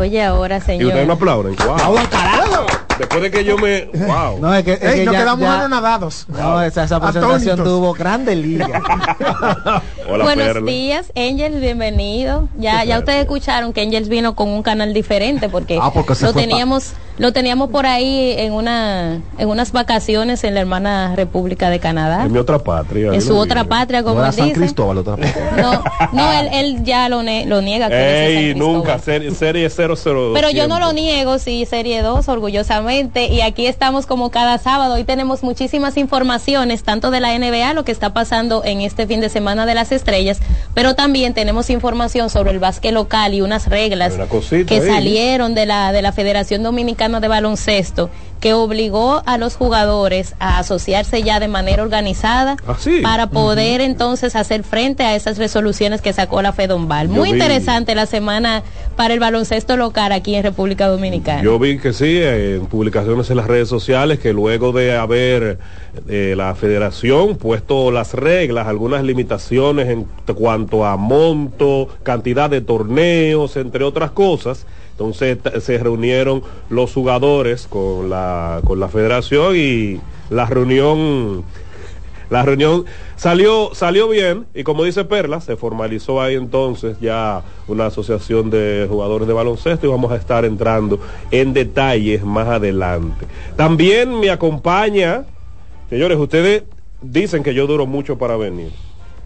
Oye, 0.00 0.22
ahora, 0.24 0.56
Y 0.56 0.58
ustedes 0.60 0.80
no 0.80 0.90
señor. 0.90 1.10
aplauden. 1.10 1.56
Wow. 1.56 2.89
Después 3.00 3.22
de 3.22 3.30
que 3.30 3.44
yo 3.44 3.56
me. 3.56 3.86
Wow. 3.94 4.38
No, 4.40 4.54
es 4.54 4.62
que, 4.62 4.74
es 4.74 4.82
Ey, 4.82 4.98
que 5.00 5.04
nos 5.06 5.14
ya- 5.14 5.20
quedamos 5.20 5.40
ya- 5.40 5.58
anonadados. 5.60 6.26
No, 6.28 6.62
esa, 6.62 6.84
esa 6.84 7.00
presentación 7.00 7.54
Atónitos. 7.54 7.64
tuvo 7.64 7.94
grande 7.94 8.36
liga. 8.36 8.68
Hola, 10.08 10.24
Buenos 10.24 10.46
Perla. 10.46 10.70
días, 10.70 11.12
Angels, 11.16 11.60
bienvenido. 11.60 12.48
Ya, 12.58 12.84
ya 12.84 12.98
ustedes 12.98 13.20
escucharon 13.20 13.72
que 13.72 13.80
Angels 13.80 14.08
vino 14.08 14.34
con 14.34 14.48
un 14.48 14.62
canal 14.62 14.92
diferente 14.92 15.48
porque, 15.48 15.78
Ah, 15.80 15.92
porque 15.94 16.14
lo 16.20 16.32
teníamos, 16.34 16.92
lo 17.16 17.32
teníamos 17.32 17.70
por 17.70 17.86
ahí 17.86 18.34
en 18.36 18.52
una, 18.52 19.20
en 19.38 19.48
unas 19.48 19.72
vacaciones 19.72 20.42
en 20.44 20.54
la 20.54 20.60
hermana 20.60 21.14
República 21.16 21.70
de 21.70 21.78
Canadá, 21.78 22.24
En 22.26 22.32
mi 22.32 22.38
otra 22.38 22.58
patria. 22.58 23.12
en 23.14 23.22
su 23.22 23.36
otra 23.36 23.64
patria, 23.64 24.02
como 24.02 24.22
él 24.24 24.30
dice. 24.32 24.74
otra 24.82 25.16
No, 25.56 25.84
no, 26.12 26.32
él, 26.32 26.48
él 26.52 26.84
ya 26.84 27.08
lo, 27.08 27.22
ne- 27.22 27.46
lo 27.46 27.62
niega. 27.62 27.88
San 27.88 27.96
Ey, 27.98 28.50
Cristóbal. 28.50 28.74
nunca. 28.74 28.98
Serie, 28.98 29.30
serie 29.30 29.68
002. 29.70 30.32
Pero 30.34 30.50
yo 30.50 30.66
no 30.68 30.80
lo 30.80 30.92
niego, 30.92 31.38
sí, 31.38 31.66
Serie 31.70 32.02
2, 32.02 32.28
orgullosamente. 32.28 32.89
Y 32.90 33.40
aquí 33.42 33.66
estamos 33.66 34.06
como 34.06 34.30
cada 34.30 34.58
sábado. 34.58 34.94
Hoy 34.94 35.04
tenemos 35.04 35.42
muchísimas 35.42 35.96
informaciones, 35.96 36.82
tanto 36.82 37.10
de 37.10 37.20
la 37.20 37.38
NBA, 37.38 37.72
lo 37.74 37.84
que 37.84 37.92
está 37.92 38.12
pasando 38.12 38.64
en 38.64 38.80
este 38.80 39.06
fin 39.06 39.20
de 39.20 39.28
semana 39.28 39.64
de 39.64 39.74
las 39.74 39.92
estrellas, 39.92 40.40
pero 40.74 40.94
también 40.94 41.32
tenemos 41.32 41.70
información 41.70 42.30
sobre 42.30 42.50
el 42.50 42.58
básquet 42.58 42.92
local 42.92 43.34
y 43.34 43.42
unas 43.42 43.68
reglas 43.68 44.14
Una 44.14 44.26
que 44.66 44.74
ahí. 44.74 44.86
salieron 44.86 45.54
de 45.54 45.66
la, 45.66 45.92
de 45.92 46.02
la 46.02 46.12
Federación 46.12 46.62
Dominicana 46.64 47.20
de 47.20 47.28
Baloncesto, 47.28 48.10
que 48.40 48.54
obligó 48.54 49.22
a 49.26 49.36
los 49.38 49.54
jugadores 49.56 50.34
a 50.38 50.58
asociarse 50.58 51.22
ya 51.22 51.38
de 51.40 51.48
manera 51.48 51.82
organizada 51.82 52.56
Ah, 52.66 52.74
sí. 52.78 53.00
para 53.02 53.28
poder 53.28 53.80
entonces 53.82 54.34
hacer 54.34 54.64
frente 54.64 55.02
a 55.04 55.14
esas 55.14 55.36
resoluciones 55.38 56.00
que 56.00 56.12
sacó 56.12 56.40
la 56.42 56.52
Fedombal. 56.52 57.08
Yo 57.08 57.14
Muy 57.14 57.28
vi- 57.32 57.38
interesante 57.38 57.94
la 57.94 58.06
semana 58.06 58.62
para 58.96 59.12
el 59.14 59.20
baloncesto 59.20 59.76
local 59.76 60.12
aquí 60.12 60.34
en 60.34 60.42
República 60.42 60.88
Dominicana. 60.88 61.42
Yo 61.42 61.58
vi 61.58 61.78
que 61.78 61.92
sí, 61.92 62.18
en 62.22 62.66
publicaciones 62.66 63.28
en 63.30 63.36
las 63.36 63.46
redes 63.46 63.68
sociales, 63.68 64.18
que 64.18 64.32
luego 64.32 64.72
de 64.72 64.96
haber 64.96 65.58
eh, 66.08 66.34
la 66.36 66.54
federación 66.54 67.36
puesto 67.36 67.90
las 67.90 68.14
reglas, 68.14 68.66
algunas 68.66 69.02
limitaciones 69.04 69.88
en 69.88 70.06
cuanto 70.34 70.86
a 70.86 70.96
monto, 70.96 71.88
cantidad 72.02 72.48
de 72.48 72.60
torneos, 72.62 73.56
entre 73.56 73.84
otras 73.84 74.12
cosas, 74.12 74.66
entonces 75.00 75.38
se 75.62 75.78
reunieron 75.78 76.42
los 76.68 76.92
jugadores 76.92 77.66
con 77.66 78.10
la, 78.10 78.60
con 78.64 78.78
la 78.80 78.88
federación 78.88 79.56
y 79.56 79.98
la 80.28 80.44
reunión 80.44 81.42
la 82.28 82.42
reunión 82.42 82.84
salió, 83.16 83.70
salió 83.74 84.08
bien 84.10 84.46
y 84.54 84.62
como 84.62 84.84
dice 84.84 85.04
Perla, 85.06 85.40
se 85.40 85.56
formalizó 85.56 86.20
ahí 86.20 86.34
entonces 86.34 87.00
ya 87.00 87.42
una 87.66 87.86
asociación 87.86 88.50
de 88.50 88.86
jugadores 88.90 89.26
de 89.26 89.32
baloncesto 89.32 89.86
y 89.86 89.90
vamos 89.90 90.12
a 90.12 90.16
estar 90.16 90.44
entrando 90.44 91.00
en 91.30 91.54
detalles 91.54 92.22
más 92.22 92.46
adelante. 92.46 93.26
También 93.56 94.20
me 94.20 94.28
acompaña, 94.28 95.24
señores, 95.88 96.18
ustedes 96.18 96.64
dicen 97.00 97.42
que 97.42 97.54
yo 97.54 97.66
duro 97.66 97.86
mucho 97.86 98.18
para 98.18 98.36
venir. 98.36 98.70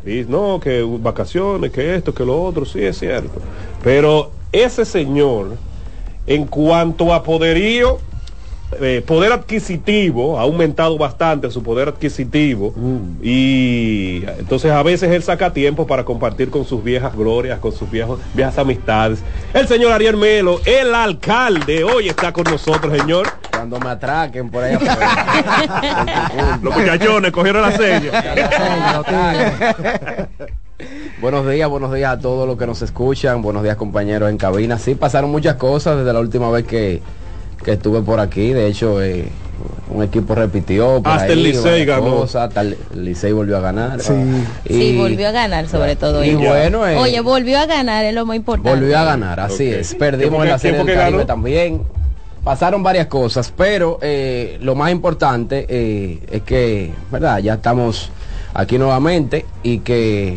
Y 0.07 0.25
no, 0.29 0.61
que 0.61 0.83
vacaciones, 0.83 1.73
que 1.73 1.97
esto, 1.97 2.15
que 2.15 2.25
lo 2.25 2.41
otro, 2.41 2.65
sí 2.65 2.83
es 2.83 2.99
cierto. 2.99 3.41
Pero 3.83 4.31
ese 4.55 4.85
señor, 4.85 5.57
en 6.27 6.47
cuanto 6.47 7.13
a 7.13 7.23
poderío, 7.23 7.99
eh, 8.81 9.03
poder 9.07 9.33
adquisitivo, 9.33 10.39
ha 10.39 10.43
aumentado 10.43 10.97
bastante 10.97 11.51
su 11.51 11.63
poder 11.63 11.89
adquisitivo 11.89 12.75
y 13.23 14.25
entonces 14.39 14.73
a 14.73 14.83
veces 14.83 15.11
él 15.11 15.23
saca 15.23 15.53
tiempo 15.53 15.87
para 15.87 16.05
compartir 16.05 16.51
con 16.51 16.65
sus 16.65 16.83
viejas 16.83 17.15
glorias, 17.15 17.59
con 17.59 17.73
sus 17.73 17.91
viejos, 17.91 18.21
viejas 18.33 18.59
amistades. 18.59 19.21
El 19.53 19.69
señor 19.69 19.93
Ariel 19.93 20.17
Melo, 20.17 20.61
el 20.65 20.95
alcalde, 20.95 21.85
hoy 21.85 22.09
está 22.09 22.33
con 22.33 22.45
nosotros, 22.45 22.97
señor. 22.99 23.29
Cuando 23.51 23.79
me 23.79 23.91
atraquen 23.91 24.51
por 24.51 24.65
ahí. 24.65 24.77
Los 26.63 26.75
muchachones 26.75 27.33
cogieron 27.33 27.63
la 27.63 27.77
seña. 27.77 28.11
buenos 31.21 31.49
días, 31.49 31.69
buenos 31.69 31.93
días 31.95 32.13
a 32.13 32.19
todos 32.19 32.47
los 32.47 32.59
que 32.59 32.67
nos 32.67 32.83
escuchan, 32.83 33.43
buenos 33.43 33.63
días 33.63 33.77
compañeros 33.77 34.31
en 34.31 34.37
cabina. 34.37 34.79
Sí, 34.79 34.95
pasaron 34.95 35.31
muchas 35.31 35.55
cosas 35.57 35.99
desde 35.99 36.13
la 36.13 36.21
última 36.21 36.51
vez 36.51 36.65
que, 36.67 37.01
que 37.65 37.73
estuve 37.73 38.03
por 38.03 38.21
aquí. 38.21 38.53
De 38.53 38.67
hecho, 38.67 39.01
eh, 39.03 39.29
un 39.91 40.03
equipo 40.03 40.35
repitió. 40.35 41.01
por 41.03 41.13
Hasta 41.13 41.33
el 41.33 41.43
Licey 41.43 41.85
ganó. 41.85 42.17
cosas, 42.17 42.49
hasta 42.49 42.63
el 42.63 42.77
Licey 42.95 43.33
volvió 43.33 43.57
a 43.59 43.61
ganar. 43.61 44.01
Sí, 44.01 44.13
Y 44.67 44.97
volvió 44.97 45.29
a 45.29 45.33
ganar 45.33 45.69
sobre 45.69 45.97
todo. 45.97 46.25
y 46.25 46.35
bueno, 46.35 46.87
eh, 46.87 46.97
Oye, 46.97 47.21
volvió 47.21 47.59
a 47.59 47.67
ganar, 47.67 48.05
es 48.05 48.15
lo 48.15 48.27
más 48.27 48.37
importante. 48.37 48.69
Volvió 48.71 48.99
a 48.99 49.05
ganar, 49.05 49.41
así 49.41 49.69
es. 49.69 49.95
Perdimos 49.95 50.31
¿Quién 50.31 50.35
fue 50.41 50.45
en 50.47 50.51
la 50.51 50.59
serie 50.59 50.79
del 50.79 50.87
Caribe 50.87 51.19
ganó? 51.19 51.27
también. 51.27 51.83
Pasaron 52.43 52.83
varias 52.83 53.07
cosas, 53.07 53.51
pero 53.57 53.99
eh, 54.03 54.59
lo 54.61 54.75
más 54.75 54.91
importante 54.93 55.65
eh, 55.67 56.19
es 56.31 56.43
que, 56.43 56.93
¿verdad? 57.11 57.39
Ya 57.39 57.55
estamos 57.55 58.11
aquí 58.53 58.77
nuevamente 58.77 59.47
y 59.63 59.79
que 59.79 60.37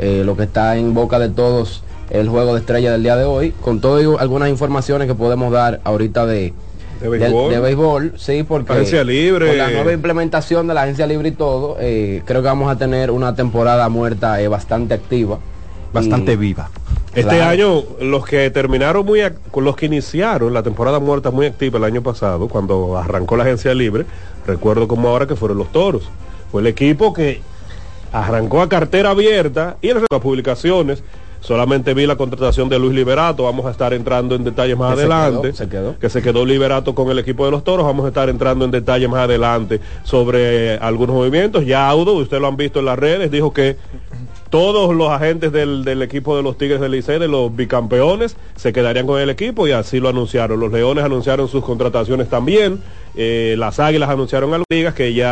eh, 0.00 0.22
lo 0.24 0.36
que 0.36 0.44
está 0.44 0.76
en 0.76 0.94
boca 0.94 1.18
de 1.18 1.28
todos 1.28 1.82
el 2.10 2.28
juego 2.28 2.54
de 2.54 2.60
estrella 2.60 2.90
del 2.90 3.04
día 3.04 3.14
de 3.14 3.24
hoy, 3.24 3.52
con 3.60 3.80
todo 3.80 4.00
y 4.02 4.16
algunas 4.20 4.48
informaciones 4.48 5.06
que 5.06 5.14
podemos 5.14 5.52
dar 5.52 5.80
ahorita 5.84 6.26
de, 6.26 6.52
De 7.00 7.08
béisbol. 7.08 7.52
de 7.52 7.60
béisbol, 7.60 8.12
sí, 8.16 8.42
porque 8.42 8.72
Agencia 8.72 9.04
libre. 9.04 9.46
con 9.46 9.58
la 9.58 9.70
nueva 9.70 9.92
implementación 9.92 10.66
de 10.66 10.74
la 10.74 10.82
agencia 10.82 11.06
libre 11.06 11.28
y 11.28 11.32
todo, 11.32 11.76
eh, 11.78 12.22
creo 12.24 12.42
que 12.42 12.48
vamos 12.48 12.68
a 12.68 12.76
tener 12.76 13.12
una 13.12 13.36
temporada 13.36 13.88
muerta 13.88 14.40
eh, 14.40 14.48
bastante 14.48 14.94
activa. 14.94 15.38
Bastante 15.92 16.32
Y- 16.32 16.36
viva. 16.36 16.68
Este 17.14 17.22
Claro. 17.36 17.50
año, 17.50 17.82
los 18.00 18.24
que 18.24 18.50
terminaron 18.50 19.04
muy, 19.04 19.20
los 19.56 19.76
que 19.76 19.86
iniciaron 19.86 20.52
la 20.54 20.62
temporada 20.62 20.98
muerta 21.00 21.30
muy 21.32 21.46
activa 21.46 21.78
el 21.78 21.84
año 21.84 22.02
pasado, 22.02 22.48
cuando 22.48 22.96
arrancó 22.96 23.36
la 23.36 23.42
agencia 23.44 23.72
libre, 23.74 24.04
recuerdo 24.46 24.86
como 24.88 25.08
ahora 25.08 25.26
que 25.26 25.34
fueron 25.36 25.58
los 25.58 25.70
toros. 25.72 26.08
Fue 26.52 26.60
el 26.60 26.66
equipo 26.68 27.12
que 27.12 27.40
arrancó 28.12 28.62
a 28.62 28.68
cartera 28.68 29.10
abierta 29.10 29.76
y 29.82 29.88
en 29.90 29.98
las 30.10 30.20
publicaciones 30.20 31.02
solamente 31.40 31.94
vi 31.94 32.06
la 32.06 32.16
contratación 32.16 32.68
de 32.68 32.78
Luis 32.78 32.92
Liberato, 32.94 33.44
vamos 33.44 33.64
a 33.64 33.70
estar 33.70 33.94
entrando 33.94 34.34
en 34.34 34.44
detalles 34.44 34.76
más 34.76 34.90
Que 34.90 34.96
se 34.96 35.00
adelante, 35.02 35.40
quedó, 35.48 35.56
se 35.56 35.68
quedó. 35.68 35.98
que 35.98 36.10
se 36.10 36.22
quedó 36.22 36.44
Liberato 36.44 36.94
con 36.94 37.10
el 37.10 37.18
equipo 37.18 37.46
de 37.46 37.50
los 37.50 37.64
toros, 37.64 37.86
vamos 37.86 38.04
a 38.04 38.08
estar 38.08 38.28
entrando 38.28 38.64
en 38.66 38.70
detalles 38.70 39.08
más 39.08 39.20
adelante 39.20 39.80
sobre 40.04 40.76
algunos 40.78 41.16
movimientos. 41.16 41.64
Ya 41.64 41.88
Audo, 41.88 42.12
ustedes 42.14 42.42
lo 42.42 42.48
han 42.48 42.56
visto 42.58 42.80
en 42.80 42.84
las 42.84 42.98
redes, 42.98 43.30
dijo 43.30 43.54
que 43.54 43.76
todos 44.50 44.94
los 44.94 45.10
agentes 45.10 45.52
del, 45.52 45.84
del 45.84 46.02
equipo 46.02 46.36
de 46.36 46.42
los 46.42 46.58
Tigres 46.58 46.80
del 46.80 46.90
Licey, 46.90 47.20
de 47.20 47.28
los 47.28 47.54
bicampeones, 47.54 48.36
se 48.56 48.72
quedarían 48.72 49.06
con 49.06 49.20
el 49.20 49.30
equipo 49.30 49.68
y 49.68 49.72
así 49.72 50.00
lo 50.00 50.08
anunciaron. 50.08 50.58
Los 50.58 50.72
Leones 50.72 51.04
anunciaron 51.04 51.46
sus 51.48 51.64
contrataciones 51.64 52.28
también. 52.28 52.80
Eh, 53.14 53.54
las 53.58 53.78
Águilas 53.78 54.10
anunciaron 54.10 54.52
a 54.52 54.58
las 54.58 54.66
ligas 54.68 54.94
que 54.94 55.14
ya 55.14 55.28